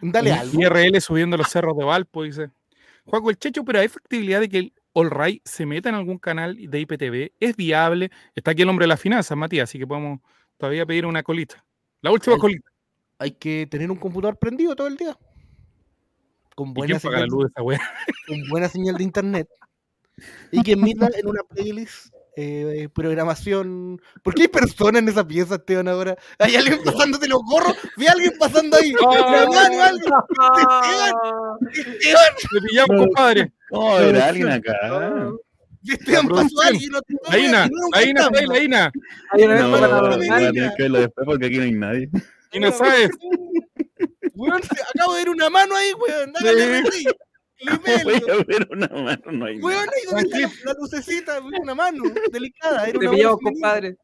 [0.00, 0.60] Dale algo.
[0.60, 2.50] IRL subiendo los cerros de Valpo, dice.
[3.04, 6.18] Juaco el Checho, pero hay factibilidad de que el All Right se meta en algún
[6.18, 7.32] canal de IPTV.
[7.40, 8.10] Es viable.
[8.34, 10.20] Está aquí el hombre de las finanzas, Matías, así que podemos
[10.56, 11.64] todavía pedir una colita.
[12.00, 12.70] La última colita.
[13.18, 15.16] Hay que tener un computador prendido todo el día.
[16.54, 17.80] Con ¿Y buena, quién paga la señal, luz de esa wea?
[18.28, 19.48] con buena señal de internet.
[20.52, 24.00] Y que emita en una playlist eh, programación.
[24.22, 26.16] ¿Por qué hay personas en esa pieza, Esteban, ahora?
[26.38, 27.74] Hay alguien pasándote los gorros.
[27.96, 28.92] Vi a alguien pasando ahí.
[29.00, 30.12] La mano, alguien.
[31.72, 33.52] Esteban, Le pillamos, compadre.
[33.70, 34.72] ¿Cómo habrá alguien acá?
[35.84, 36.66] Esteban pasó producción.
[36.66, 36.90] alguien.
[36.92, 38.38] No, te- no, La Ina, no, no, la Ina, fantasma.
[38.38, 38.92] está ahí, la Ina.
[39.32, 40.52] Hay una vez No, para no, voy no, a paranormal.
[40.52, 42.10] tener que verlo después porque aquí no hay nadie.
[42.52, 43.10] Ina, ¿sabes?
[44.42, 44.60] Weón,
[44.94, 46.32] acabo de ver una mano ahí, weón.
[46.36, 46.94] Hágale RT.
[48.04, 52.02] Voy a ver una mano, no hay Weón, ahí donde la, la lucecita, una mano
[52.32, 52.86] delicada.
[52.88, 53.96] Era Te pillamos, compadre.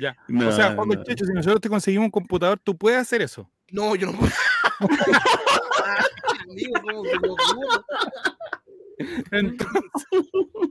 [0.00, 0.16] Ya.
[0.26, 1.04] No, o sea, el no.
[1.04, 3.48] Checho, si nosotros te conseguimos un computador, tú puedes hacer eso.
[3.70, 4.32] No, yo no puedo.
[9.30, 9.82] Entonces,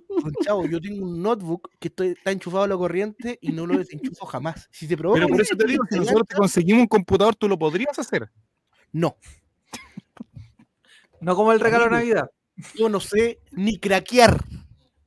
[0.10, 3.66] Don Chavo, yo tengo un notebook que estoy- está enchufado a la corriente y no
[3.68, 4.68] lo desenchufo jamás.
[4.72, 7.48] Si se provoca pero por eso te digo, si nosotros te conseguimos un computador, tú
[7.50, 8.30] lo podrías hacer.
[8.94, 9.18] No,
[11.20, 12.30] No como el regalo de Navidad.
[12.76, 14.44] yo no sé ni craquear.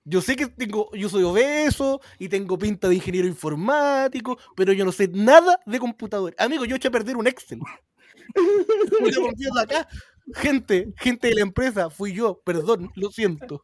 [0.05, 4.85] Yo sé que tengo, yo soy obeso y tengo pinta de ingeniero informático, pero yo
[4.85, 6.35] no sé nada de computador.
[6.39, 7.61] Amigo, yo eché a perder un Excel.
[9.61, 9.89] Acá.
[10.35, 13.63] Gente, gente de la empresa, fui yo, perdón, lo siento.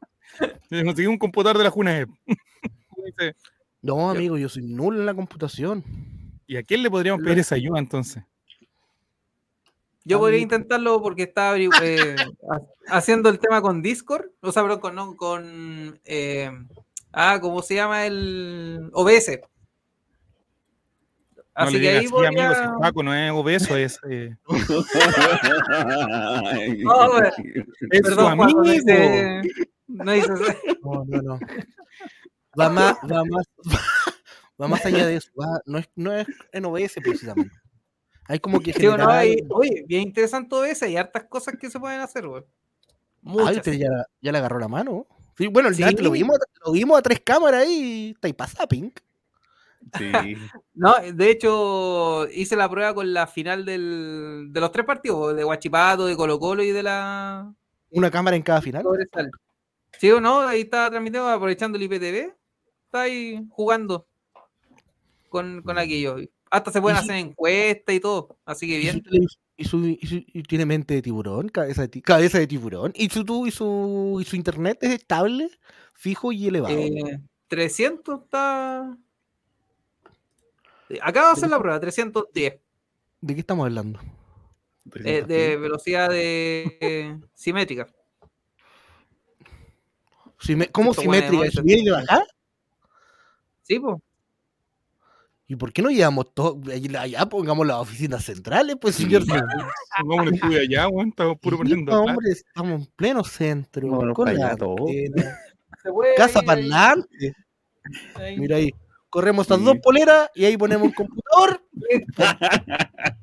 [0.68, 2.06] Te conseguimos un computador de la.
[3.04, 3.36] Dice,
[3.80, 5.84] No, amigo, yo soy nulo en la computación.
[6.46, 8.22] ¿Y a quién le podríamos pedir esa ayuda entonces?
[10.04, 12.16] Yo podría intentarlo porque estaba eh,
[12.50, 12.60] ha-
[12.96, 16.50] haciendo el tema con Discord, o sea, perdón, con, no, con eh,
[17.12, 19.38] ah, ¿cómo se llama el OBS?
[21.36, 22.54] No Así le que digas ahí podría...
[22.54, 24.34] si Paco no es obeso, es, eh,
[26.78, 27.30] No, güey.
[27.90, 29.42] es su Perdón, Juan, no dice,
[29.86, 30.44] no dice eso.
[30.82, 31.38] No, no, no.
[32.58, 33.46] Va más, va más,
[34.60, 35.30] va más allá de eso.
[35.40, 37.54] va- no, es, no es en OBS precisamente.
[38.32, 39.08] Hay como que Sí, ¿o no?
[39.10, 42.42] Hay- oye, bien interesante OBS, hay hartas cosas que se pueden hacer, güey.
[42.42, 43.56] Ay, Muchas.
[43.58, 43.88] usted ya,
[44.22, 45.06] ya le agarró la mano.
[45.36, 45.82] Sí, bueno, el Sí.
[45.82, 49.00] Nat lo vimos, lo vimos a tres cámaras ahí y está ahí pasa, Pink.
[49.98, 50.12] Sí.
[50.74, 55.44] No, de hecho, hice la prueba con la final del, de los tres partidos, de
[55.44, 57.52] Guachipato, de Colo Colo y de la
[57.90, 58.82] Una cámara en cada final.
[59.98, 62.32] Sí o no, ahí estaba transmitiendo, aprovechando el IPTV,
[62.86, 64.06] está ahí jugando
[65.28, 66.16] con, con aquello.
[66.52, 69.02] Hasta se pueden Y si- hacer encuestas y todo, así que bien.
[69.56, 72.92] y su- y su- y tiene mente de tiburón, cabeza de, ti- cabeza de tiburón.
[72.94, 75.48] Y su, y su, y su internet es estable,
[75.94, 76.76] fijo y elevado.
[76.76, 78.98] Eh, 300 está...
[81.00, 82.60] Acabo de hacer la prueba, 310.
[83.22, 83.98] ¿De qué estamos hablando?
[85.04, 87.88] eh, de velocidad de simétrica.
[90.72, 91.30] ¿Cómo Esto simétrica?
[91.44, 92.26] ¿De hemos subida y de bajar?
[93.62, 93.96] Sí, pues.
[95.52, 96.58] ¿Y por qué no llevamos todo?
[96.72, 99.22] Allá, allá pongamos las oficinas centrales, pues, señor.
[99.26, 101.92] Pongamos un estudio allá, weón, estamos puro poniendo.
[102.00, 104.14] hombre, estamos en pleno centro.
[104.14, 104.56] Con la
[106.16, 107.34] Casa parlante.
[108.14, 108.70] ahí- Mira ahí.
[109.10, 109.64] Corremos estas Sí.
[109.66, 111.62] dos poleras y ahí ponemos un computador.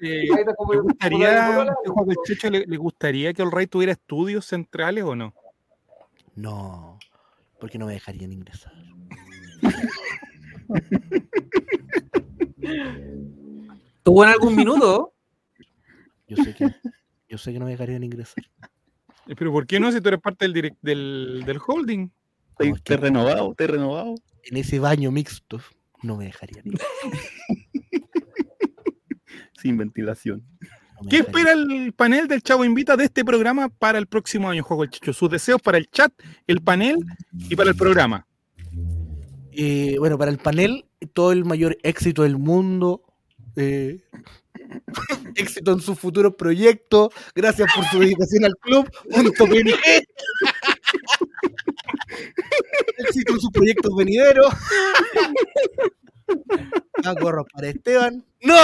[0.00, 4.46] Eh, ¿Le gustaría, a Juaco el Checho, le, le gustaría que el Rey tuviera estudios
[4.46, 5.32] centrales o no?
[6.34, 6.98] No,
[7.60, 8.72] porque no me dejarían ingresar.
[14.02, 15.12] ¿Tuvo en algún minuto?
[16.28, 16.68] Yo sé que,
[17.28, 18.44] yo sé que no me dejarían ingresar.
[19.26, 22.08] Eh, Pero ¿por qué no si tú eres parte del, direct- del, del holding?
[22.50, 24.14] Estoy, No, es que- estoy renovado, estoy renovado.
[24.44, 25.60] En ese baño mixto
[26.02, 26.88] no me dejarían ingresar.
[29.60, 30.44] Sin ventilación.
[31.02, 34.62] no ¿Qué espera el panel del Chavo Invita de este programa para el próximo año,
[34.62, 35.12] Juego el Checho?
[35.14, 36.12] Sus deseos para el chat,
[36.46, 36.98] el panel
[37.32, 38.26] y para el programa.
[39.56, 43.02] Eh, bueno, para el panel, todo el mayor éxito del mundo.
[43.56, 44.00] eh,
[45.36, 47.10] éxito en sus futuros proyectos.
[47.34, 48.90] Gracias por su dedicación al club.
[52.98, 54.52] Éxito en sus proyectos venideros.
[57.04, 57.14] Ah,
[57.52, 58.24] para Esteban.
[58.40, 58.56] ¡No!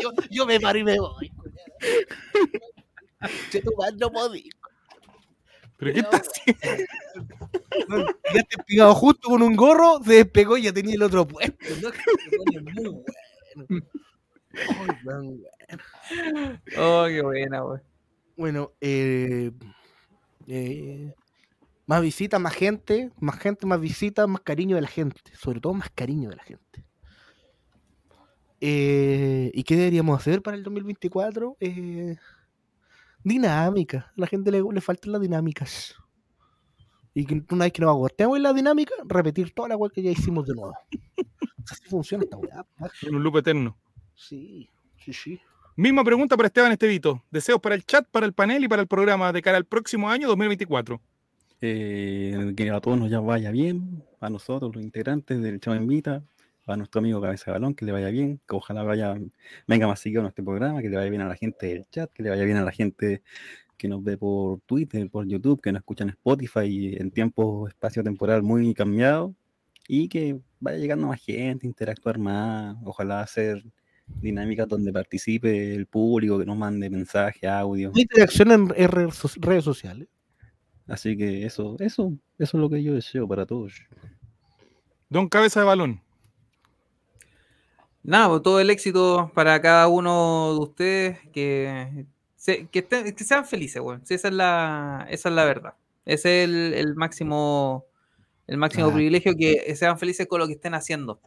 [0.00, 1.30] Yo, yo me paro y me voy.
[3.98, 4.48] No podí.
[5.76, 6.62] ¿Pero qué está haciendo?
[8.34, 11.56] Ya te pegado justo con un gorro, se despegó y ya tenía el otro puesto.
[14.86, 15.36] muy bueno.
[16.78, 17.80] Oh, qué buena, güey.
[18.36, 19.50] Bueno, eh,
[20.46, 21.12] eh,
[21.86, 25.20] más visitas, más gente, más gente, más visitas, más cariño de la gente.
[25.36, 26.84] Sobre todo más cariño de la gente.
[28.60, 31.56] Eh, ¿Y qué deberíamos hacer para el 2024?
[31.60, 32.16] Eh,
[33.24, 34.12] dinámica.
[34.16, 35.96] A la gente le, le faltan las dinámicas.
[37.14, 40.02] Y que una vez que nos agotemos en la dinámica, repetir toda la weá que
[40.02, 40.74] ya hicimos de nuevo.
[41.70, 42.64] Así funciona esta weá.
[43.02, 43.76] En un loop eterno.
[44.14, 44.68] Sí,
[44.98, 45.40] sí, sí.
[45.76, 47.24] Misma pregunta para Esteban Estevito.
[47.30, 50.08] Deseos para el chat, para el panel y para el programa de cara al próximo
[50.08, 51.00] año 2024.
[51.60, 56.22] Eh, que a todos nos ya vaya bien, a nosotros, los integrantes del Chavo Invita,
[56.66, 59.14] a nuestro amigo Cabeza de Balón, que le vaya bien, que ojalá vaya,
[59.66, 62.10] venga más seguido a nuestro programa, que le vaya bien a la gente del chat,
[62.12, 63.22] que le vaya bien a la gente
[63.76, 68.02] que nos ve por Twitter, por YouTube, que nos escucha en Spotify en tiempo, espacio
[68.02, 69.34] temporal muy cambiado,
[69.88, 73.62] y que vaya llegando más gente, interactuar más, ojalá hacer
[74.06, 77.92] dinámicas donde participe el público, que nos mande mensaje, audio.
[77.94, 79.14] Interacción en redes
[79.64, 80.08] sociales.
[80.86, 83.74] Así que eso, eso, eso es lo que yo deseo para todos.
[85.08, 86.03] Don Cabeza de Balón.
[88.04, 92.06] Nada, pues, todo el éxito para cada uno de ustedes, que,
[92.36, 94.04] se- que, estén- que sean felices, weón.
[94.06, 95.74] Sí, esa es la, esa es la verdad.
[96.04, 97.86] Ese es el, el máximo,
[98.48, 98.96] el máximo Claro.
[98.96, 101.20] privilegio, que sean felices con lo que estén haciendo.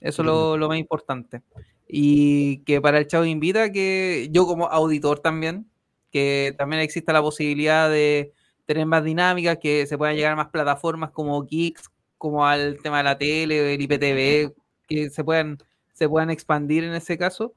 [0.00, 1.42] Eso es lo, lo más importante.
[1.88, 5.68] Y que para el Chavo Invita, que yo como auditor también,
[6.12, 8.32] que también exista la posibilidad de
[8.66, 12.98] tener más dinámicas, que se puedan llegar a más plataformas como Geeks, como al tema
[12.98, 14.54] de la tele, el IPTV,
[14.88, 15.58] que se puedan,
[15.94, 17.54] se puedan expandir en ese caso.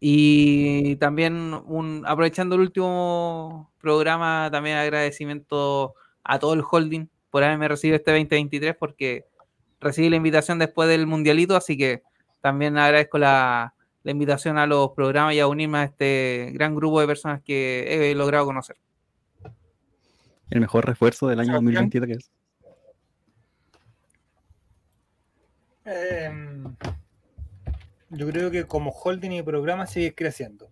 [0.00, 7.68] Y también un, aprovechando el último programa, también agradecimiento a todo el holding por haberme
[7.68, 9.26] recibido este 2023, porque
[9.80, 12.02] recibí la invitación después del mundialito, así que
[12.40, 13.74] también agradezco la,
[14.04, 18.10] la invitación a los programas y a unirme a este gran grupo de personas que
[18.10, 18.76] he logrado conocer.
[20.50, 21.90] El mejor refuerzo del año Sebastián.
[21.90, 22.30] 2023.
[25.86, 26.76] Em,
[28.14, 30.70] yo creo que como holding y programa seguir creciendo.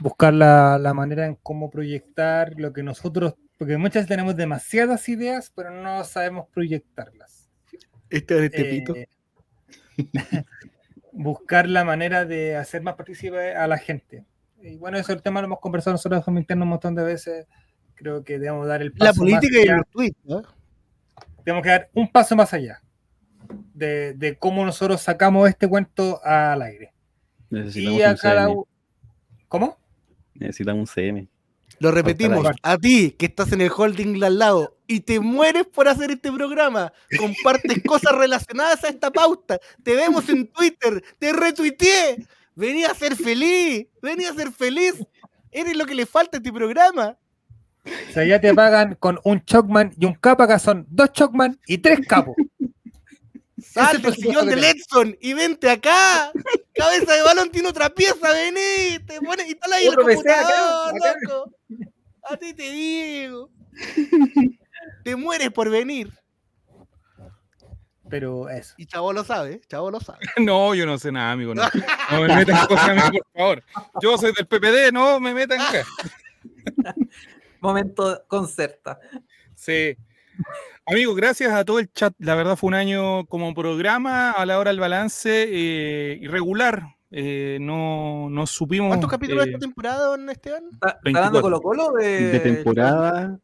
[0.00, 5.08] Buscar la, la manera en cómo proyectar lo que nosotros, porque muchas veces tenemos demasiadas
[5.08, 7.50] ideas, pero no sabemos proyectarlas.
[8.10, 9.06] Este es Eh,
[11.12, 14.24] buscar la manera de hacer más partícipe a la gente.
[14.60, 17.46] Y bueno, eso el tema lo hemos conversado nosotros como interno un montón de veces.
[17.94, 19.76] Creo que debemos dar el paso La más política y allá.
[19.76, 20.42] los tweets, ¿no?
[21.44, 22.81] tenemos que dar un paso más allá
[23.74, 26.92] de, de cómo nosotros sacamos este cuento al aire.
[27.50, 28.62] Necesitamos Y a un cada CM.
[29.48, 29.78] ¿Cómo?
[30.34, 31.28] Necesitamos un CM.
[31.78, 35.66] Lo repetimos, a ti que estás en el holding de al lado y te mueres
[35.66, 41.32] por hacer este programa, compartes cosas relacionadas a esta pauta, te vemos en Twitter, te
[41.32, 42.24] retuiteé,
[42.54, 44.94] vení a ser feliz, vení a ser feliz,
[45.50, 47.18] eres lo que le falta a este programa.
[47.84, 51.58] O sea, ya te pagan con un Chocman y un capa, que son dos Chocman
[51.66, 52.36] y tres capos.
[53.62, 54.56] Sal el del sillón de.
[54.56, 56.32] Letson y vente acá.
[56.74, 60.94] Cabeza de balón tiene otra pieza, vení, te pones y tal ahí el acá, computador,
[60.96, 61.14] acá.
[61.22, 61.52] loco.
[62.24, 63.50] A ti te digo.
[65.04, 66.12] Te mueres por venir.
[68.08, 68.74] Pero eso.
[68.76, 70.18] Y Chavo lo sabe, Chavo lo sabe.
[70.38, 71.54] No, yo no sé nada, amigo.
[71.54, 71.62] No,
[72.10, 73.64] no me metan en cosas a mí, por favor.
[74.02, 75.84] Yo soy del PPD, no me metan acá.
[77.60, 78.98] Momento concerta.
[79.54, 79.96] Sí.
[80.84, 82.12] Amigo, gracias a todo el chat.
[82.18, 86.96] La verdad fue un año como programa a la hora del balance eh, irregular.
[87.10, 88.88] Eh, no, no supimos.
[88.88, 90.64] ¿Cuántos capítulos de eh, esta temporada, don Esteban?
[90.72, 91.60] ¿Está, está dando 24.
[91.60, 93.38] Colo Colo de, De temporada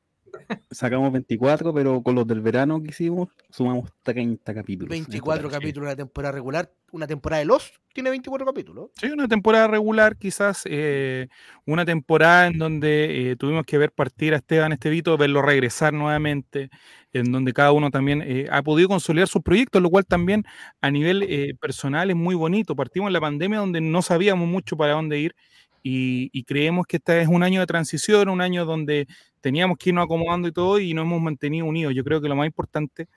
[0.70, 4.94] sacamos 24, pero con los del verano que hicimos sumamos 30 capítulos.
[4.94, 5.62] en 24 total, sí.
[5.62, 6.72] capítulos de una temporada regular.
[6.90, 8.90] Una temporada de los tiene 24 capítulos.
[8.94, 11.28] Sí, una temporada regular, quizás eh,
[11.66, 16.70] una temporada en donde eh, tuvimos que ver partir a Esteban Estevito, verlo regresar nuevamente,
[17.12, 20.44] en donde cada uno también eh, ha podido consolidar sus proyectos, lo cual también
[20.80, 22.76] a nivel eh, personal es muy bonito.
[22.76, 25.34] Partimos en la pandemia donde no sabíamos mucho para dónde ir
[25.82, 29.06] y, y creemos que este es un año de transición, un año donde
[29.40, 31.94] teníamos que irnos acomodando y todo y nos hemos mantenido unidos.
[31.94, 33.08] Yo creo que lo más importante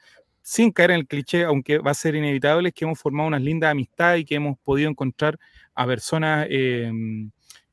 [0.41, 3.41] sin caer en el cliché, aunque va a ser inevitable, es que hemos formado unas
[3.41, 5.37] lindas amistades y que hemos podido encontrar
[5.75, 6.91] a personas eh,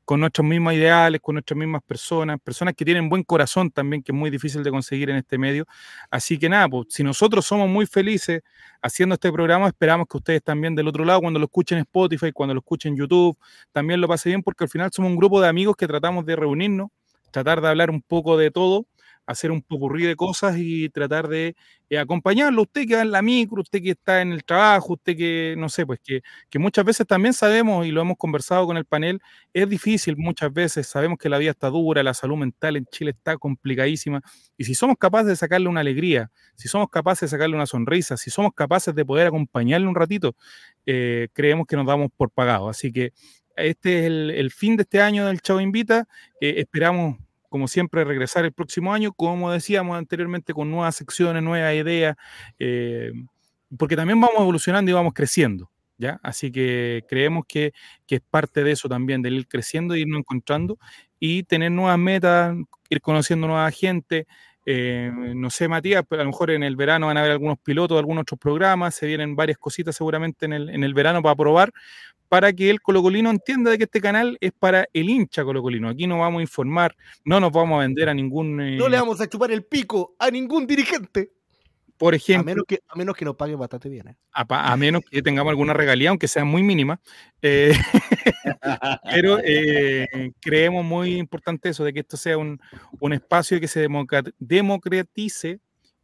[0.09, 4.11] con nuestros mismos ideales, con nuestras mismas personas, personas que tienen buen corazón también, que
[4.11, 5.67] es muy difícil de conseguir en este medio.
[6.09, 8.41] Así que nada, pues, si nosotros somos muy felices
[8.81, 12.31] haciendo este programa, esperamos que ustedes también del otro lado, cuando lo escuchen en Spotify,
[12.31, 13.37] cuando lo escuchen en YouTube,
[13.71, 16.35] también lo pasen bien, porque al final somos un grupo de amigos que tratamos de
[16.35, 16.89] reunirnos,
[17.29, 18.87] tratar de hablar un poco de todo.
[19.29, 21.55] Hacer un popurrí de cosas y tratar de
[21.89, 22.63] eh, acompañarlo.
[22.63, 25.69] Usted que va en la micro, usted que está en el trabajo, usted que, no
[25.69, 26.21] sé, pues que,
[26.57, 29.21] muchas veces también sabemos y lo hemos conversado con el panel,
[29.53, 33.11] es difícil muchas veces, sabemos que la vida está dura, la salud mental en Chile
[33.11, 34.21] está complicadísima
[34.57, 38.17] y si somos capaces de sacarle una alegría, si somos capaces de sacarle una sonrisa,
[38.17, 40.35] si somos capaces de poder acompañarle un ratito,
[40.87, 42.67] eh, creemos que nos damos por pagado.
[42.67, 43.13] Así que
[43.55, 46.07] este es el, el fin de este año del Chavo Invita.
[46.41, 47.17] Eh, esperamos
[47.49, 52.15] como siempre, regresar el próximo año, como decíamos anteriormente, con nuevas secciones, nuevas ideas,
[52.59, 53.11] eh,
[53.77, 56.19] porque también vamos evolucionando y vamos creciendo, ¿ya?
[56.23, 57.73] Así que creemos que,
[58.07, 60.77] que es parte de eso también, del ir creciendo, irnos encontrando
[61.19, 62.55] y tener nuevas metas,
[62.89, 64.27] ir conociendo nueva gente.
[64.65, 67.57] Eh, no sé, Matías, pero a lo mejor en el verano van a haber algunos
[67.59, 71.35] pilotos algunos otros programas, se vienen varias cositas seguramente en el, en el verano para
[71.35, 71.71] probar,
[72.29, 75.89] para que el colocolino entienda de que este canal es para el hincha colocolino.
[75.89, 76.95] Aquí no vamos a informar,
[77.25, 78.61] no nos vamos a vender a ningún...
[78.61, 81.31] eh, No le vamos a chupar el pico a ningún dirigente.
[81.97, 84.07] por A ejemplo, menos, que, a menos que nos pague bastante bien.
[84.09, 84.15] ¿eh?
[84.31, 87.01] a, a menos que tengamos alguna regalía, aunque sea muy mínima.
[87.41, 87.73] eh,
[89.11, 92.59] pero eh, creemos muy importante eso, de que esto sea un,
[92.99, 93.87] un espacio que se
[94.37, 95.59] democratice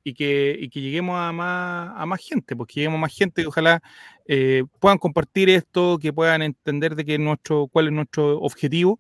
[0.06, 3.42] y que, y que lleguemos a más, a más gente, porque lleguemos a más gente
[3.42, 3.82] y ojalá
[4.28, 9.00] eh, puedan compartir esto, que puedan entender de que nuestro, cuál es nuestro objetivo.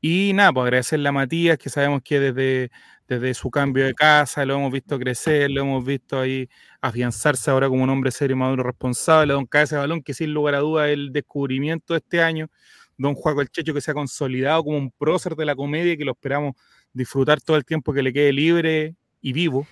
[0.00, 2.70] Y nada, pues agradecerle a Matías, que sabemos que desde,
[3.08, 6.48] desde su cambio de casa lo hemos visto crecer, lo hemos visto ahí
[6.80, 10.58] afianzarse ahora como un hombre serio, maduro, responsable, don Cabeza Balón, que sin lugar a
[10.60, 12.48] duda es el descubrimiento de este año,
[12.96, 16.04] don Juaco el Checho, que se ha consolidado como un prócer de la comedia que
[16.04, 16.54] lo esperamos
[16.92, 19.66] disfrutar todo el tiempo que le quede libre y vivo.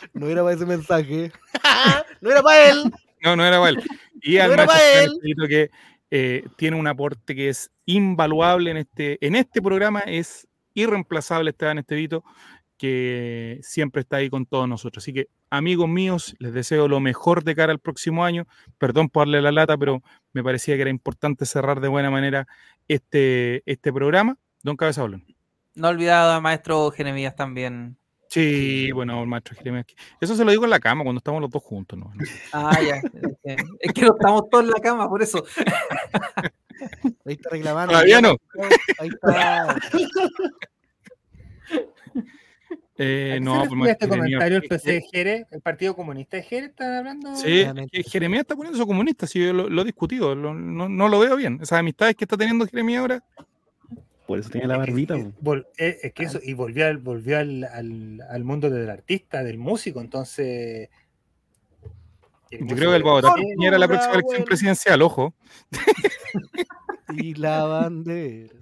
[0.12, 1.32] No era para ese mensaje.
[2.20, 2.92] no era para él.
[3.22, 3.82] No, no era mal.
[4.22, 4.68] Y No Esteban
[5.22, 5.48] él.
[5.48, 5.70] Que
[6.10, 11.78] eh, tiene un aporte que es invaluable en este, en este programa, es irreemplazable Esteban
[11.78, 12.24] Estevito,
[12.78, 15.02] que siempre está ahí con todos nosotros.
[15.02, 18.46] Así que, amigos míos, les deseo lo mejor de cara al próximo año.
[18.78, 20.02] Perdón por darle la lata, pero
[20.32, 22.46] me parecía que era importante cerrar de buena manera
[22.86, 24.38] este, este programa.
[24.62, 25.26] Don Cabeza Balón.
[25.74, 27.96] No olvidado a maestro Jeremías también.
[28.28, 29.86] Sí, bueno, maestro Jeremías.
[30.20, 31.98] Eso se lo digo en la cama cuando estamos los dos juntos.
[31.98, 32.12] ¿no?
[32.52, 32.96] Ah, ya.
[33.80, 35.42] Es que, no estamos todos en la cama, por eso.
[37.24, 37.92] Ahí está reclamando.
[37.92, 38.36] Todavía no.
[38.98, 39.76] Ahí está.
[43.00, 45.46] Eh, ¿A qué no, se pues, este Jeremías, comentario el es PC que- de Jere,
[45.52, 47.36] el Partido Comunista de Jere, están hablando?
[47.36, 47.64] Sí,
[48.10, 51.20] Jeremías está poniendo su comunista, sí, yo lo, lo he discutido, lo- no, no lo
[51.20, 51.60] veo bien.
[51.62, 53.22] Esas amistades que está teniendo Jeremías ahora,
[54.28, 55.16] Por eso tiene la barbita.
[55.16, 59.56] eh, es que eso, y volvió, al, volvió al, al, al mundo del artista, del
[59.56, 60.90] músico, entonces.
[62.50, 64.44] yo creo que el Bogotá era la próxima elección bueno.
[64.44, 65.34] presidencial, ojo.
[67.16, 68.52] Y la bandera.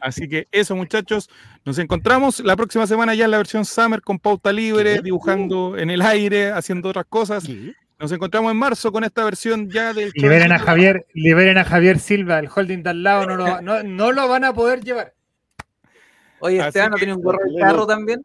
[0.00, 1.28] Así que eso, muchachos,
[1.66, 5.02] nos encontramos la próxima semana ya en la versión Summer con pauta libre, ¿Qué?
[5.02, 7.44] dibujando en el aire, haciendo otras cosas.
[7.44, 7.74] ¿Qué?
[8.02, 12.00] Nos encontramos en marzo con esta versión ya del Liberen a Javier, liberen a Javier
[12.00, 15.14] Silva, el holding de al lado no lo, no, no lo van a poder llevar.
[16.40, 18.20] Oye, Esteban, ¿no tiene un gorro de carro también?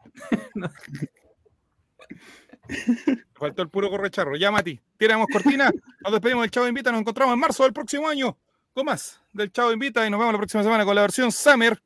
[3.36, 4.36] Faltó el puro correcharro.
[4.36, 5.70] Ya, Mati, tiramos cortina,
[6.02, 8.36] nos despedimos del Chavo Invita, nos encontramos en marzo del próximo año
[8.74, 11.80] con más del Chavo Invita y nos vemos la próxima semana con la versión Summer.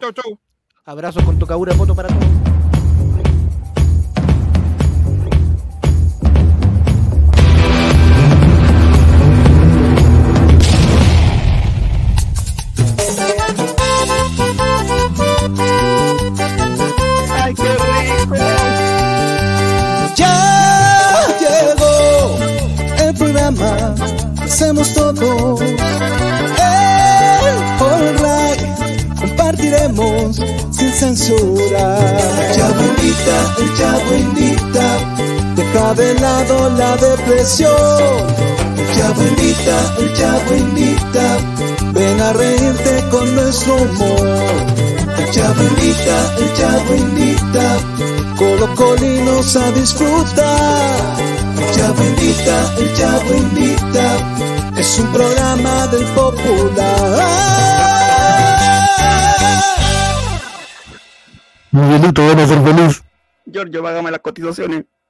[0.00, 0.40] Chau, chau.
[0.86, 2.53] Abrazos con tocadura foto para todos.
[24.80, 25.58] Hacemos todo.
[25.60, 25.82] El
[27.80, 28.60] All Right,
[29.18, 30.36] compartiremos
[30.70, 31.98] sin censura.
[32.80, 34.86] Invita, el Chavo invita,
[35.56, 37.74] deja de lado la depresión.
[39.16, 41.38] Invita, el Chavo invita,
[41.92, 44.28] ven a reírte con nuestro humor.
[45.36, 47.76] Invita, el Chavo invita,
[48.38, 51.34] colocolinos a disfrutar.
[51.84, 54.13] Invita, el Chavo invita,
[54.84, 57.24] es un programa del popular.
[63.46, 64.84] Giorgio, págame las cotizaciones.